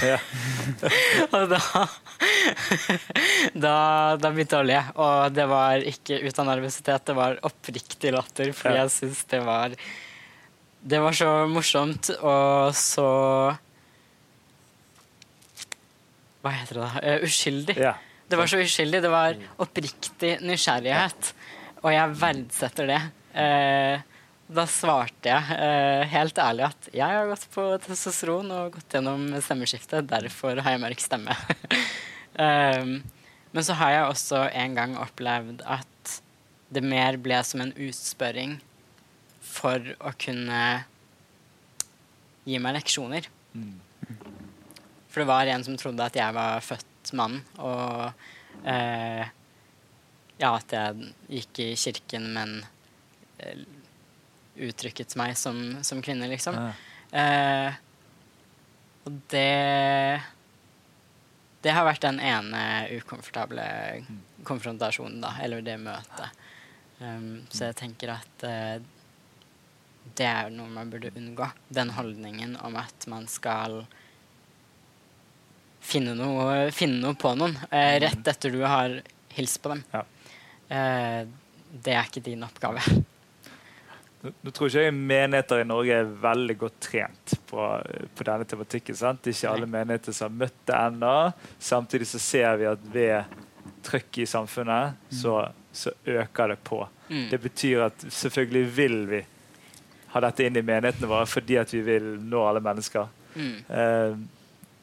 og 1.36 1.44
da, 1.52 1.60
da 3.54 3.74
Da 4.18 4.30
begynte 4.34 4.58
jeg 4.58 4.64
å 4.64 4.68
le. 4.68 4.80
Og 4.98 5.36
det 5.36 5.46
var 5.50 5.84
ikke 5.86 6.18
ut 6.24 6.40
av 6.42 6.48
nervøsitet, 6.50 7.06
det 7.10 7.16
var 7.18 7.38
oppriktig 7.46 8.12
latter, 8.16 8.50
fordi 8.56 8.74
Ja. 8.74 8.84
jeg 8.88 8.94
syns 8.96 9.22
det 9.30 9.40
var 9.46 9.76
Det 10.88 11.00
var 11.02 11.16
så 11.16 11.30
morsomt 11.50 12.10
og 12.18 12.74
så 12.78 13.06
Hva 16.42 16.52
heter 16.54 16.78
det 16.78 16.84
da? 16.84 17.00
Eh, 17.02 17.24
uskyldig. 17.26 17.74
Ja. 17.82 17.94
Det 18.28 18.36
var 18.38 18.46
så 18.50 18.60
uskyldig. 18.62 19.00
Det 19.02 19.10
var 19.10 19.34
oppriktig 19.64 20.34
nysgjerrighet. 20.46 21.32
Og 21.82 21.90
jeg 21.94 22.14
verdsetter 22.20 22.86
det. 22.92 23.00
Eh, 23.34 24.04
da 24.48 24.64
svarte 24.70 25.28
jeg 25.28 25.56
eh, 25.60 26.06
helt 26.08 26.38
ærlig 26.40 26.64
at 26.70 26.88
jeg 26.96 27.16
har 27.18 27.28
gått 27.28 27.44
på 27.52 27.64
testosteron 27.84 28.48
og 28.54 28.78
gått 28.78 28.96
gjennom 28.96 29.26
stemmeskiftet, 29.44 30.08
derfor 30.08 30.62
har 30.64 30.74
jeg 30.74 30.82
mørk 30.82 31.04
stemme. 31.04 31.36
um, 32.40 32.94
men 33.52 33.66
så 33.66 33.76
har 33.76 33.92
jeg 33.92 34.06
også 34.08 34.42
en 34.48 34.78
gang 34.78 34.96
opplevd 35.00 35.60
at 35.68 36.16
det 36.72 36.84
mer 36.84 37.20
ble 37.20 37.42
som 37.44 37.64
en 37.64 37.74
utspørring 37.76 38.56
for 39.44 39.84
å 40.04 40.12
kunne 40.20 40.62
gi 42.48 42.60
meg 42.60 42.76
leksjoner. 42.78 43.28
For 45.08 45.22
det 45.22 45.28
var 45.28 45.48
en 45.48 45.64
som 45.64 45.76
trodde 45.80 46.04
at 46.04 46.16
jeg 46.16 46.36
var 46.36 46.64
født 46.64 47.12
mann, 47.16 47.40
og 47.60 48.12
eh, 48.68 49.24
ja, 50.38 50.50
at 50.52 50.72
jeg 50.72 51.10
gikk 51.38 51.62
i 51.64 51.68
kirken, 51.80 52.28
men 52.36 52.54
eh, 53.40 53.64
uttrykket 54.66 55.14
meg 55.20 55.36
som, 55.38 55.78
som 55.86 56.02
kvinne, 56.04 56.28
liksom. 56.30 56.58
Ja. 56.58 56.72
Eh, 57.18 57.78
og 59.08 59.20
det 59.32 60.20
Det 61.64 61.72
har 61.74 61.86
vært 61.88 62.04
den 62.04 62.20
ene 62.22 62.60
ukomfortable 62.94 63.64
konfrontasjonen, 64.46 65.20
da, 65.24 65.32
eller 65.42 65.64
det 65.64 65.74
møtet. 65.82 66.44
Um, 67.00 67.46
så 67.50 67.68
jeg 67.68 67.76
tenker 67.78 68.12
at 68.14 68.44
eh, 68.46 68.76
det 70.18 70.26
er 70.26 70.52
noe 70.54 70.70
man 70.70 70.90
burde 70.90 71.10
unngå. 71.16 71.48
Den 71.68 71.90
holdningen 71.94 72.56
om 72.64 72.78
at 72.78 73.06
man 73.10 73.26
skal 73.30 73.82
finne 75.88 76.14
noe, 76.18 76.70
finne 76.74 77.00
noe 77.02 77.18
på 77.18 77.34
noen 77.38 77.56
eh, 77.70 77.98
rett 78.02 78.30
etter 78.32 78.54
du 78.54 78.62
har 78.64 78.98
hilst 79.34 79.60
på 79.62 79.72
dem. 79.74 79.84
Ja. 79.92 80.04
Eh, 80.68 81.20
det 81.68 81.94
er 81.94 82.08
ikke 82.08 82.24
din 82.24 82.44
oppgave. 82.46 82.82
Nå, 84.22 84.50
tror 84.50 84.66
ikke 84.66 84.82
jeg 84.82 84.94
menigheter 84.96 85.60
i 85.62 85.66
Norge 85.68 85.94
er 86.00 86.08
veldig 86.22 86.56
godt 86.58 86.78
trent 86.82 87.34
på, 87.46 87.66
på 88.18 88.26
denne 88.26 88.46
tematikken. 88.50 88.96
sant? 88.98 89.22
Det 89.22 89.36
ikke 89.36 89.52
alle 89.52 89.68
menigheter 89.70 90.16
som 90.16 90.26
har 90.32 90.40
møtt 90.46 90.58
det 90.66 90.74
ennå. 90.78 91.12
Samtidig 91.62 92.08
så 92.10 92.18
ser 92.22 92.56
vi 92.58 92.66
at 92.66 92.88
ved 92.92 93.36
trykket 93.86 94.24
i 94.24 94.26
samfunnet, 94.26 94.98
så, 95.14 95.36
så 95.72 95.92
øker 96.04 96.48
det 96.54 96.58
på. 96.66 96.80
Mm. 97.08 97.28
Det 97.30 97.38
betyr 97.46 97.84
at 97.86 98.04
selvfølgelig 98.10 98.64
vil 98.76 98.98
vi 99.12 99.22
ha 100.12 100.20
dette 100.24 100.44
inn 100.48 100.56
i 100.58 100.64
menighetene 100.66 101.08
våre 101.08 101.28
fordi 101.28 101.56
at 101.60 101.72
vi 101.72 101.84
vil 101.86 102.10
nå 102.28 102.42
alle 102.48 102.62
mennesker. 102.64 103.08
Mm. 103.38 103.56
Eh, 103.68 104.18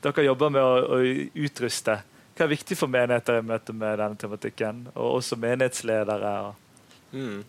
dere 0.05 0.25
jobber 0.29 0.51
med 0.53 0.63
å, 0.63 0.75
å 0.95 0.99
utruste. 1.45 1.99
Hva 2.35 2.45
er 2.45 2.51
viktig 2.55 2.77
for 2.77 2.91
menigheter 2.91 3.39
i 3.41 3.45
møte 3.47 3.73
med 3.75 3.99
denne 3.99 4.19
tematikken? 4.21 4.85
Og 4.95 5.19
også 5.19 5.37
menighetsledere. 5.43 6.37
Og, 6.47 6.61
Mm. 7.15 7.43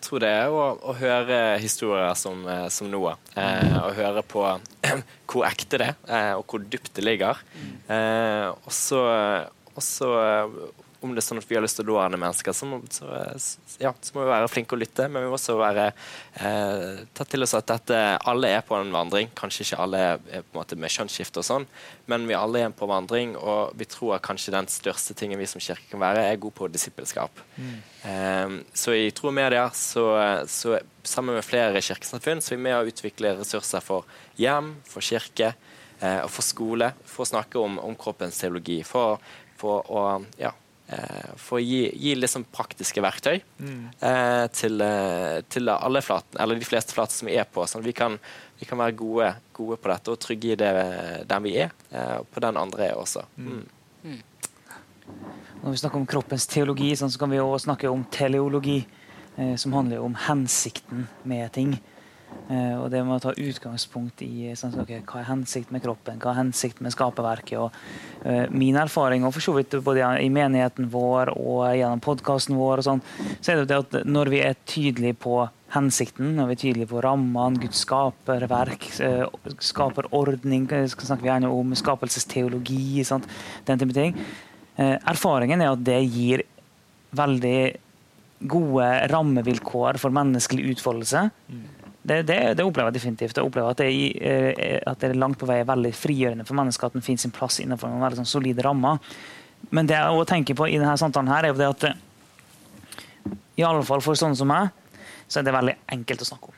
Tror 0.00 0.22
det 0.22 0.30
er 0.32 0.54
å, 0.54 0.62
å 0.80 0.94
høre 0.96 1.38
historier 1.60 2.14
som, 2.16 2.42
eh, 2.48 2.66
som 2.72 2.88
Noah. 2.92 3.18
Eh, 3.36 3.76
og 3.82 3.98
høre 3.98 4.22
på 4.24 4.44
hvor 5.30 5.46
ekte 5.48 5.80
det 5.80 5.90
er, 5.92 5.98
eh, 6.08 6.32
og 6.38 6.46
hvor 6.48 6.64
dypt 6.64 6.94
det 6.96 7.04
ligger. 7.04 7.42
Eh, 7.90 8.48
og 8.48 8.72
så 8.74 9.04
om 11.00 11.14
det 11.14 11.22
er 11.22 11.26
sånn 11.26 11.40
at 11.40 11.48
vi 11.48 11.56
har 11.56 11.64
lyst 11.64 11.78
til 11.78 11.86
å 11.86 11.94
nå 11.94 11.98
andre 12.00 12.20
mennesker, 12.20 12.54
så 12.56 12.66
må, 12.68 12.80
så, 12.92 13.08
ja, 13.80 13.92
så 14.04 14.14
må 14.14 14.24
vi 14.24 14.32
være 14.32 14.50
flinke 14.52 14.76
å 14.76 14.80
lytte. 14.80 15.06
Men 15.08 15.24
vi 15.24 15.30
må 15.30 15.38
også 15.38 15.56
være 15.60 15.86
eh, 15.90 17.00
ta 17.16 17.26
til 17.28 17.46
oss 17.46 17.56
at 17.56 17.68
dette, 17.70 18.00
alle 18.30 18.50
er 18.58 18.64
på 18.66 18.76
en 18.76 18.92
vandring. 18.94 19.30
Kanskje 19.38 19.64
ikke 19.64 19.80
alle 19.86 20.02
er 20.04 20.20
på 20.20 20.52
en 20.52 20.58
måte 20.60 20.78
med 20.80 20.92
kjønnsskifte 20.92 21.40
og 21.42 21.48
sånn, 21.48 21.66
men 22.10 22.28
vi 22.28 22.36
alle 22.36 22.66
er 22.66 22.76
på 22.76 22.88
vandring, 22.90 23.32
og 23.38 23.72
vi 23.80 23.88
tror 23.88 24.18
at 24.18 24.26
kanskje 24.26 24.54
den 24.54 24.68
største 24.70 25.16
tingen 25.16 25.40
vi 25.40 25.48
som 25.50 25.62
kirke 25.62 25.88
kan 25.90 26.04
være, 26.04 26.26
er 26.28 26.40
god 26.42 26.56
på 26.60 26.70
disippelskap. 26.72 27.42
Eh, 28.04 28.60
så 28.84 28.96
i 28.96 29.10
Tro 29.16 29.32
og 29.32 29.36
Media, 29.36 29.66
så, 29.76 30.06
så 30.50 30.78
sammen 31.06 31.38
med 31.38 31.46
flere 31.46 31.80
kirkesamfunn, 31.80 32.44
så 32.44 32.54
er 32.54 32.60
vi 32.60 32.64
med 32.68 32.78
å 32.78 32.86
utvikle 32.88 33.36
ressurser 33.40 33.84
for 33.84 34.08
hjem, 34.40 34.74
for 34.88 35.04
kirke 35.04 35.54
eh, 35.54 36.20
og 36.20 36.30
for 36.32 36.44
skole, 36.44 36.92
for 37.08 37.24
å 37.24 37.30
snakke 37.32 37.60
om, 37.60 37.78
om 37.82 37.96
kroppens 37.98 38.40
teologi. 38.42 38.82
For, 38.86 39.20
for 39.60 39.86
å 39.92 40.04
ja, 40.40 40.52
for 41.38 41.58
å 41.58 41.62
gi, 41.62 41.84
gi 41.94 42.14
liksom 42.18 42.44
praktiske 42.50 43.02
verktøy 43.04 43.36
eh, 43.36 44.46
til, 44.54 44.80
eh, 44.82 45.40
til 45.50 45.70
alle 45.70 46.02
flatene, 46.02 46.40
eller 46.42 46.58
de 46.58 46.66
fleste 46.66 46.96
flatene 46.96 47.20
som 47.20 47.30
vi 47.30 47.36
er 47.38 47.46
på. 47.46 47.66
Sånn 47.70 47.84
vi 47.84 47.94
kan, 47.96 48.16
vi 48.58 48.66
kan 48.68 48.80
være 48.80 48.96
gode, 48.98 49.28
gode 49.56 49.78
på 49.80 49.92
dette 49.92 50.14
og 50.14 50.20
trygge 50.22 50.54
i 50.54 50.58
det 50.58 50.72
den 51.30 51.46
vi 51.46 51.56
er, 51.62 51.74
eh, 51.92 52.16
og 52.22 52.30
på 52.32 52.42
den 52.42 52.58
andre 52.60 52.90
er 52.90 52.98
også. 52.98 53.24
Mm. 53.36 53.62
Når 55.60 55.74
vi 55.74 55.82
snakker 55.82 56.00
om 56.00 56.08
kroppens 56.08 56.48
teologi, 56.50 56.90
sånn, 56.96 57.12
så 57.12 57.20
kan 57.20 57.32
vi 57.32 57.40
også 57.42 57.68
snakke 57.68 57.90
om 57.92 58.04
teleologi, 58.10 58.80
eh, 59.36 59.54
som 59.60 59.76
handler 59.76 60.02
om 60.02 60.16
hensikten 60.26 61.06
med 61.22 61.52
ting. 61.56 61.76
Eh, 62.50 62.74
og 62.80 62.88
det 62.90 63.04
med 63.06 63.14
å 63.14 63.22
ta 63.22 63.32
utgangspunkt 63.38 64.24
i 64.26 64.50
sånn, 64.58 64.74
okay, 64.82 65.04
hva 65.06 65.20
er 65.20 65.28
hensikten 65.28 65.76
med 65.76 65.84
kroppen, 65.84 66.18
hva 66.18 66.32
er 66.32 66.40
hensikten 66.40 66.82
med 66.82 66.94
skaperverket. 66.96 67.58
Og, 67.62 67.76
eh, 68.26 68.48
min 68.50 68.74
erfaring, 68.74 69.24
og 69.24 69.34
for 69.36 69.44
så 69.44 69.54
vidt 69.54 69.76
både 69.84 70.08
i 70.18 70.28
menigheten 70.28 70.90
vår 70.90 71.30
og 71.36 71.62
gjennom 71.78 72.02
podkasten 72.02 72.58
vår, 72.58 72.82
sånn, 72.82 73.02
så 73.40 73.52
er 73.52 73.64
det 73.64 73.78
at 73.78 74.04
når 74.04 74.30
vi 74.34 74.42
er 74.42 74.58
tydelige 74.66 75.20
på 75.22 75.48
hensikten, 75.70 76.34
når 76.34 76.50
vi 76.50 76.56
er 76.56 76.62
tydelige 76.64 76.90
på 76.90 77.02
rammene, 77.04 77.60
Guds 77.62 77.84
skaperverk, 77.84 78.88
uh, 79.06 79.26
skaperordning, 79.62 80.66
eh, 80.72 80.88
snakker 80.90 81.22
vi 81.22 81.30
gjerne 81.30 81.52
om 81.54 81.70
skapelsesteologi, 81.78 83.04
sant? 83.06 83.28
den 83.66 83.78
type 83.78 83.94
ting. 83.94 84.16
Uh, 84.76 84.98
erfaringen 85.06 85.62
er 85.62 85.70
at 85.70 85.84
det 85.84 86.00
gir 86.10 86.42
veldig 87.14 87.76
gode 88.50 88.88
rammevilkår 89.12 90.00
for 90.00 90.10
menneskelig 90.10 90.74
utfoldelse. 90.74 91.30
Det, 92.02 92.22
det, 92.26 92.36
det 92.56 92.64
opplever 92.64 92.88
jeg 92.88 92.96
definitivt. 93.00 93.36
Jeg 93.36 93.44
opplever 93.44 93.74
at 93.74 93.80
det, 93.82 93.88
i- 93.92 94.16
eh, 94.24 94.78
at 94.88 95.02
det 95.04 95.16
langt 95.20 95.36
på 95.38 95.46
vei 95.48 95.58
er 95.60 95.68
veldig 95.68 95.90
frigjørende 95.94 96.46
for 96.48 96.56
mennesker 96.56 96.88
at 96.88 96.94
den 96.96 97.04
finner 97.04 97.20
sin 97.26 97.34
plass 97.36 97.60
innenfor 97.60 97.90
noen 97.92 98.00
veldig 98.00 98.22
sånn 98.22 98.30
solide 98.30 98.64
rammer. 98.64 98.98
Men 99.70 99.86
det 99.86 99.98
jeg 99.98 100.08
også 100.16 100.30
tenker 100.32 100.56
på 100.56 100.68
i 100.70 100.78
denne 100.80 100.96
samtalen 100.96 101.28
her, 101.28 101.44
er 101.44 101.52
jo 101.52 101.58
det 101.60 101.68
at 101.68 101.90
i 103.60 103.64
alle 103.66 103.84
fall 103.84 104.00
for 104.00 104.16
sånne 104.16 104.38
som 104.38 104.48
meg, 104.48 104.70
så 105.28 105.40
er 105.40 105.46
det 105.46 105.52
veldig 105.54 105.74
enkelt 105.92 106.24
å 106.24 106.28
snakke 106.30 106.48
om. 106.48 106.56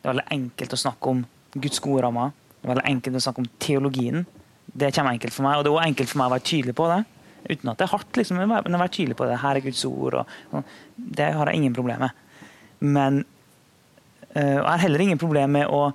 Det 0.00 0.08
er 0.08 0.14
veldig 0.14 0.30
enkelt 0.38 0.72
å 0.74 0.80
snakke 0.80 1.12
om 1.12 1.20
Guds 1.54 1.82
gode 1.84 2.02
rammer. 2.06 2.32
Det 2.56 2.64
er 2.64 2.72
veldig 2.72 2.88
enkelt 2.94 3.18
å 3.18 3.24
snakke 3.26 3.44
om 3.44 3.50
teologien. 3.62 4.24
Det 4.72 4.88
kommer 4.96 5.12
enkelt 5.12 5.34
for 5.36 5.44
meg, 5.46 5.58
og 5.58 5.66
det 5.66 5.70
er 5.70 5.76
også 5.76 5.90
enkelt 5.92 6.10
for 6.10 6.22
meg 6.22 6.30
å 6.30 6.34
være 6.34 6.46
tydelig 6.48 6.74
på 6.78 6.88
det. 6.88 6.98
Uten 7.42 7.70
at 7.72 7.78
det 7.78 7.84
er 7.84 7.92
hardt, 7.92 8.16
liksom, 8.16 8.40
men 8.40 8.78
å 8.78 8.80
være 8.80 8.94
tydelig 8.96 9.18
på 9.18 9.26
det. 9.28 9.36
Her 9.42 9.58
er 9.58 9.64
Guds 9.66 9.84
ord. 9.84 10.16
Og, 10.22 10.34
og, 10.54 10.74
det 10.96 11.28
har 11.36 11.50
jeg 11.50 11.60
ingen 11.60 11.76
problem 11.76 12.04
med. 12.06 12.20
Men 12.80 13.20
jeg 14.34 14.64
har 14.64 14.80
heller 14.80 15.04
ingen 15.04 15.20
problem 15.20 15.52
med 15.58 15.68
å 15.68 15.90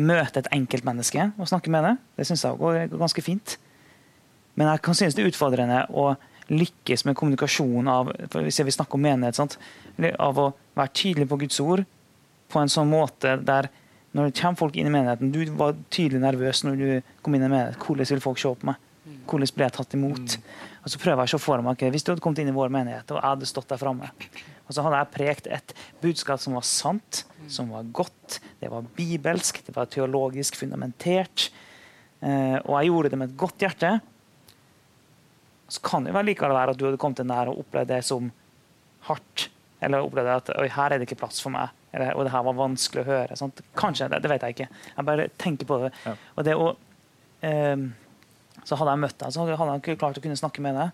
møte 0.00 0.40
et 0.40 0.50
enkeltmenneske 0.54 1.28
og 1.36 1.48
snakke 1.50 1.72
med 1.72 1.84
det. 1.84 1.94
Det 2.16 2.26
syns 2.28 2.44
jeg 2.46 2.60
går, 2.60 2.78
ganske 2.94 3.24
fint. 3.24 3.56
Men 4.56 4.70
jeg 4.70 4.82
kan 4.84 4.96
synes 4.96 5.16
det 5.16 5.24
er 5.24 5.32
utfordrende 5.32 5.82
å 5.92 6.12
lykkes 6.52 7.06
med 7.06 7.16
kommunikasjon 7.16 7.88
av 7.88 8.10
hvis 8.34 8.58
jeg 8.60 8.68
vil 8.68 8.74
snakke 8.74 8.98
om 8.98 9.04
menighet, 9.04 9.38
sant? 9.38 9.58
av 10.18 10.40
å 10.40 10.48
være 10.76 10.94
tydelig 10.96 11.28
på 11.30 11.38
Guds 11.44 11.60
ord 11.62 11.84
på 12.52 12.60
en 12.60 12.72
sånn 12.72 12.90
måte 12.90 13.36
der 13.40 13.68
når 14.12 14.28
det 14.28 14.40
kommer 14.40 14.60
folk 14.60 14.76
inn 14.76 14.90
i 14.90 14.92
menigheten 14.92 15.30
Du 15.32 15.40
var 15.56 15.76
tydelig 15.92 16.20
nervøs 16.20 16.64
når 16.66 16.80
du 16.80 17.12
kom 17.24 17.36
inn 17.36 17.46
i 17.46 17.48
menigheten. 17.48 17.80
Hvordan 17.80 18.10
vil 18.10 18.24
folk 18.24 18.40
se 18.40 18.52
på 18.60 18.68
meg? 18.68 18.80
Hvordan 19.28 19.54
ble 19.56 19.66
jeg 19.66 19.74
tatt 19.76 19.96
imot? 19.96 20.36
Og 20.82 20.92
så 20.92 21.00
prøver 21.00 21.22
jeg 21.22 21.30
å 21.30 21.32
se 21.36 21.42
for 21.42 21.62
meg 21.64 21.84
Hvis 21.94 22.04
du 22.04 22.12
hadde 22.12 22.24
kommet 22.24 22.42
inn 22.42 22.50
i 22.50 22.56
vår 22.56 22.72
menighet 22.74 23.10
og 23.12 23.20
jeg 23.20 23.28
hadde 23.28 23.48
stått 23.50 23.70
der 23.70 23.80
framme, 23.80 24.10
og 24.66 24.74
så 24.74 24.84
hadde 24.86 25.02
jeg 25.02 25.12
prekt 25.14 25.50
et 25.52 25.74
budskap 26.02 26.40
som 26.42 26.56
var 26.56 26.66
sant, 26.66 27.24
som 27.50 27.70
var 27.74 27.88
godt, 27.94 28.38
det 28.60 28.70
var 28.72 28.86
bibelsk, 28.96 29.60
det 29.66 29.74
var 29.76 29.90
teologisk 29.90 30.56
fundamentert, 30.60 31.50
eh, 32.22 32.58
og 32.62 32.76
jeg 32.78 32.90
gjorde 32.90 33.12
det 33.12 33.20
med 33.20 33.32
et 33.32 33.40
godt 33.42 33.66
hjerte, 33.66 33.92
så 35.72 35.80
kan 35.84 36.04
det 36.04 36.12
jo 36.12 36.22
likevel 36.26 36.54
være 36.54 36.74
at 36.74 36.80
du 36.80 36.86
hadde 36.86 37.00
kommet 37.00 37.22
inn 37.22 37.32
der 37.32 37.50
og 37.50 37.62
opplevd 37.62 37.92
det 37.94 38.02
som 38.04 38.28
hardt. 39.08 39.48
Eller 39.82 40.04
opplevd 40.04 40.30
at 40.34 40.50
her 40.76 40.92
er 40.92 41.00
det 41.00 41.08
ikke 41.08 41.22
plass 41.24 41.40
for 41.42 41.54
meg. 41.54 41.72
Eller, 41.92 42.12
og 42.16 42.26
det 42.26 42.32
her 42.32 42.44
var 42.44 42.58
vanskelig 42.58 43.02
å 43.02 43.08
høre. 43.08 43.38
Sant? 43.38 43.62
Kanskje, 43.76 44.08
det, 44.12 44.20
det 44.24 44.30
vet 44.32 44.44
jeg 44.46 44.56
ikke. 44.56 44.68
Jeg 44.92 45.08
bare 45.08 45.26
tenker 45.40 45.68
på 45.68 45.78
det. 45.82 45.90
Ja. 46.04 46.14
Og 46.36 46.46
det 46.46 46.56
å 46.56 46.68
ehm, 47.48 47.88
Så 48.64 48.78
hadde 48.78 48.94
jeg 48.94 49.02
møtt 49.02 49.18
deg, 49.18 49.32
så 49.34 49.42
hadde 49.42 49.56
jeg 49.56 49.82
ikke 49.82 49.98
klart 50.00 50.18
å 50.18 50.22
kunne 50.24 50.38
snakke 50.38 50.62
med 50.64 50.76
deg. 50.78 50.92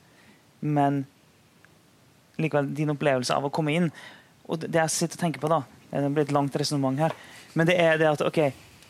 Men 0.60 1.02
likevel, 2.38 2.70
din 2.74 2.90
opplevelse 2.94 3.34
av 3.34 3.46
å 3.46 3.50
komme 3.54 3.74
inn 3.74 3.90
Og 4.48 4.62
det 4.62 4.78
jeg 4.78 4.90
sitter 4.94 5.18
og 5.18 5.22
tenker 5.22 5.42
på, 5.42 5.50
da 5.52 5.62
Det 5.90 6.10
blir 6.14 6.24
et 6.26 6.32
langt 6.34 6.54
resonnement 6.58 6.98
her. 6.98 7.14
Men 7.54 7.68
det 7.68 7.76
er 7.80 7.98
det 8.00 8.08
at 8.10 8.22
ok, 8.24 8.40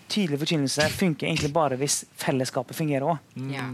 tydelig 0.09 0.41
forkynnelse 0.41 0.89
funker 0.97 1.29
egentlig 1.29 1.53
bare 1.55 1.77
hvis 1.81 2.03
fellesskapet 2.19 2.77
fungerer 2.77 3.07
òg. 3.13 3.19
Ja. 3.53 3.67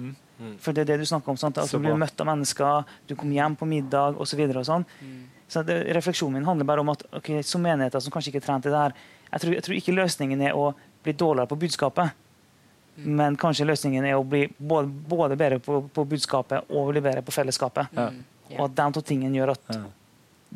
For 0.60 0.74
det 0.74 0.84
er 0.84 0.90
det 0.92 1.04
du 1.04 1.06
snakker 1.08 1.32
om. 1.32 1.38
sant? 1.40 1.58
At 1.58 1.70
Så 1.70 1.78
du 1.78 1.86
blir 1.86 1.96
møtt 1.98 2.20
av 2.20 2.26
mennesker, 2.28 2.84
du 3.08 3.14
kommer 3.14 3.38
hjem 3.38 3.56
på 3.56 3.68
middag 3.70 4.18
osv. 4.18 4.34
Så 4.34 4.40
videre 4.40 4.60
og 4.60 4.68
sånn. 4.68 4.84
Så 5.48 5.62
det, 5.64 5.76
refleksjonen 5.94 6.40
min 6.40 6.48
handler 6.48 6.66
bare 6.68 6.82
om 6.82 6.90
at 6.92 7.04
ok, 7.14 7.30
som 7.46 7.62
menigheter 7.62 8.02
som 8.02 8.12
kanskje 8.12 8.32
ikke 8.32 8.42
er 8.42 8.46
trent 8.48 8.66
i 8.66 8.72
det 8.72 8.80
her, 8.80 8.94
jeg 9.30 9.40
tror, 9.40 9.54
jeg 9.54 9.64
tror 9.66 9.76
ikke 9.78 9.96
løsningen 9.96 10.42
er 10.42 10.58
å 10.58 10.74
bli 11.04 11.12
dårligere 11.12 11.50
på 11.50 11.58
budskapet. 11.64 12.12
Men 12.96 13.36
kanskje 13.36 13.66
løsningen 13.66 14.04
er 14.06 14.14
å 14.14 14.22
bli 14.26 14.44
både, 14.58 14.86
både 15.10 15.36
bedre 15.36 15.58
på, 15.58 15.80
på 15.90 16.04
budskapet 16.06 16.70
og 16.70 16.92
bli 16.92 17.00
bedre 17.02 17.22
på 17.26 17.32
fellesskapet. 17.34 17.88
Ja. 17.96 18.08
Mm, 18.14 18.24
Og 18.58 18.64
at 18.68 18.74
de 18.78 18.86
to 18.94 19.00
tingene 19.02 19.34
gjør 19.34 19.50
at 19.56 19.60
Ja. 19.74 19.82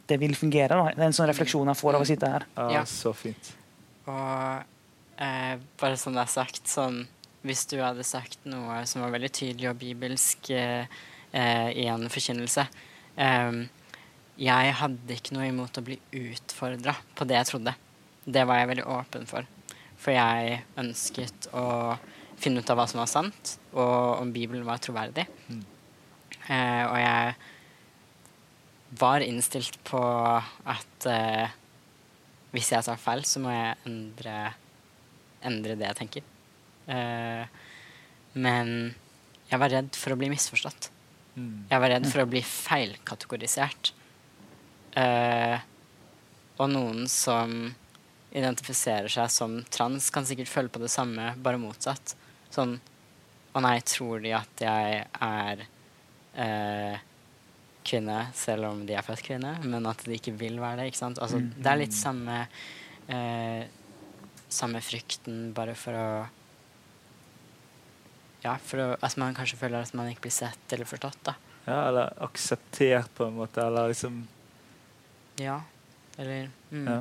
det 0.06 0.18
vil 0.20 0.34
fungere. 0.38 0.68
Da. 0.68 0.92
Det 0.94 1.02
er 1.02 1.06
en 1.06 1.12
sånn 1.16 1.26
refleksjon 1.28 1.66
jeg 1.66 1.76
får 1.80 1.94
av 1.98 2.02
å 2.04 2.06
sitte 2.06 2.30
her. 2.30 2.46
Ja, 2.56 2.68
Ja. 2.70 2.82
Så 2.84 3.12
fint. 3.16 3.52
Og 4.06 4.62
eh, 5.18 5.56
bare 5.80 5.96
som 5.96 6.14
det 6.14 6.22
er 6.22 6.26
sagt, 6.32 6.66
sånn 6.66 7.06
Hvis 7.44 7.66
du 7.70 7.76
hadde 7.78 8.02
sagt 8.04 8.38
noe 8.44 8.84
som 8.86 9.02
var 9.02 9.10
veldig 9.14 9.30
tydelig 9.32 9.68
og 9.70 9.78
bibelsk 9.78 10.50
eh, 10.50 10.86
eh, 11.32 11.68
i 11.70 11.84
en 11.86 12.08
forkynnelse 12.10 12.64
eh, 13.16 13.58
Jeg 14.38 14.72
hadde 14.74 15.14
ikke 15.14 15.34
noe 15.36 15.46
imot 15.48 15.78
å 15.78 15.84
bli 15.86 15.98
utfordra 16.12 16.94
på 17.14 17.24
det 17.26 17.36
jeg 17.38 17.46
trodde. 17.52 17.74
Det 18.26 18.44
var 18.46 18.58
jeg 18.58 18.68
veldig 18.68 18.86
åpen 18.86 19.26
for. 19.26 19.46
For 19.98 20.12
jeg 20.14 20.62
ønsket 20.78 21.48
å 21.52 21.96
finne 22.38 22.62
ut 22.62 22.70
av 22.70 22.78
hva 22.78 22.86
som 22.90 23.00
var 23.02 23.10
sant, 23.10 23.54
og 23.74 24.22
om 24.22 24.32
Bibelen 24.34 24.66
var 24.66 24.80
troverdig. 24.82 25.26
Eh, 26.48 26.84
og 26.86 26.98
jeg 26.98 27.34
var 28.98 29.24
innstilt 29.24 29.78
på 29.86 30.00
at 30.00 31.08
eh, 31.10 31.56
hvis 32.54 32.72
jeg 32.72 32.86
tar 32.86 33.00
feil, 33.00 33.24
så 33.28 33.42
må 33.44 33.52
jeg 33.52 33.76
endre, 33.88 34.36
endre 35.44 35.76
det 35.76 35.90
jeg 35.90 35.98
tenker. 35.98 36.28
Eh, 36.88 37.44
men 38.38 38.94
jeg 39.50 39.60
var 39.60 39.72
redd 39.72 39.96
for 39.96 40.14
å 40.14 40.20
bli 40.20 40.30
misforstått. 40.32 40.90
Mm. 41.38 41.68
Jeg 41.70 41.82
var 41.82 41.92
redd 41.94 42.08
for 42.08 42.24
å 42.24 42.30
bli 42.30 42.42
feilkategorisert. 42.44 43.92
Eh, 44.98 45.58
og 46.58 46.72
noen 46.72 47.04
som 47.10 47.52
identifiserer 48.34 49.08
seg 49.12 49.30
som 49.32 49.60
trans, 49.72 50.10
kan 50.12 50.26
sikkert 50.28 50.50
føle 50.50 50.72
på 50.72 50.82
det 50.82 50.90
samme, 50.92 51.32
bare 51.44 51.60
motsatt. 51.60 52.16
Sånn 52.58 52.78
Å 53.56 53.62
nei, 53.64 53.78
tror 53.86 54.20
de 54.22 54.34
at 54.36 54.60
jeg 54.62 55.04
er 55.24 55.62
eh, 56.38 56.98
kvinne 57.88 58.18
selv 58.36 58.68
om 58.68 58.82
de 58.86 58.92
er 58.98 59.06
født 59.06 59.22
kvinne, 59.24 59.54
men 59.64 59.86
at 59.88 60.02
de 60.04 60.18
ikke 60.18 60.34
vil 60.36 60.58
være 60.60 60.82
det? 60.82 60.90
ikke 60.90 61.00
sant? 61.00 61.20
Altså, 61.24 61.38
Mm. 61.40 61.52
Det 61.56 61.70
er 61.72 61.80
litt 61.80 61.96
samme 61.96 62.40
eh, 63.08 63.62
Samme 64.48 64.80
frykten, 64.80 65.52
bare 65.56 65.74
for 65.76 65.96
å 65.96 66.08
Ja, 68.44 68.54
for 68.64 68.80
å, 68.80 68.86
at 69.02 69.16
man 69.20 69.34
kanskje 69.36 69.58
føler 69.60 69.82
at 69.82 69.94
man 69.98 70.08
ikke 70.12 70.26
blir 70.28 70.34
sett 70.36 70.72
eller 70.76 70.88
forstått, 70.88 71.18
da. 71.26 71.34
Ja, 71.66 71.80
eller 71.88 72.12
akseptert, 72.24 73.10
på 73.18 73.26
en 73.26 73.36
måte. 73.36 73.60
Eller 73.64 73.90
liksom 73.90 74.22
Ja. 75.40 75.58
Eller 76.16 76.50
mm. 76.70 76.86
Ja. 76.86 77.00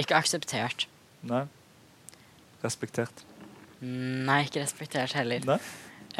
Ikke 0.00 0.16
akseptert. 0.16 0.86
Nei. 1.28 1.42
Respektert. 2.62 3.24
Mm, 3.80 4.26
Nei, 4.28 4.42
ikke 4.46 4.62
respektert 4.62 5.14
heller. 5.16 5.46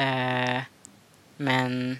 Eh, 0.01 0.63
men 1.41 1.99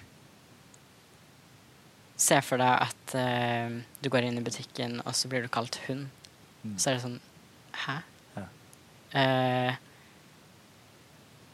se 2.22 2.38
for 2.46 2.60
deg 2.62 2.86
at 2.86 3.14
eh, 3.18 3.78
du 4.02 4.10
går 4.12 4.28
inn 4.28 4.38
i 4.38 4.44
butikken, 4.44 5.00
og 5.04 5.14
så 5.18 5.30
blir 5.30 5.44
du 5.44 5.50
kalt 5.52 5.78
hund. 5.86 6.08
Mm. 6.62 6.76
Så 6.78 6.90
er 6.90 6.98
det 6.98 7.04
sånn 7.04 7.20
Hæ? 7.82 7.94
Ja. 8.36 8.44
Eh, 9.18 9.72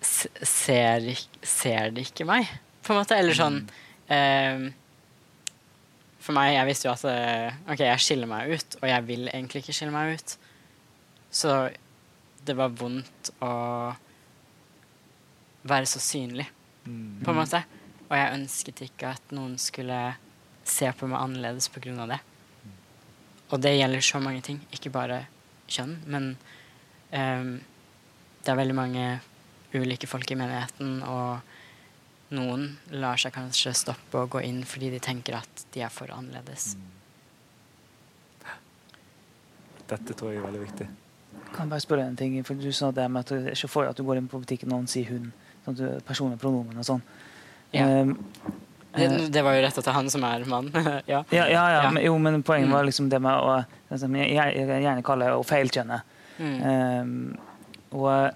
ser, 0.02 1.06
ser 1.46 1.94
de 1.94 2.04
ikke 2.04 2.26
meg? 2.28 2.50
På 2.84 2.92
en 2.92 3.00
måte. 3.00 3.16
Eller 3.16 3.36
sånn 3.38 3.62
eh, 4.12 4.66
For 6.20 6.36
meg, 6.36 6.52
jeg 6.56 6.68
visste 6.68 6.88
jo 6.88 6.94
at 6.96 7.06
eh, 7.08 7.56
OK, 7.72 7.84
jeg 7.86 8.04
skiller 8.04 8.28
meg 8.30 8.52
ut, 8.56 8.78
og 8.82 8.86
jeg 8.90 9.06
vil 9.08 9.30
egentlig 9.30 9.62
ikke 9.62 9.76
skille 9.78 9.94
meg 9.94 10.18
ut. 10.18 10.36
Så 11.30 11.54
det 12.48 12.56
var 12.58 12.72
vondt 12.74 13.30
å 13.44 13.52
være 15.68 15.88
så 15.90 16.00
synlig, 16.00 16.48
Mm. 16.88 17.20
på 17.24 17.30
en 17.34 17.36
måte. 17.36 17.58
Og 18.08 18.14
jeg 18.16 18.32
ønsket 18.38 18.80
ikke 18.86 19.10
at 19.12 19.32
noen 19.36 19.58
skulle 19.60 20.16
se 20.64 20.88
på 20.96 21.08
meg 21.10 21.20
annerledes 21.20 21.68
på 21.68 21.82
grunn 21.84 21.98
av 22.00 22.08
det. 22.14 22.20
Og 23.52 23.60
det 23.60 23.74
gjelder 23.76 24.00
så 24.04 24.20
mange 24.24 24.40
ting, 24.44 24.60
ikke 24.72 24.92
bare 24.92 25.26
kjønn, 25.68 25.98
men 26.06 26.30
um, 27.12 27.50
det 28.44 28.52
er 28.52 28.56
veldig 28.56 28.76
mange 28.76 29.04
ulike 29.74 30.08
folk 30.08 30.30
i 30.32 30.38
menigheten, 30.40 31.02
og 31.04 31.40
noen 32.32 32.78
lar 32.96 33.20
seg 33.20 33.34
kanskje 33.36 33.74
stoppe 33.76 34.22
og 34.22 34.30
gå 34.36 34.42
inn 34.48 34.62
fordi 34.68 34.90
de 34.94 35.00
tenker 35.04 35.36
at 35.42 35.66
de 35.74 35.84
er 35.84 35.92
for 35.92 36.08
annerledes. 36.12 36.70
Dette 39.88 40.16
tror 40.16 40.32
jeg 40.32 40.40
er 40.42 40.48
veldig 40.48 40.64
viktig. 40.66 40.88
Kan 41.54 41.66
jeg 41.66 41.70
bare 41.70 41.80
spørre 41.84 42.06
en 42.06 42.16
ting? 42.16 42.38
For 42.44 42.54
Du 42.54 42.70
sa 42.72 42.90
det 42.90 43.10
med 43.10 43.20
at 43.24 43.28
du 43.32 43.50
ikke 43.52 43.68
får 43.72 43.88
at 43.90 43.96
du 43.96 44.04
går 44.04 44.16
inn 44.20 44.28
på 44.28 44.40
butikken 44.42 44.72
og 44.72 44.78
noen 44.82 44.88
sier 44.90 45.08
hun. 45.10 45.32
Sånn 45.64 45.74
at 45.74 45.80
du 45.80 46.00
personlig 46.08 46.38
pronomen 46.42 46.76
og 46.78 46.84
sånn. 46.88 47.02
Ja. 47.72 47.86
Um, 48.02 48.16
Det, 48.98 49.04
eh, 49.04 49.28
det 49.28 49.42
var 49.44 49.52
jo 49.54 49.60
retta 49.66 49.82
til 49.84 49.92
han 49.92 50.08
som 50.10 50.24
er 50.24 50.44
mann. 50.48 50.70
ja. 50.74 51.00
ja, 51.06 51.22
ja, 51.30 51.46
ja, 51.52 51.64
Ja. 51.84 51.90
Men, 51.92 52.02
jo, 52.04 52.16
men 52.18 52.42
poenget 52.42 52.68
Mm. 52.68 52.72
var 52.72 52.84
liksom 52.84 53.08
det 53.10 53.20
med 53.20 53.32
å 53.36 53.64
det 53.90 53.98
som 54.00 54.14
jeg, 54.16 54.30
jeg 54.34 54.66
gjerne 54.82 55.02
kaller 55.04 55.36
å 55.36 55.44
feilkjenne. 55.44 56.00
Mm. 56.38 56.62
Um, 56.64 57.38
og 57.92 58.32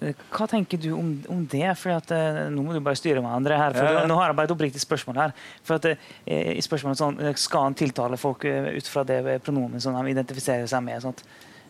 eh, 0.00 0.14
hva 0.32 0.46
tenker 0.48 0.78
du 0.80 0.92
om, 0.94 1.10
om 1.28 1.44
det? 1.50 1.76
For 1.76 1.90
at, 1.90 2.10
eh, 2.10 2.48
nå 2.54 2.62
må 2.64 2.72
du 2.72 2.80
bare 2.80 2.96
styre 2.96 3.20
meg, 3.22 3.32
André. 3.36 3.56
her, 3.58 3.72
for 3.76 3.84
Ja, 3.84 4.00
ja. 4.00 4.06
Nå 4.06 4.16
har 4.16 4.28
jeg 4.30 4.36
bare 4.36 4.48
et 4.50 4.54
oppriktig 4.56 4.80
spørsmål 4.80 5.16
her. 5.16 5.32
For 5.62 5.74
at, 5.76 5.98
i 6.26 6.62
spørsmålet 6.64 6.96
sånn, 7.00 7.20
Skal 7.36 7.62
han 7.68 7.74
tiltale 7.74 8.16
folk 8.16 8.44
ut 8.48 8.86
fra 8.88 9.04
det 9.04 9.42
pronomen 9.44 9.80
som 9.80 9.94
de 9.94 10.10
identifiserer 10.14 10.66
seg 10.66 10.82
med? 10.82 11.02
Sånt? 11.02 11.22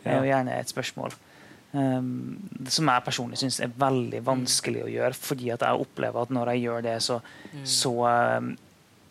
Det 0.05 0.13
er 0.13 0.19
jo 0.23 0.31
gjerne 0.31 0.59
et 0.61 0.71
spørsmål. 0.71 1.17
Um, 1.73 2.39
som 2.73 2.89
jeg 2.89 3.05
personlig 3.05 3.37
syns 3.43 3.59
er 3.61 3.69
veldig 3.77 4.23
vanskelig 4.25 4.87
å 4.87 4.89
gjøre, 4.89 5.15
fordi 5.21 5.51
at 5.53 5.61
jeg 5.67 5.83
opplever 5.83 6.23
at 6.23 6.31
når 6.33 6.55
jeg 6.55 6.63
gjør 6.65 6.83
det, 6.87 6.95
så, 7.05 7.21
Mm. 7.53 7.65
så 7.67 7.93
um, 8.39 8.57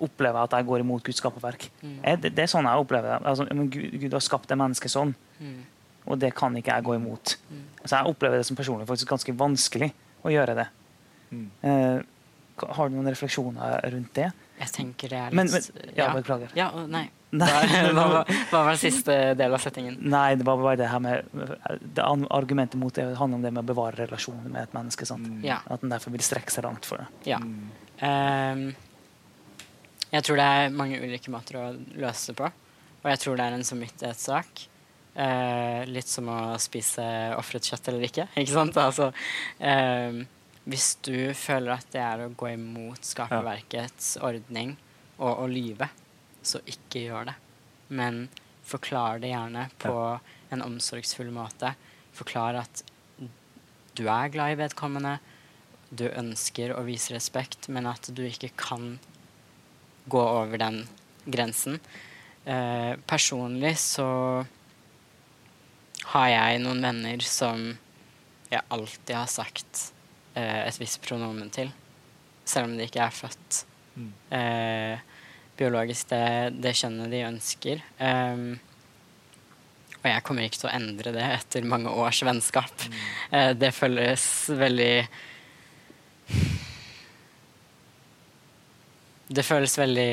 opplever 0.02 0.40
jeg 0.40 0.44
at 0.50 0.56
jeg 0.58 0.66
går 0.66 0.80
imot 0.80 1.04
Guds 1.04 1.18
skaperverk. 1.22 1.70
Mm. 1.84 2.00
Det, 2.22 2.32
det 2.36 2.44
er 2.44 2.50
sånn 2.52 2.66
jeg 2.66 2.82
opplever 2.82 3.14
det. 3.14 3.28
Altså, 3.30 3.46
men 3.54 3.70
Gud, 3.70 4.00
Gud 4.02 4.14
har 4.14 4.26
skapt 4.26 4.50
det 4.50 4.58
mennesket 4.58 4.94
sånn. 4.94 5.14
Mm. 5.40 5.62
Og 6.08 6.20
det 6.20 6.34
kan 6.36 6.56
ikke 6.58 6.74
jeg 6.74 6.84
gå 6.88 6.96
imot. 6.96 7.38
Mm. 7.52 7.64
Så 7.84 7.94
jeg 7.98 8.10
opplever 8.14 8.38
det 8.42 8.46
som 8.48 8.56
personlig 8.58 8.88
faktisk 8.88 9.10
ganske 9.10 9.34
vanskelig 9.38 9.92
å 10.26 10.32
gjøre 10.34 10.56
det. 10.56 10.68
Mm. 11.32 11.48
Eh, 11.62 12.02
har 12.78 12.90
du 12.90 12.96
noen 12.96 13.10
refleksjoner 13.12 13.82
rundt 13.94 14.14
det? 14.18 14.32
Jeg 14.58 14.74
tenker 14.74 15.10
det 15.14 15.18
er 15.20 15.30
litt 15.30 15.38
Men, 15.38 15.52
men 15.52 15.96
ja, 15.98 16.08
beklager. 16.16 16.54
Ja, 16.58 16.72
nei. 16.90 17.10
Nei, 17.36 17.48
Hva, 17.92 18.04
hva, 18.08 18.22
hva, 18.24 18.60
var 18.70 18.78
siste 18.80 19.16
del 19.36 19.52
av 19.52 19.60
settingen? 19.60 19.98
Nei, 20.00 20.38
det 20.40 20.46
var 20.48 20.62
bare 20.62 20.78
det 20.80 20.88
her 20.88 21.02
med 21.04 21.26
det 21.84 22.06
Argumentet 22.32 22.80
mot 22.80 22.96
det 22.96 23.04
handler 23.20 23.42
om 23.42 23.44
det 23.44 23.52
med 23.52 23.66
å 23.66 23.68
bevare 23.68 24.06
relasjonen 24.06 24.48
med 24.54 24.62
et 24.64 24.78
menneske. 24.78 25.08
Sant? 25.10 25.28
Mm. 25.28 25.42
Ja. 25.44 25.60
At 25.68 25.84
den 25.84 25.92
derfor 25.92 26.16
vil 26.16 26.24
strekke 26.24 26.54
seg 26.54 26.64
langt 26.68 26.88
for 26.88 27.04
det. 27.04 27.10
ja. 27.34 27.42
Mm. 27.44 27.68
Ehm, 28.06 28.68
jeg 30.12 30.24
tror 30.24 30.40
det 30.40 30.48
er 30.48 30.74
mange 30.76 31.00
ulike 31.02 31.32
måter 31.34 31.60
å 31.60 31.68
løse 32.00 32.32
det 32.32 32.38
på. 32.40 32.50
Og 33.04 33.12
jeg 33.12 33.22
tror 33.24 33.38
det 33.38 33.46
er 33.46 33.58
en 33.58 33.68
samvittighetssak. 33.68 34.66
Uh, 35.18 35.82
litt 35.90 36.06
som 36.06 36.28
å 36.30 36.40
spise 36.62 37.04
ofret 37.36 37.66
kjøtt 37.66 37.90
eller 37.90 38.06
ikke. 38.06 38.28
ikke 38.40 38.54
sant? 38.54 38.78
Altså, 38.78 39.10
um, 39.60 40.22
hvis 40.70 40.92
du 41.06 41.34
føler 41.38 41.74
at 41.74 41.88
det 41.92 42.04
er 42.04 42.24
å 42.24 42.34
gå 42.38 42.52
imot 42.54 43.08
skaperverkets 43.08 44.16
ordning 44.24 44.76
og 45.18 45.42
å 45.42 45.48
lyve, 45.50 45.90
så 46.48 46.62
ikke 46.66 47.04
gjør 47.08 47.30
det. 47.32 47.36
Men 47.90 48.28
forklar 48.68 49.22
det 49.24 49.32
gjerne 49.32 49.68
på 49.80 49.94
en 50.52 50.64
omsorgsfull 50.66 51.30
måte. 51.36 51.74
Forklar 52.18 52.60
at 52.64 52.84
du 53.98 54.06
er 54.12 54.30
glad 54.34 54.54
i 54.54 54.60
vedkommende, 54.60 55.18
du 55.90 56.06
ønsker 56.10 56.74
å 56.76 56.84
vise 56.86 57.16
respekt, 57.16 57.70
men 57.72 57.88
at 57.90 58.10
du 58.14 58.22
ikke 58.28 58.52
kan 58.60 58.98
gå 60.12 60.20
over 60.22 60.60
den 60.62 60.82
grensen. 61.28 61.80
Eh, 62.48 62.94
personlig 63.08 63.74
så 63.82 64.08
har 66.14 66.28
jeg 66.32 66.62
noen 66.64 66.84
venner 66.84 67.24
som 67.26 67.66
jeg 68.52 68.64
alltid 68.72 69.16
har 69.16 69.28
sagt 69.32 69.90
eh, 70.38 70.64
et 70.68 70.80
visst 70.80 71.02
pronomen 71.04 71.50
til, 71.52 71.72
selv 72.48 72.70
om 72.70 72.78
de 72.78 72.88
ikke 72.88 73.04
er 73.08 73.16
født 73.24 73.64
Mm. 73.98 74.12
eh, 74.30 75.00
biologisk 75.58 76.10
det, 76.12 76.24
det 76.64 76.76
kjønnet 76.78 77.12
de 77.14 77.22
ønsker. 77.28 77.84
Um, 78.00 78.60
og 79.98 80.10
jeg 80.12 80.24
kommer 80.28 80.46
ikke 80.46 80.62
til 80.62 80.70
å 80.70 80.76
endre 80.78 81.12
det 81.16 81.26
etter 81.26 81.66
mange 81.68 81.92
års 81.92 82.22
vennskap. 82.24 82.86
Eh, 83.34 83.52
det 83.58 83.74
føles 83.76 84.24
veldig 84.56 84.92
Det 89.28 89.44
føles 89.44 89.74
veldig 89.76 90.12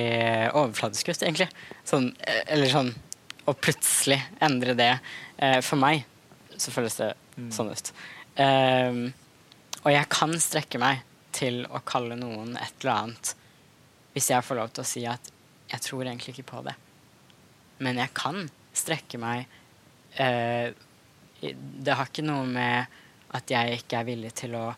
overfladisk 0.58 1.12
ut, 1.12 1.20
egentlig. 1.22 1.46
Sånn, 1.86 2.08
eh, 2.26 2.40
eller 2.56 2.72
sånn 2.72 2.94
Å 3.46 3.52
plutselig 3.52 4.16
endre 4.42 4.72
det. 4.74 4.94
Uh, 5.36 5.60
for 5.60 5.76
meg 5.76 6.06
så 6.56 6.72
føles 6.72 6.96
det 6.96 7.10
Mm. 7.36 7.50
sånn 7.52 7.70
ut. 7.70 7.92
Um, 8.38 9.12
og 9.82 9.90
jeg 9.92 10.08
kan 10.08 10.34
strekke 10.40 10.78
meg 10.78 11.02
til 11.34 11.64
å 11.66 11.82
kalle 11.84 12.16
noen 12.18 12.54
et 12.56 12.74
eller 12.80 12.94
annet 12.94 13.34
hvis 14.14 14.30
jeg 14.30 14.46
får 14.46 14.60
lov 14.60 14.70
til 14.70 14.84
å 14.84 14.86
si 14.86 15.02
at 15.10 15.32
jeg 15.74 15.82
tror 15.84 16.06
egentlig 16.06 16.34
ikke 16.34 16.50
på 16.52 16.62
det. 16.66 16.74
Men 17.82 17.98
jeg 17.98 18.12
kan 18.14 18.44
strekke 18.74 19.18
meg 19.22 19.46
eh, 20.22 20.70
Det 21.42 21.94
har 21.94 22.08
ikke 22.08 22.24
noe 22.26 22.46
med 22.46 23.00
at 23.34 23.50
jeg 23.50 23.80
ikke 23.80 23.98
er 23.98 24.06
villig 24.06 24.30
til 24.38 24.54
å 24.54 24.68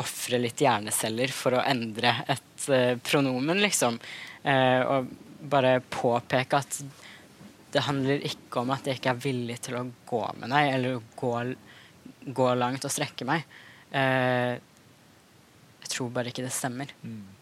ofre 0.00 0.38
litt 0.40 0.60
hjerneceller 0.62 1.32
for 1.34 1.58
å 1.58 1.64
endre 1.66 2.14
et 2.30 2.68
eh, 2.72 2.94
pronomen, 3.04 3.60
liksom. 3.60 3.98
Eh, 4.42 4.80
og 4.80 5.10
bare 5.50 5.82
påpeke 5.84 6.60
at 6.62 6.78
det 7.74 7.84
handler 7.84 8.24
ikke 8.24 8.62
om 8.62 8.72
at 8.72 8.86
jeg 8.88 8.98
ikke 8.98 9.12
er 9.12 9.24
villig 9.26 9.58
til 9.66 9.76
å 9.76 9.84
gå 10.08 10.22
med 10.40 10.54
deg, 10.54 10.70
eller 10.78 11.02
gå, 11.18 11.32
gå 12.40 12.48
langt 12.56 12.86
og 12.88 12.94
strekke 12.94 13.26
meg. 13.28 13.44
Jeg 13.92 15.90
tror 15.92 16.08
bare 16.14 16.32
ikke 16.32 16.46
det 16.46 16.54
stemmer. 16.56 16.88
Mm. 17.04 17.37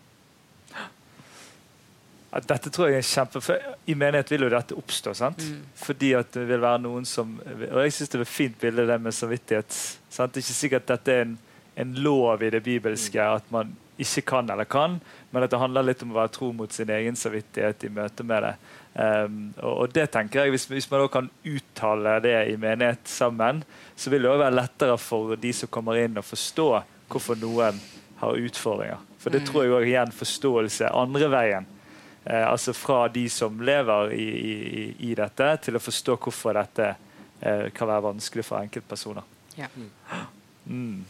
Dette 2.45 2.71
tror 2.73 2.91
jeg 2.91 3.01
er 3.01 3.07
kjempe... 3.07 3.59
I 3.87 3.95
menighet 3.99 4.31
vil 4.33 4.47
jo 4.47 4.53
dette 4.53 4.77
oppstå. 4.77 5.15
sant? 5.17 5.41
Mm. 5.41 5.65
Fordi 5.79 6.13
at 6.19 6.31
det 6.35 6.45
vil 6.49 6.63
være 6.63 6.83
noen 6.85 7.07
som 7.09 7.37
Og 7.39 7.81
jeg 7.85 7.95
syns 7.97 8.13
det 8.13 8.21
er 8.21 8.27
et 8.27 8.33
fint 8.35 8.61
bilde 8.61 8.87
det 8.89 9.01
med 9.01 9.15
samvittighet. 9.15 9.81
sant? 10.11 10.35
Det 10.35 10.43
er 10.43 10.47
ikke 10.47 10.61
sikkert 10.61 10.87
at 10.87 10.95
dette 10.95 11.15
er 11.15 11.27
en, 11.27 11.37
en 11.85 11.99
lov 12.05 12.43
i 12.43 12.53
det 12.53 12.63
bibelske. 12.67 13.23
At 13.23 13.49
man 13.55 13.75
ikke 13.97 14.27
kan 14.29 14.51
eller 14.51 14.69
kan, 14.69 14.99
men 15.31 15.43
at 15.43 15.51
det 15.51 15.61
handler 15.61 15.87
litt 15.87 16.03
om 16.05 16.13
å 16.13 16.19
være 16.19 16.33
tro 16.35 16.51
mot 16.53 16.73
sin 16.73 16.91
egen 16.93 17.17
samvittighet 17.17 17.87
i 17.89 17.93
møte 17.97 18.27
med 18.29 18.45
det. 18.45 18.55
Um, 18.97 19.39
og, 19.61 19.73
og, 19.73 19.93
det 19.93 20.07
tenker 20.13 20.45
jeg, 20.45 20.53
hvis, 20.55 20.67
hvis 20.69 20.89
man 20.91 21.03
da 21.03 21.09
kan 21.13 21.31
uttale 21.45 22.17
det 22.25 22.37
i 22.53 22.57
menighet 22.61 23.09
sammen, 23.09 23.63
så 23.97 24.13
vil 24.13 24.25
det 24.25 24.31
også 24.31 24.45
være 24.45 24.59
lettere 24.59 24.99
for 25.01 25.37
de 25.41 25.53
som 25.57 25.73
kommer 25.73 26.01
inn, 26.01 26.21
å 26.21 26.25
forstå 26.25 26.69
hvorfor 27.13 27.41
noen 27.41 27.81
har 28.21 28.43
utfordringer. 28.49 29.01
For 29.21 29.33
det 29.33 29.43
mm. 29.45 29.49
tror 29.49 29.65
jeg 29.65 29.75
òg 29.77 29.89
igjen 29.89 30.15
forståelse 30.17 30.93
andre 30.97 31.31
veien. 31.33 31.73
Eh, 32.27 32.51
altså 32.51 32.75
fra 32.75 33.07
de 33.09 33.29
som 33.31 33.61
lever 33.63 34.13
i, 34.13 34.29
i, 34.53 34.87
i, 35.11 35.13
dette, 35.15 35.51
til 35.63 35.79
å 35.79 35.83
forstå 35.83 36.17
hvorfor 36.19 36.59
dette 36.59 36.89
eh, 37.41 37.69
kan 37.75 37.91
være 37.91 38.09
vanskelig 38.09 38.47
for 38.49 38.59
enkeltpersoner. 38.59 39.29
Ja. 39.57 39.71
Mm. 40.67 41.05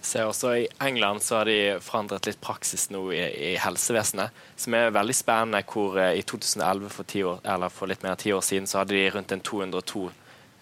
ser 0.00 0.28
også 0.30 0.52
I 0.54 0.68
England 0.80 1.24
så 1.26 1.40
har 1.40 1.50
de 1.50 1.58
forandret 1.82 2.28
litt 2.30 2.40
praksis 2.40 2.86
nå 2.94 3.02
i, 3.12 3.24
i 3.50 3.50
helsevesenet, 3.58 4.30
som 4.56 4.76
er 4.78 4.94
veldig 4.94 5.16
spennende. 5.18 5.64
hvor 5.66 5.98
eh, 5.98 6.14
I 6.20 6.22
2011, 6.22 6.88
for, 6.94 7.18
år, 7.26 7.42
eller 7.44 7.74
for 7.74 7.90
litt 7.90 8.06
mer 8.06 8.14
enn 8.14 8.22
ti 8.22 8.32
år 8.32 8.46
siden, 8.46 8.70
så 8.70 8.84
hadde 8.84 8.94
de 8.94 9.10
rundt 9.10 9.34
en 9.34 9.42
202 9.42 10.06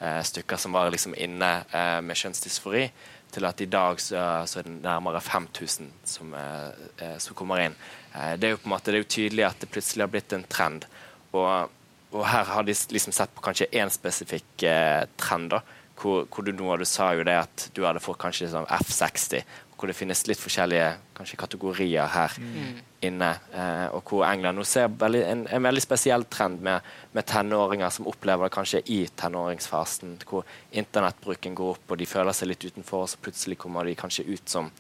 eh, 0.00 0.22
stykker 0.32 0.56
som 0.56 0.72
var 0.72 0.90
liksom 0.90 1.14
inne 1.14 1.52
eh, 1.68 2.00
med 2.00 2.16
kjønnsdysfori 2.16 2.88
til 3.32 3.44
at 3.44 3.60
i 3.60 3.68
dag 3.68 4.00
så, 4.00 4.20
så 4.48 4.60
er 4.60 4.68
det 4.68 4.78
nærmere 4.82 5.20
5000 5.20 5.90
som, 6.04 6.34
eh, 6.34 6.68
eh, 7.04 7.16
som, 7.18 7.36
kommer 7.36 7.60
inn. 7.66 7.76
Eh, 8.18 8.36
det 8.38 8.48
er 8.48 8.56
jo 8.56 8.62
på 8.62 8.68
en 8.68 8.74
måte, 8.74 8.90
det 8.90 9.00
er 9.00 9.06
jo 9.06 9.14
tydelig 9.16 9.46
at 9.48 9.62
det 9.62 9.70
plutselig 9.72 10.06
har 10.06 10.12
blitt 10.12 10.34
en 10.36 10.46
trend. 10.50 10.88
Og, 11.32 11.70
og 12.12 12.22
her 12.26 12.50
har 12.52 12.66
de 12.66 12.74
liksom 12.74 13.14
sett 13.14 13.34
på 13.36 13.44
kanskje 13.44 13.70
én 13.78 13.92
spesifikk 13.92 14.66
eh, 14.66 15.06
trend. 15.20 15.54
da, 15.54 15.62
hvor, 15.98 16.26
hvor, 16.30 16.44
du 16.46 16.52
nå 16.54 16.76
du 16.78 16.86
sa 16.86 17.12
jo 17.16 17.24
det 17.26 17.38
at 17.38 17.70
du 17.74 17.82
hadde 17.86 18.02
fått 18.02 18.20
kanskje 18.22 18.50
sånn 18.52 18.68
F60, 18.78 19.42
hvor 19.78 19.90
det 19.90 19.96
finnes 19.96 20.24
litt 20.26 20.40
forskjellige 20.40 20.88
kanskje 21.14 21.38
kategorier 21.38 22.10
her 22.10 22.34
mm. 22.38 22.78
inne. 23.06 23.30
Eh, 23.54 23.86
og 23.94 24.10
hvor 24.10 24.24
England 24.26 24.58
nå 24.58 24.66
ser 24.66 24.90
veldig, 24.90 25.22
en, 25.26 25.44
en, 25.46 25.66
veldig 25.68 25.82
spesiell 25.84 26.26
trend 26.30 26.62
med, 26.66 26.86
med, 27.14 27.26
tenåringer 27.30 27.92
som 27.94 28.08
opplever 28.10 28.48
det 28.48 28.56
kanskje 28.56 28.82
i 28.94 29.00
tenåringsfasen, 29.22 30.16
hvor 30.28 30.46
internettbruken 30.70 31.58
går 31.58 31.76
opp 31.76 31.94
og 31.94 32.00
de 32.00 32.10
føler 32.10 32.36
seg 32.36 32.52
litt 32.52 32.66
utenfor, 32.66 33.06
og 33.06 33.12
så 33.12 33.22
plutselig 33.22 33.60
kommer 33.62 33.86
de 33.86 33.98
kanskje 33.98 34.26
ut 34.30 34.50
som, 34.50 34.72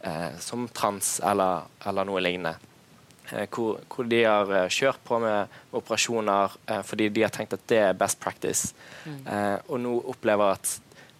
eh, 0.00 0.32
som 0.40 0.68
trans 0.72 1.18
eller, 1.24 1.68
eller, 1.84 2.08
noe 2.08 2.24
lignende. 2.24 2.67
Eh, 3.32 3.46
hvor, 3.52 3.80
hvor, 3.92 4.08
de 4.08 4.22
har 4.24 4.50
eh, 4.56 4.68
kjørt 4.72 5.00
på 5.04 5.20
med 5.22 5.56
operasjoner 5.76 6.58
eh, 6.66 6.82
fordi 6.86 7.08
de 7.12 7.24
har 7.26 7.32
tenkt 7.34 7.56
at 7.56 7.64
det 7.70 7.80
er 7.90 7.96
best 7.98 8.20
practice, 8.22 8.74
mm. 9.04 9.24
Eh, 9.28 9.56
og 9.68 9.82
nå 9.84 9.96
opplever 10.14 10.56
at 10.56 10.78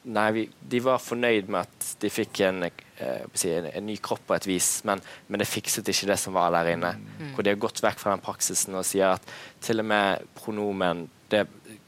Nei, 0.08 0.28
vi, 0.32 0.42
de 0.72 0.78
var 0.80 1.02
fornøyd 1.02 1.50
med 1.52 1.66
at 1.66 1.88
de 2.00 2.08
fikk 2.08 2.38
en, 2.46 2.62
eh, 2.64 3.24
en, 3.50 3.66
en 3.68 3.84
ny 3.84 3.96
kropp 4.00 4.22
på 4.28 4.36
et 4.38 4.46
vis, 4.48 4.68
men, 4.88 5.02
men, 5.26 5.42
det 5.42 5.48
fikset 5.50 5.90
ikke 5.90 6.08
det 6.08 6.16
som 6.22 6.36
var 6.38 6.54
der 6.54 6.70
inne. 6.72 6.94
Mm. 7.18 7.34
Hvor 7.34 7.44
de 7.44 7.52
har 7.52 7.60
gått 7.60 7.82
vekk 7.84 8.00
fra 8.00 8.14
den 8.14 8.22
praksisen 8.24 8.78
og 8.78 8.86
sier 8.88 9.18
at 9.18 9.34
til 9.66 9.82
og 9.82 9.88
med 9.90 10.24
pronomen 10.38 11.04
det 11.28 11.42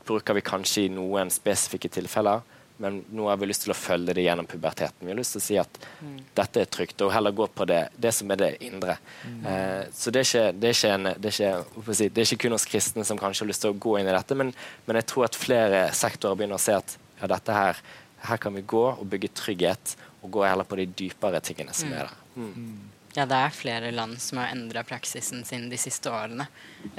bruker 0.05 0.37
vi 0.37 0.45
kanskje 0.45 0.85
i 0.85 0.93
noen 0.93 1.33
spesifikke 1.33 1.89
tilfeller, 1.95 2.43
men 2.81 3.03
nå 3.13 3.29
har 3.29 3.39
vi 3.41 3.49
lyst 3.51 3.67
til 3.67 3.75
å 3.75 3.77
følge 3.77 4.15
det 4.17 4.25
gjennom 4.25 4.49
puberteten. 4.49 5.05
Vi 5.05 5.13
har 5.13 5.19
lyst 5.19 5.37
til 5.37 5.43
å 5.43 5.45
si 5.45 5.59
at 5.61 5.81
mm. 6.01 6.19
dette 6.41 6.65
er 6.65 6.71
trygt, 6.77 7.05
og 7.05 7.13
heller 7.15 7.35
gå 7.37 7.47
på 7.55 7.67
det, 7.69 7.81
det 8.01 8.13
som 8.17 8.33
er 8.33 8.41
det 8.41 8.51
indre. 8.67 8.97
Mm. 9.25 9.41
Eh, 9.53 9.83
så 9.95 10.15
det 10.15 10.25
er, 10.25 10.29
ikke, 10.29 10.47
det, 10.57 10.71
er 10.71 10.79
ikke 10.79 10.95
en, 10.97 11.11
det, 11.13 11.33
er 11.33 11.65
ikke, 11.65 11.97
si, 12.01 12.09
det 12.09 12.25
er 12.25 12.31
ikke 12.31 12.45
kun 12.47 12.59
oss 12.59 12.69
kristne 12.69 13.07
som 13.07 13.21
kanskje 13.21 13.45
har 13.45 13.53
lyst 13.53 13.67
til 13.67 13.75
å 13.75 13.81
gå 13.87 13.99
inn 14.01 14.09
i 14.09 14.17
dette, 14.17 14.39
men, 14.39 14.55
men 14.89 15.01
jeg 15.01 15.11
tror 15.13 15.29
at 15.29 15.39
flere 15.39 15.87
sektorer 15.97 16.41
begynner 16.41 16.61
å 16.61 16.65
se 16.65 16.79
at 16.81 16.97
ja, 17.21 17.29
dette 17.31 17.57
her 17.57 17.85
her 18.21 18.37
kan 18.37 18.55
vi 18.55 18.63
gå 18.67 18.83
og 18.91 19.07
bygge 19.09 19.33
trygghet, 19.37 19.97
og 20.21 20.33
gå 20.37 20.45
heller 20.45 20.67
på 20.69 20.77
de 20.77 20.85
dypere 20.93 21.41
tingene 21.45 21.73
som 21.77 21.89
mm. 21.89 21.95
er 21.97 22.09
der. 22.09 22.19
Mm. 22.37 22.75
Ja, 23.17 23.25
det 23.27 23.39
er 23.39 23.55
flere 23.55 23.91
land 23.95 24.21
som 24.23 24.39
har 24.39 24.53
endra 24.53 24.85
praksisen 24.87 25.43
sin 25.49 25.71
de 25.73 25.79
siste 25.81 26.13
årene. 26.13 26.47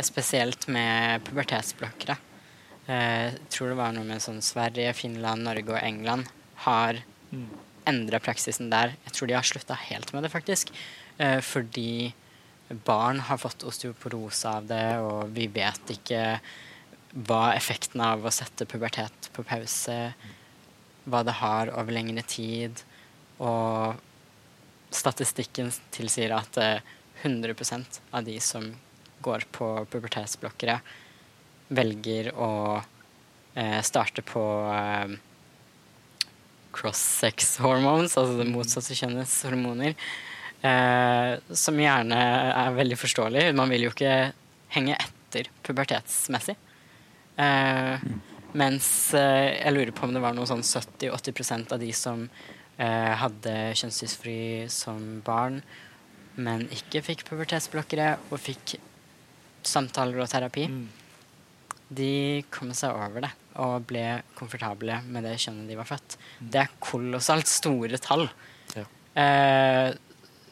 Spesielt 0.04 0.66
med 0.68 1.24
pubertetsblokkere. 1.28 2.18
Eh, 2.90 3.34
tror 3.54 3.72
det 3.72 3.78
var 3.80 3.94
noe 3.94 4.08
med 4.08 4.24
sånn 4.24 4.42
Sverige, 4.44 4.94
Finland, 4.98 5.46
Norge 5.46 5.76
og 5.76 5.82
England 5.82 6.30
har 6.66 7.02
mm. 7.30 7.46
endra 7.92 8.20
praksisen 8.24 8.72
der. 8.74 8.96
Jeg 9.06 9.16
tror 9.16 9.30
de 9.30 9.38
har 9.38 9.48
slutta 9.48 9.78
helt 9.88 10.14
med 10.16 10.26
det, 10.26 10.34
faktisk. 10.34 10.74
Eh, 11.22 11.40
fordi 11.46 12.12
barn 12.88 13.20
har 13.28 13.38
fått 13.42 13.66
osteoporose 13.68 14.50
av 14.50 14.68
det, 14.70 14.86
og 15.04 15.34
vi 15.36 15.48
vet 15.52 15.96
ikke 15.96 16.24
hva 17.28 17.52
effekten 17.54 18.02
av 18.06 18.24
å 18.24 18.32
sette 18.32 18.66
pubertet 18.70 19.28
på 19.36 19.44
pause 19.44 19.98
hva 21.04 21.24
det 21.26 21.36
har 21.42 21.72
over 21.74 21.96
lengre 21.96 22.24
tid. 22.24 22.82
Og 23.42 24.00
statistikken 24.94 25.72
tilsier 25.94 26.34
at 26.36 26.58
100 27.24 27.56
eh, 27.56 28.02
av 28.12 28.26
de 28.26 28.38
som 28.44 28.72
går 29.22 29.46
på 29.54 29.70
pubertetsblokkere, 29.92 30.80
velger 31.72 32.32
å 32.36 32.52
eh, 33.56 33.80
starte 33.86 34.24
på 34.26 34.44
eh, 34.72 35.16
cross-sex 36.76 37.58
hormones, 37.64 38.18
altså 38.20 38.40
det 38.40 38.50
motsatte 38.52 38.98
kjønnets 38.98 39.38
hormoner. 39.48 39.96
Eh, 40.62 41.32
som 41.58 41.80
gjerne 41.80 42.20
er 42.52 42.76
veldig 42.78 43.00
forståelig. 43.00 43.48
Man 43.58 43.72
vil 43.74 43.88
jo 43.88 43.94
ikke 43.96 44.16
henge 44.76 44.98
etter 45.00 45.50
pubertetsmessig. 45.66 46.58
Eh, 47.36 47.96
mm. 48.04 48.20
Mens 48.60 48.88
eh, 49.16 49.62
jeg 49.62 49.76
lurer 49.76 49.94
på 49.96 50.08
om 50.08 50.16
det 50.16 50.24
var 50.24 50.36
noe 50.36 50.50
sånn 50.50 50.64
70-80% 50.66 51.76
av 51.76 51.82
de 51.82 51.92
som 51.96 52.26
eh, 52.28 53.14
hadde 53.22 53.56
kjønnsdysfri 53.80 54.68
som 54.72 55.22
barn, 55.26 55.62
men 56.36 56.66
ikke 56.72 57.04
fikk 57.06 57.26
pubertetsblokkere 57.30 58.14
og 58.30 58.40
fikk 58.44 58.76
samtaler 59.68 60.24
og 60.24 60.30
terapi, 60.32 60.68
mm. 60.72 61.01
De 61.92 62.44
kom 62.54 62.72
seg 62.78 62.96
over 62.96 63.26
det 63.26 63.32
og 63.60 63.84
ble 63.90 64.06
komfortable 64.38 65.02
med 65.12 65.26
det 65.28 65.36
kjønnet 65.44 65.68
de 65.68 65.76
var 65.76 65.90
født. 65.90 66.16
Mm. 66.40 66.48
Det 66.54 66.62
er 66.62 66.76
kolossalt 66.84 67.52
store 67.52 68.00
tall. 68.02 68.26
Ja. 68.78 68.86
Eh, 69.20 69.90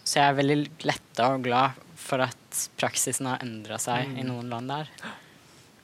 så 0.04 0.20
jeg 0.20 0.26
er 0.26 0.40
veldig 0.40 0.60
letta 0.90 1.30
og 1.36 1.46
glad 1.48 1.80
for 2.00 2.26
at 2.26 2.62
praksisen 2.80 3.30
har 3.30 3.44
endra 3.46 3.80
seg 3.82 4.10
mm. 4.10 4.20
i 4.20 4.28
noen 4.28 4.52
land 4.52 4.72
der. 4.74 4.92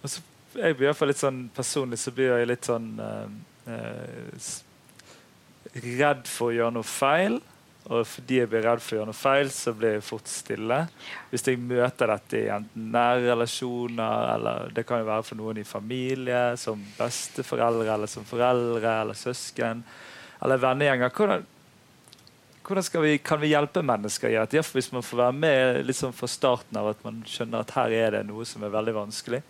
Altså, 0.01 0.23
jeg 0.55 0.77
blir 0.77 0.89
iallfall 0.89 1.11
litt 1.11 1.21
sånn 1.21 1.41
personlig 1.55 1.99
så 2.01 2.13
blir 2.15 2.33
jeg 2.33 2.49
litt 2.49 2.67
sånn 2.67 2.93
uh, 2.99 3.27
uh, 3.69 4.53
Redd 5.75 6.23
for 6.31 6.53
å 6.53 6.55
gjøre 6.55 6.75
noe 6.77 6.87
feil. 6.87 7.41
Og 7.85 8.01
fordi 8.09 8.39
jeg 8.39 8.49
blir 8.49 8.63
redd 8.65 8.81
for 8.81 8.95
å 8.95 8.97
gjøre 8.97 9.11
noe 9.11 9.17
feil, 9.17 9.49
så 9.53 9.71
blir 9.77 9.99
jeg 9.99 10.05
fort 10.07 10.29
stille. 10.29 10.77
Hvis 11.29 11.45
jeg 11.45 11.59
møter 11.61 12.09
dette 12.09 12.39
i 12.39 12.47
enten 12.49 12.87
nære 12.95 13.27
relasjoner, 13.27 14.29
eller 14.33 14.71
det 14.73 14.85
kan 14.89 15.03
jo 15.03 15.09
være 15.11 15.25
for 15.27 15.37
noen 15.37 15.59
i 15.61 15.67
familie, 15.69 16.55
som 16.57 16.81
besteforeldre 16.97 17.91
eller 17.93 18.09
som 18.09 18.25
foreldre 18.25 18.95
eller 19.03 19.19
søsken, 19.19 19.83
eller 20.41 20.63
vennegjenger. 20.63 21.13
Hvordan, 21.13 21.45
hvordan 22.65 23.05
vi, 23.05 23.13
kan 23.21 23.43
vi 23.43 23.51
hjelpe 23.53 23.85
mennesker 23.85 24.33
i 24.33 24.39
dette? 24.39 24.65
Hvis 24.73 24.89
man 24.95 25.05
får 25.05 25.21
være 25.27 25.37
med 25.43 25.83
liksom 25.85 26.15
fra 26.17 26.31
starten 26.31 26.81
av 26.81 26.89
at 26.95 27.05
man 27.05 27.21
skjønner 27.29 27.61
at 27.61 27.75
her 27.77 27.93
er 27.93 28.17
det 28.17 28.25
noe 28.31 28.49
som 28.49 28.65
er 28.65 28.73
veldig 28.73 28.97
vanskelig. 28.97 29.43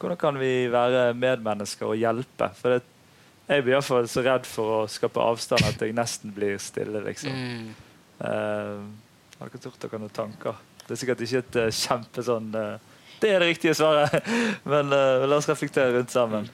Hvordan 0.00 0.18
kan 0.18 0.40
vi 0.40 0.54
være 0.72 1.12
medmennesker 1.12 1.92
og 1.92 2.00
hjelpe? 2.00 2.48
For 2.56 2.72
det, 2.72 2.86
jeg 3.56 3.64
blir 3.66 3.76
iallfall 3.76 4.08
så 4.10 4.22
redd 4.24 4.46
for 4.48 4.76
å 4.76 4.80
skape 4.90 5.22
avstand 5.22 5.64
at 5.66 5.82
jeg 5.82 5.94
nesten 5.96 6.32
blir 6.34 6.58
stille. 6.62 7.02
liksom. 7.04 7.32
Mm. 7.32 7.68
Uh, 8.22 8.82
har 9.38 9.50
dere 9.50 9.66
gjort 9.66 9.82
dere 9.82 10.00
noen 10.02 10.14
tanker? 10.14 10.58
Det 10.86 10.94
er 10.94 11.00
sikkert 11.00 11.22
ikke 11.26 11.42
et 11.42 11.60
uh, 11.60 11.68
kjempe 11.74 12.24
sånn 12.26 12.50
uh, 12.54 12.98
Det 13.22 13.30
er 13.30 13.42
det 13.42 13.52
riktige 13.54 13.76
svaret! 13.78 14.14
Men 14.72 14.92
uh, 14.94 15.24
la 15.26 15.38
oss 15.38 15.48
reflektere 15.50 15.94
rundt 15.96 16.14
sammen. 16.14 16.50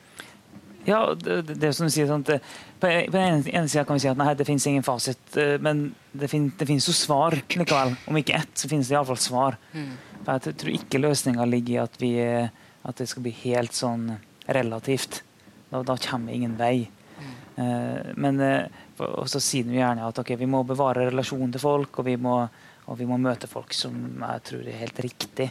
Ja, 0.88 1.02
det, 1.12 1.42
det 1.50 1.68
er 1.68 1.74
som 1.76 1.88
du 1.88 1.92
sier 1.92 2.08
sånn 2.08 2.24
at 2.24 2.44
På 2.80 2.88
den 2.88 3.42
ene 3.50 3.68
sida 3.68 3.84
kan 3.84 3.98
vi 3.98 4.04
si 4.06 4.08
at 4.08 4.20
nei, 4.20 4.30
det 4.38 4.46
finnes 4.48 4.64
ingen 4.70 4.86
fasit, 4.86 5.36
men 5.60 5.90
det, 6.16 6.30
fin, 6.32 6.46
det 6.56 6.68
finnes 6.68 6.86
jo 6.88 6.94
svar 6.96 7.34
likevel. 7.34 7.96
Om 8.08 8.20
ikke 8.20 8.38
ett, 8.38 8.54
så 8.56 8.70
finnes 8.70 8.88
det 8.88 8.94
iallfall 8.94 9.18
svar. 9.20 9.58
Mm. 9.74 9.90
For 10.22 10.38
jeg 10.38 10.58
tror 10.62 10.76
ikke 10.76 11.00
løsninga 11.02 11.44
ligger 11.50 11.74
i 11.74 11.80
at 11.82 11.98
vi 12.00 12.12
at 12.88 13.00
det 13.00 13.08
skal 13.10 13.24
bli 13.26 13.34
helt 13.42 13.76
sånn 13.76 14.06
relativt. 14.48 15.22
Da, 15.70 15.82
da 15.82 15.96
kommer 16.00 16.32
ingen 16.32 16.56
vei. 16.58 16.88
Mm. 17.18 17.32
Uh, 17.58 18.10
men 18.16 18.40
uh, 18.40 19.24
så 19.28 19.40
sier 19.42 19.68
vi 19.68 19.80
gjerne 19.80 20.06
at 20.08 20.18
okay, 20.22 20.38
vi 20.40 20.48
må 20.50 20.62
bevare 20.66 21.08
relasjonen 21.10 21.52
til 21.54 21.62
folk, 21.62 22.00
og 22.00 22.08
vi, 22.08 22.16
må, 22.20 22.40
og 22.86 22.98
vi 22.98 23.08
må, 23.08 23.18
møte 23.20 23.50
folk 23.50 23.74
som 23.76 23.96
jeg 24.22 24.44
tror 24.50 24.68
er 24.68 24.82
helt 24.84 25.02
riktig. 25.04 25.50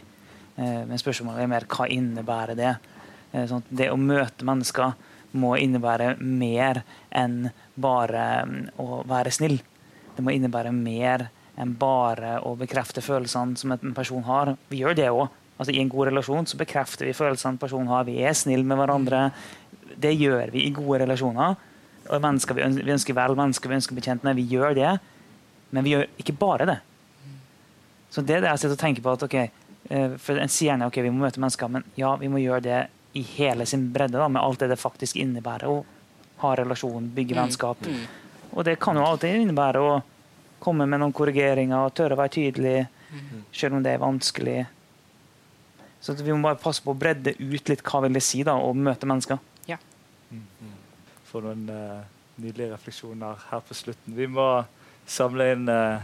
Uh, 0.58 0.84
men 0.88 0.98
spørsmålet 1.00 1.44
er 1.44 1.52
mer 1.52 1.68
hva 1.70 1.88
innebærer 1.92 2.58
det? 2.58 2.76
Sånn 3.28 3.60
det 3.68 3.90
å 3.92 3.98
møte 4.00 4.46
mennesker 4.48 4.94
må 5.36 5.56
innebære 5.60 6.14
mer 6.20 6.80
enn 7.12 7.50
bare 7.76 8.22
um, 8.48 8.54
å 8.80 9.02
være 9.08 9.32
snill. 9.34 9.58
Det 10.16 10.24
må 10.24 10.32
innebære 10.34 10.72
mer 10.74 11.28
enn 11.58 11.74
bare 11.78 12.38
å 12.46 12.54
bekrefte 12.58 13.02
følelsene 13.04 13.58
som 13.58 13.74
en 13.74 13.94
person 13.94 14.24
har. 14.26 14.54
Vi 14.70 14.80
gjør 14.82 14.96
det 14.98 15.10
òg. 15.12 15.26
Altså 15.58 15.74
I 15.74 15.80
en 15.82 15.90
god 15.90 16.08
relasjon 16.12 16.46
så 16.46 16.58
bekrefter 16.58 17.08
vi 17.08 17.16
følelsene 17.18 17.58
personen 17.58 17.90
har. 17.90 18.06
Vi 18.06 18.20
er 18.22 18.36
snille 18.38 18.66
med 18.66 18.78
hverandre. 18.78 19.28
Det 20.00 20.12
gjør 20.14 20.50
vi 20.54 20.66
i 20.66 20.72
gode 20.74 21.00
relasjoner. 21.04 21.56
Og 22.08 22.22
mennesker 22.24 22.54
vi, 22.56 22.62
ønsker, 22.64 22.84
vi 22.86 22.94
ønsker 22.94 23.16
vel 23.18 23.34
mennesker 23.36 23.68
vi 23.68 23.78
ønsker 23.80 23.98
bekjent 23.98 24.24
med. 24.24 24.36
Vi 24.38 24.46
gjør 24.54 24.74
det. 24.78 24.92
Men 25.70 25.84
vi 25.84 25.94
gjør 25.96 26.06
ikke 26.22 26.36
bare 26.40 26.66
det. 26.70 26.78
Så 28.10 28.22
det 28.24 28.38
er 28.38 28.40
det 28.46 28.52
jeg 28.54 28.62
sitter 28.62 28.76
og 28.78 28.80
tenker 28.80 29.04
på 29.04 29.12
at 29.12 29.24
ok, 29.26 29.34
eh, 29.90 30.14
for 30.16 30.38
En 30.40 30.48
sier 30.48 30.70
gjerne 30.70 30.86
ok, 30.88 30.96
vi 31.04 31.10
må 31.12 31.26
møte 31.26 31.42
mennesker, 31.42 31.68
men 31.68 31.84
ja, 31.98 32.14
vi 32.16 32.30
må 32.32 32.40
gjøre 32.40 32.62
det 32.64 32.78
i 33.18 33.22
hele 33.36 33.66
sin 33.68 33.90
bredde. 33.92 34.16
da, 34.16 34.28
Med 34.28 34.40
alt 34.42 34.58
det 34.60 34.70
det 34.70 34.78
faktisk 34.80 35.16
innebærer 35.20 35.68
å 35.68 35.84
ha 36.38 36.54
relasjon, 36.56 37.10
bygge 37.14 37.34
Mm. 37.34 37.42
vennskap. 37.42 37.76
Og 38.54 38.64
det 38.64 38.78
kan 38.80 38.96
jo 38.96 39.04
alltid 39.04 39.42
innebære 39.42 39.76
å 39.82 40.02
komme 40.60 40.86
med 40.88 41.00
noen 41.00 41.12
korrigeringer 41.12 41.84
og 41.84 41.94
tørre 41.94 42.16
å 42.16 42.22
være 42.22 42.32
tydelig, 42.38 42.88
selv 43.52 43.74
om 43.74 43.82
det 43.82 43.92
er 43.92 43.98
vanskelig. 43.98 44.66
Så 46.00 46.14
vi 46.16 46.32
må 46.32 46.42
bare 46.42 46.56
passe 46.62 46.80
på 46.82 46.94
å 46.94 46.98
bredde 46.98 47.34
ut 47.38 47.68
litt 47.68 47.82
hva 47.82 48.02
vil 48.02 48.12
det 48.14 48.22
si 48.22 48.42
da, 48.42 48.54
å 48.54 48.72
møte 48.74 49.06
mennesker. 49.06 49.38
For 51.28 51.44
noen 51.44 51.66
uh, 51.68 52.04
nydelige 52.40 52.72
refleksjoner 52.72 53.48
her 53.50 53.64
på 53.64 53.76
slutten. 53.76 54.16
Vi 54.16 54.28
må 54.30 54.46
samle 55.08 55.52
inn 55.54 55.68
uh, 55.72 56.00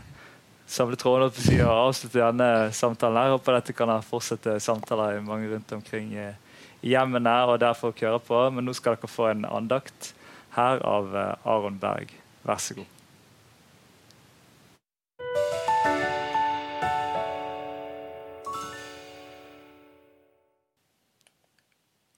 samle 0.67 0.97
trådene 0.97 1.29
opp 1.29 1.41
og 1.55 1.73
avslutte 1.75 2.21
denne 2.21 2.73
samtalen. 2.73 3.21
her. 3.21 3.35
Håper 3.37 3.59
dette 3.59 3.77
kan 3.77 3.93
fortsette 4.03 4.59
samtaler 4.61 5.19
i 5.19 5.25
mange 5.25 5.51
rundt 5.53 5.73
omkring 5.77 6.15
eh, 6.15 6.35
i 6.83 6.95
hjemmene 6.95 7.35
og 7.49 7.61
der 7.61 7.77
folk 7.77 8.01
hører 8.01 8.23
på. 8.23 8.41
Men 8.51 8.65
nå 8.65 8.77
skal 8.77 8.97
dere 8.97 9.11
få 9.11 9.31
en 9.33 9.45
andakt 9.45 10.15
her 10.57 10.83
av 10.85 11.15
eh, 11.17 11.35
Aron 11.45 11.79
Berg. 11.79 12.15
Vær 12.45 12.61
så 12.61 12.81
god. 12.81 12.94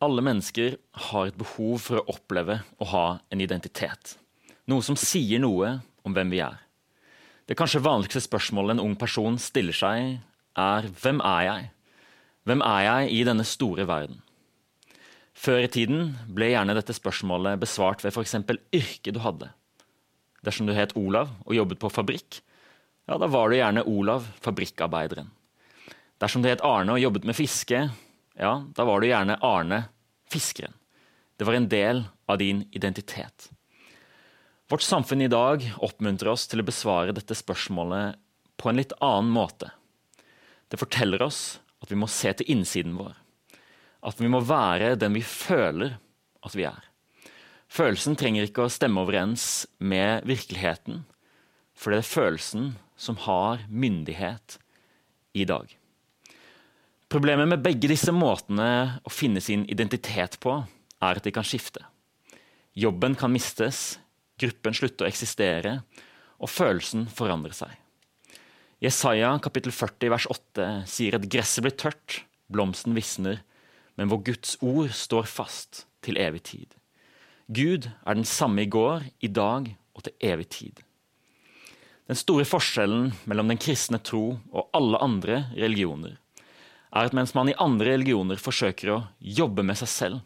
Alle 0.06 0.22
mennesker 0.22 0.76
har 1.08 1.26
et 1.26 1.38
behov 1.38 1.80
for 1.82 1.98
å 1.98 2.12
oppleve 2.12 2.60
å 2.78 2.86
ha 2.92 3.06
en 3.32 3.40
identitet. 3.42 4.12
Noe 4.70 4.84
som 4.86 4.98
sier 4.98 5.40
noe 5.42 5.72
om 6.06 6.14
hvem 6.14 6.30
vi 6.30 6.42
er. 6.44 6.60
Det 7.46 7.56
kanskje 7.58 7.82
vanligste 7.82 8.22
spørsmålet 8.22 8.76
en 8.76 8.84
ung 8.84 8.94
person 8.98 9.38
stiller 9.42 9.74
seg, 9.74 10.20
er 10.54 10.86
hvem 11.02 11.18
er 11.26 11.42
jeg? 11.46 11.66
Hvem 12.46 12.62
er 12.62 12.84
jeg 12.86 13.10
i 13.16 13.24
denne 13.26 13.46
store 13.46 13.86
verden? 13.88 14.20
Før 15.36 15.64
i 15.64 15.72
tiden 15.74 16.12
ble 16.32 16.52
gjerne 16.52 16.76
dette 16.78 16.94
spørsmålet 16.94 17.58
besvart 17.60 18.04
ved 18.04 18.14
f.eks. 18.14 18.38
yrket 18.78 19.14
du 19.16 19.20
hadde. 19.24 19.50
Dersom 20.46 20.70
du 20.70 20.74
het 20.76 20.94
Olav 20.96 21.34
og 21.42 21.56
jobbet 21.58 21.82
på 21.82 21.90
fabrikk, 21.90 22.40
ja, 23.06 23.18
da 23.18 23.26
var 23.30 23.50
du 23.50 23.58
gjerne 23.58 23.84
Olav, 23.90 24.30
fabrikkarbeideren. 24.42 25.28
Dersom 26.22 26.42
du 26.42 26.48
het 26.50 26.62
Arne 26.64 26.94
og 26.94 27.02
jobbet 27.02 27.26
med 27.26 27.36
fiske, 27.38 27.82
ja, 28.38 28.54
da 28.74 28.86
var 28.88 29.02
du 29.02 29.10
gjerne 29.10 29.38
Arne, 29.44 29.84
fiskeren. 30.32 30.74
Det 31.36 31.44
var 31.44 31.56
en 31.58 31.68
del 31.68 32.04
av 32.26 32.38
din 32.38 32.64
identitet. 32.72 33.50
Vårt 34.68 34.82
samfunn 34.82 35.22
i 35.22 35.30
dag 35.30 35.62
oppmuntrer 35.78 36.32
oss 36.32 36.46
til 36.50 36.62
å 36.62 36.66
besvare 36.66 37.14
dette 37.14 37.36
spørsmålet 37.38 38.16
på 38.58 38.70
en 38.70 38.80
litt 38.80 38.94
annen 39.04 39.30
måte. 39.30 39.70
Det 40.66 40.80
forteller 40.80 41.22
oss 41.22 41.60
at 41.84 41.92
vi 41.92 41.98
må 42.00 42.08
se 42.10 42.32
til 42.34 42.50
innsiden 42.50 42.96
vår. 42.98 43.14
At 44.06 44.18
vi 44.20 44.30
må 44.32 44.40
være 44.42 44.96
den 44.98 45.14
vi 45.14 45.22
føler 45.22 45.98
at 46.46 46.56
vi 46.58 46.66
er. 46.66 46.82
Følelsen 47.70 48.16
trenger 48.18 48.46
ikke 48.46 48.66
å 48.66 48.72
stemme 48.72 49.02
overens 49.02 49.66
med 49.78 50.26
virkeligheten, 50.26 51.04
for 51.76 51.92
det 51.92 52.02
er 52.02 52.08
følelsen 52.08 52.68
som 52.96 53.18
har 53.26 53.66
myndighet 53.68 54.58
i 55.36 55.44
dag. 55.44 55.66
Problemet 57.06 57.46
med 57.46 57.62
begge 57.62 57.86
disse 57.86 58.10
måtene 58.10 58.98
å 59.06 59.10
finne 59.14 59.38
sin 59.38 59.62
identitet 59.70 60.40
på, 60.42 60.56
er 60.98 61.18
at 61.20 61.22
de 61.22 61.30
kan 61.30 61.46
skifte. 61.46 61.84
Jobben 62.74 63.14
kan 63.14 63.30
mistes, 63.30 64.00
gruppen 64.40 64.74
slutter 64.74 65.06
å 65.06 65.10
eksistere, 65.12 65.76
og 66.42 66.50
følelsen 66.50 67.06
forandrer 67.06 67.54
seg. 67.54 67.70
Jesaja 68.82 69.30
kapittel 69.40 69.72
40 69.72 70.12
vers 70.12 70.26
8 70.34 70.66
sier 70.90 71.14
at 71.16 71.28
gresset 71.30 71.62
blir 71.64 71.76
tørt, 71.78 72.24
blomsten 72.50 72.98
visner, 72.98 73.38
men 73.94 74.10
hvor 74.10 74.24
Guds 74.26 74.58
ord 74.58 74.90
står 74.90 75.30
fast 75.30 75.84
til 76.04 76.18
evig 76.18 76.42
tid. 76.50 76.74
Gud 77.46 77.86
er 77.86 78.18
den 78.18 78.26
samme 78.26 78.66
i 78.66 78.70
går, 78.70 79.06
i 79.22 79.30
dag 79.30 79.70
og 79.94 80.08
til 80.08 80.18
evig 80.26 80.50
tid. 80.58 80.82
Den 82.10 82.18
store 82.18 82.44
forskjellen 82.46 83.12
mellom 83.30 83.54
den 83.54 83.62
kristne 83.62 84.02
tro 84.02 84.40
og 84.50 84.74
alle 84.74 84.98
andre 85.06 85.44
religioner 85.54 86.18
er 86.94 87.08
at 87.08 87.14
mens 87.16 87.34
man 87.36 87.50
i 87.50 87.56
andre 87.62 87.94
religioner 87.96 88.40
forsøker 88.40 88.92
å 88.92 89.02
jobbe 89.18 89.64
med 89.66 89.78
seg 89.80 89.90
selv, 89.90 90.20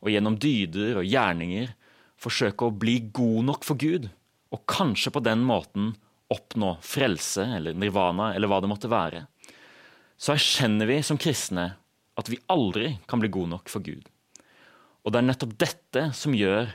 og 0.00 0.12
gjennom 0.12 0.38
dyder 0.40 1.00
og 1.00 1.06
gjerninger 1.06 1.74
forsøke 2.20 2.66
å 2.66 2.76
bli 2.76 2.98
god 3.14 3.46
nok 3.50 3.66
for 3.66 3.80
Gud, 3.80 4.08
og 4.50 4.64
kanskje 4.68 5.12
på 5.14 5.22
den 5.24 5.44
måten 5.46 5.94
oppnå 6.30 6.76
frelse 6.84 7.44
eller 7.56 7.76
nirvana 7.76 8.32
eller 8.34 8.50
hva 8.50 8.60
det 8.62 8.70
måtte 8.70 8.90
være, 8.90 9.24
så 10.20 10.34
erkjenner 10.34 10.88
vi 10.90 11.00
som 11.06 11.18
kristne 11.20 11.70
at 12.20 12.28
vi 12.28 12.40
aldri 12.52 12.94
kan 13.08 13.22
bli 13.22 13.30
gode 13.32 13.54
nok 13.54 13.70
for 13.72 13.84
Gud. 13.84 14.04
Og 15.00 15.12
det 15.12 15.20
er 15.20 15.28
nettopp 15.30 15.54
dette 15.60 16.02
som 16.16 16.36
gjør, 16.36 16.68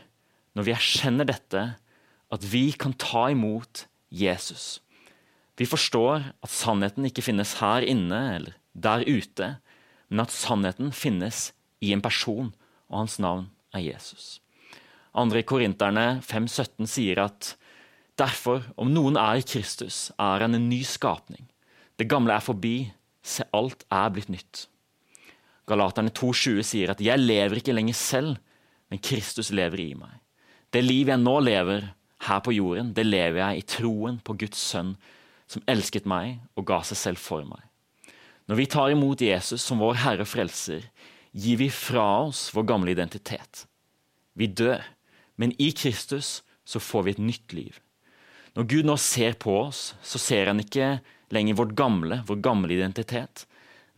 når 0.58 0.66
vi 0.66 0.74
erkjenner 0.74 1.30
dette, 1.30 1.66
at 2.34 2.48
vi 2.50 2.72
kan 2.74 2.96
ta 2.98 3.28
imot 3.30 3.86
Jesus. 4.10 4.80
Vi 5.60 5.68
forstår 5.70 6.32
at 6.34 6.52
sannheten 6.52 7.06
ikke 7.08 7.24
finnes 7.24 7.54
her 7.62 7.86
inne 7.86 8.22
eller 8.36 8.58
der 8.76 9.06
ute, 9.08 9.56
men 10.10 10.24
at 10.26 10.34
sannheten 10.36 10.92
finnes 10.94 11.50
i 11.82 11.94
en 11.96 12.04
person, 12.04 12.52
og 12.92 13.06
hans 13.06 13.18
navn 13.24 13.50
er 13.74 13.84
Jesus. 13.88 14.40
Andre 15.16 15.42
Korinterne 15.48 16.20
5,17 16.26 16.90
sier 16.92 17.24
at 17.24 17.56
derfor, 18.20 18.68
om 18.78 18.92
noen 18.92 19.18
er 19.20 19.40
i 19.40 19.48
Kristus, 19.48 20.10
er 20.20 20.44
han 20.44 20.58
en 20.58 20.70
ny 20.70 20.84
skapning. 20.88 21.48
Det 21.96 22.10
gamle 22.12 22.36
er 22.36 22.44
forbi, 22.44 22.92
se 23.24 23.48
alt 23.56 23.86
er 23.90 24.12
blitt 24.14 24.32
nytt. 24.32 24.66
Galaterne 25.66 26.12
2,20 26.14 26.66
sier 26.68 26.92
at 26.94 27.02
jeg 27.02 27.22
lever 27.22 27.62
ikke 27.62 27.74
lenger 27.74 27.98
selv, 27.98 28.36
men 28.92 29.02
Kristus 29.02 29.50
lever 29.56 29.82
i 29.82 29.94
meg. 29.98 30.20
Det 30.70 30.84
liv 30.84 31.10
jeg 31.10 31.22
nå 31.22 31.40
lever 31.42 31.88
her 32.28 32.42
på 32.44 32.54
jorden, 32.54 32.92
det 32.94 33.06
lever 33.08 33.40
jeg 33.40 33.62
i 33.62 33.68
troen 33.76 34.20
på 34.22 34.36
Guds 34.44 34.62
sønn, 34.62 34.94
som 35.50 35.64
elsket 35.70 36.08
meg 36.10 36.42
og 36.58 36.68
ga 36.70 36.82
seg 36.86 37.00
selv 37.00 37.22
for 37.22 37.46
meg. 37.48 37.65
Når 38.46 38.60
vi 38.60 38.66
tar 38.70 38.92
imot 38.94 39.24
Jesus 39.26 39.64
som 39.66 39.82
vår 39.82 39.98
Herre 40.04 40.26
og 40.26 40.30
Frelser, 40.30 40.84
gir 41.34 41.58
vi 41.60 41.72
fra 41.74 42.06
oss 42.28 42.48
vår 42.54 42.68
gamle 42.70 42.94
identitet. 42.94 43.66
Vi 44.38 44.48
dør, 44.48 44.84
men 45.36 45.56
i 45.58 45.72
Kristus 45.76 46.44
så 46.66 46.82
får 46.82 47.06
vi 47.06 47.16
et 47.16 47.26
nytt 47.32 47.56
liv. 47.58 47.80
Når 48.56 48.70
Gud 48.72 48.88
nå 48.88 48.96
ser 49.02 49.36
på 49.42 49.58
oss, 49.66 49.94
så 50.06 50.22
ser 50.22 50.52
han 50.52 50.62
ikke 50.62 51.00
lenger 51.34 51.58
vårt 51.58 51.74
gamle, 51.76 52.22
vår 52.28 52.40
gamle 52.46 52.72
identitet. 52.78 53.44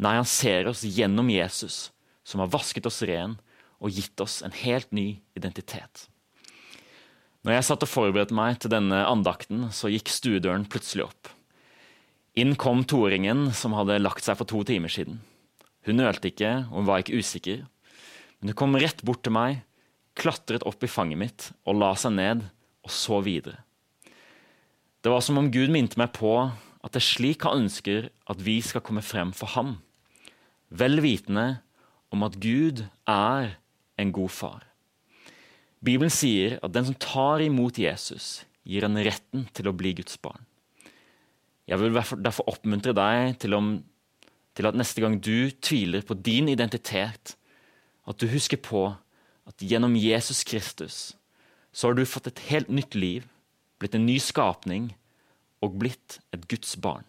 Nei, 0.02 0.16
han 0.18 0.30
ser 0.30 0.70
oss 0.72 0.86
gjennom 0.86 1.30
Jesus, 1.30 1.92
som 2.26 2.42
har 2.42 2.52
vasket 2.54 2.88
oss 2.90 3.04
ren 3.06 3.36
og 3.78 3.94
gitt 3.94 4.18
oss 4.24 4.40
en 4.46 4.56
helt 4.64 4.90
ny 4.96 5.20
identitet. 5.38 6.08
Når 7.46 7.60
jeg 7.60 7.68
satt 7.68 7.84
og 7.86 7.92
forberedte 7.92 8.36
meg 8.36 8.58
til 8.64 8.74
denne 8.74 9.04
andakten, 9.08 9.68
så 9.76 9.92
gikk 9.92 10.10
stuedøren 10.12 10.66
plutselig 10.68 11.06
opp. 11.06 11.30
Inn 12.38 12.54
kom 12.54 12.84
toåringen 12.86 13.48
som 13.58 13.74
hadde 13.74 13.98
lagt 13.98 14.22
seg 14.22 14.38
for 14.38 14.46
to 14.46 14.62
timer 14.68 14.92
siden. 14.94 15.24
Hun 15.88 15.98
nølte 15.98 16.30
ikke, 16.30 16.68
og 16.70 16.84
hun 16.84 16.90
var 16.90 17.02
ikke 17.02 17.18
usikker. 17.18 17.64
Men 18.38 18.52
hun 18.52 18.58
kom 18.60 18.78
rett 18.78 19.02
bort 19.08 19.24
til 19.26 19.34
meg, 19.34 19.64
klatret 20.18 20.66
opp 20.70 20.86
i 20.86 20.90
fanget 20.92 21.18
mitt 21.18 21.48
og 21.66 21.80
la 21.82 21.96
seg 21.98 22.14
ned 22.14 22.44
og 22.86 22.94
så 22.94 23.24
videre. 23.26 23.64
Det 25.02 25.10
var 25.14 25.24
som 25.26 25.40
om 25.42 25.50
Gud 25.54 25.72
minte 25.74 25.98
meg 25.98 26.14
på 26.14 26.34
at 26.38 26.94
det 26.94 27.02
er 27.02 27.08
slik 27.08 27.46
han 27.48 27.64
ønsker 27.64 28.10
at 28.30 28.42
vi 28.44 28.60
skal 28.66 28.84
komme 28.86 29.02
frem 29.06 29.34
for 29.34 29.50
ham. 29.56 29.78
Vel 30.70 31.02
vitende 31.02 31.64
om 32.14 32.26
at 32.28 32.38
Gud 32.44 32.84
er 33.10 33.56
en 33.98 34.14
god 34.14 34.34
far. 34.34 34.62
Bibelen 35.82 36.14
sier 36.14 36.58
at 36.62 36.74
den 36.74 36.86
som 36.90 36.98
tar 37.02 37.42
imot 37.46 37.80
Jesus, 37.82 38.46
gir 38.68 38.86
han 38.86 38.98
retten 39.02 39.46
til 39.58 39.70
å 39.70 39.76
bli 39.78 39.94
Guds 39.98 40.18
barn. 40.22 40.47
Jeg 41.68 41.80
vil 41.82 41.96
derfor 41.96 42.48
oppmuntre 42.48 42.94
deg 42.96 43.38
til, 43.42 43.56
om, 43.58 43.72
til 44.56 44.70
at 44.70 44.78
neste 44.78 45.04
gang 45.04 45.18
du 45.20 45.50
tviler 45.52 46.06
på 46.08 46.16
din 46.16 46.48
identitet, 46.52 47.36
at 48.08 48.20
du 48.22 48.28
husker 48.32 48.60
på 48.64 48.86
at 49.48 49.64
gjennom 49.64 49.96
Jesus 50.00 50.44
Kristus 50.48 51.16
så 51.76 51.90
har 51.90 51.98
du 51.98 52.08
fått 52.08 52.30
et 52.32 52.40
helt 52.50 52.72
nytt 52.74 52.96
liv, 52.96 53.28
blitt 53.78 53.96
en 53.96 54.08
ny 54.08 54.16
skapning 54.24 54.94
og 55.62 55.76
blitt 55.82 56.18
et 56.34 56.48
Guds 56.50 56.74
barn. 56.82 57.06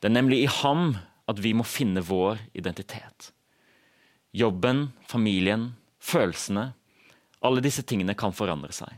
Det 0.00 0.08
er 0.08 0.16
nemlig 0.16 0.42
i 0.44 0.52
ham 0.60 0.94
at 1.30 1.40
vi 1.42 1.54
må 1.56 1.64
finne 1.66 2.04
vår 2.04 2.38
identitet. 2.56 3.32
Jobben, 4.36 4.90
familien, 5.08 5.72
følelsene 5.98 6.70
alle 7.44 7.62
disse 7.64 7.84
tingene 7.86 8.16
kan 8.18 8.34
forandre 8.36 8.72
seg. 8.74 8.92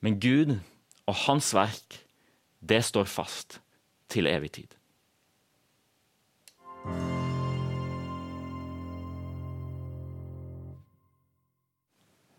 Men 0.00 0.18
Gud 0.22 0.54
og 1.10 1.18
hans 1.26 1.50
verk, 1.56 2.00
det 2.60 2.82
står 2.86 3.08
fast 3.08 3.60
til 4.10 4.28
evig 4.30 4.52
tid. 4.58 4.76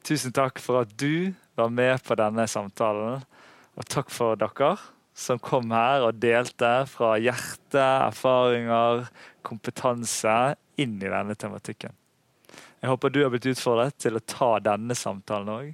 Tusen 0.01 0.33
takk 0.33 0.59
for 0.59 0.81
at 0.81 0.93
du 0.97 1.31
var 1.55 1.69
med 1.69 2.01
på 2.03 2.17
denne 2.19 2.47
samtalen. 2.49 3.21
Og 3.77 3.87
takk 3.87 4.09
for 4.11 4.39
dere 4.39 4.73
som 5.15 5.39
kom 5.43 5.71
her 5.75 6.05
og 6.07 6.19
delte 6.23 6.71
fra 6.89 7.13
hjerte, 7.21 7.81
erfaringer, 7.81 9.05
kompetanse 9.45 10.55
inn 10.81 10.97
i 10.99 11.11
denne 11.11 11.35
tematikken. 11.35 11.93
Jeg 12.81 12.89
håper 12.89 13.13
du 13.13 13.21
har 13.21 13.29
blitt 13.33 13.49
utfordret 13.51 13.97
til 14.01 14.17
å 14.17 14.23
ta 14.25 14.55
denne 14.63 14.97
samtalen 14.97 15.51
òg. 15.53 15.67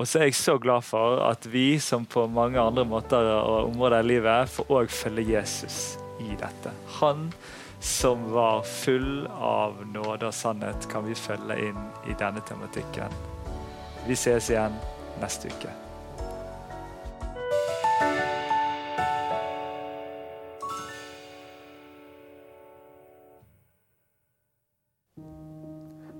Og 0.00 0.08
så 0.08 0.22
er 0.22 0.30
jeg 0.30 0.34
så 0.38 0.54
glad 0.56 0.80
for 0.80 1.20
at 1.26 1.44
vi, 1.52 1.78
som 1.78 2.06
på 2.08 2.22
mange 2.32 2.56
andre 2.60 2.86
måter 2.88 3.20
og 3.20 3.66
områder 3.68 4.00
i 4.00 4.06
livet, 4.14 4.48
får 4.48 4.70
òg 4.72 4.88
følge 4.88 5.26
Jesus 5.34 5.98
i 6.24 6.30
dette. 6.40 6.72
Han 7.02 7.26
som 7.84 8.22
var 8.32 8.62
full 8.64 9.26
av 9.28 9.76
nåde 9.92 10.30
og 10.30 10.32
sannhet, 10.32 10.88
kan 10.88 11.04
vi 11.04 11.12
følge 11.12 11.58
inn 11.68 11.82
i 12.08 12.16
denne 12.16 12.40
tematikken. 12.48 13.12
Vi 14.06 14.16
ses 14.16 14.48
igjen 14.48 14.80
neste 15.20 15.52
uke. 15.52 15.76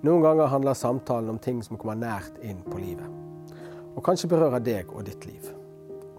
Noen 0.05 0.23
ganger 0.25 0.53
handler 0.53 0.77
samtalen 0.77 1.33
om 1.33 1.41
ting 1.41 1.65
som 1.65 1.81
kommer 1.81 1.97
nært 1.97 2.41
inn 2.45 2.61
på 2.69 2.77
livet. 2.77 3.30
Og 3.97 4.03
kanskje 4.07 4.29
berører 4.31 4.63
deg 4.65 4.93
og 4.95 5.07
ditt 5.07 5.27
liv. 5.27 5.51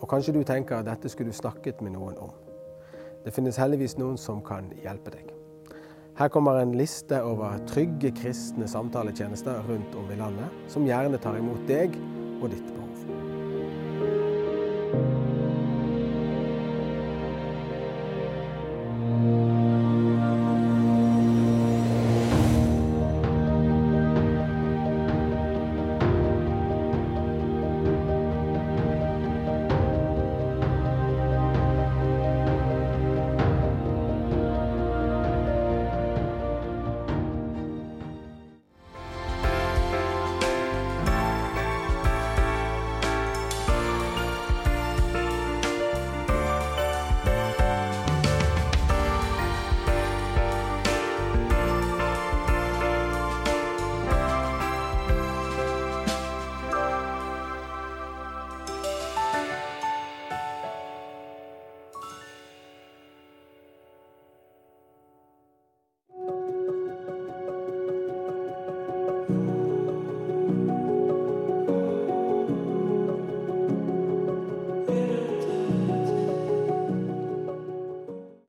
Og 0.02 0.10
kanskje 0.10 0.34
du 0.36 0.44
tenker 0.44 0.80
at 0.80 0.90
dette 0.90 1.10
skulle 1.10 1.32
du 1.32 1.38
snakket 1.38 1.82
med 1.82 1.96
noen 1.96 2.18
om. 2.20 2.34
Det 3.26 3.34
finnes 3.34 3.60
heldigvis 3.62 4.00
noen 4.02 4.18
som 4.18 4.42
kan 4.44 4.72
hjelpe 4.82 5.14
deg. 5.14 5.30
Her 6.18 6.28
kommer 6.28 6.60
en 6.60 6.76
liste 6.76 7.22
over 7.24 7.62
trygge 7.70 8.12
kristne 8.18 8.68
samtaletjenester 8.68 9.64
rundt 9.70 9.96
om 9.96 10.12
i 10.12 10.20
landet, 10.20 10.50
som 10.68 10.86
gjerne 10.86 11.22
tar 11.22 11.40
imot 11.40 11.64
deg 11.70 11.96
og 12.42 12.50
ditt 12.52 12.66
behov. 12.68 12.91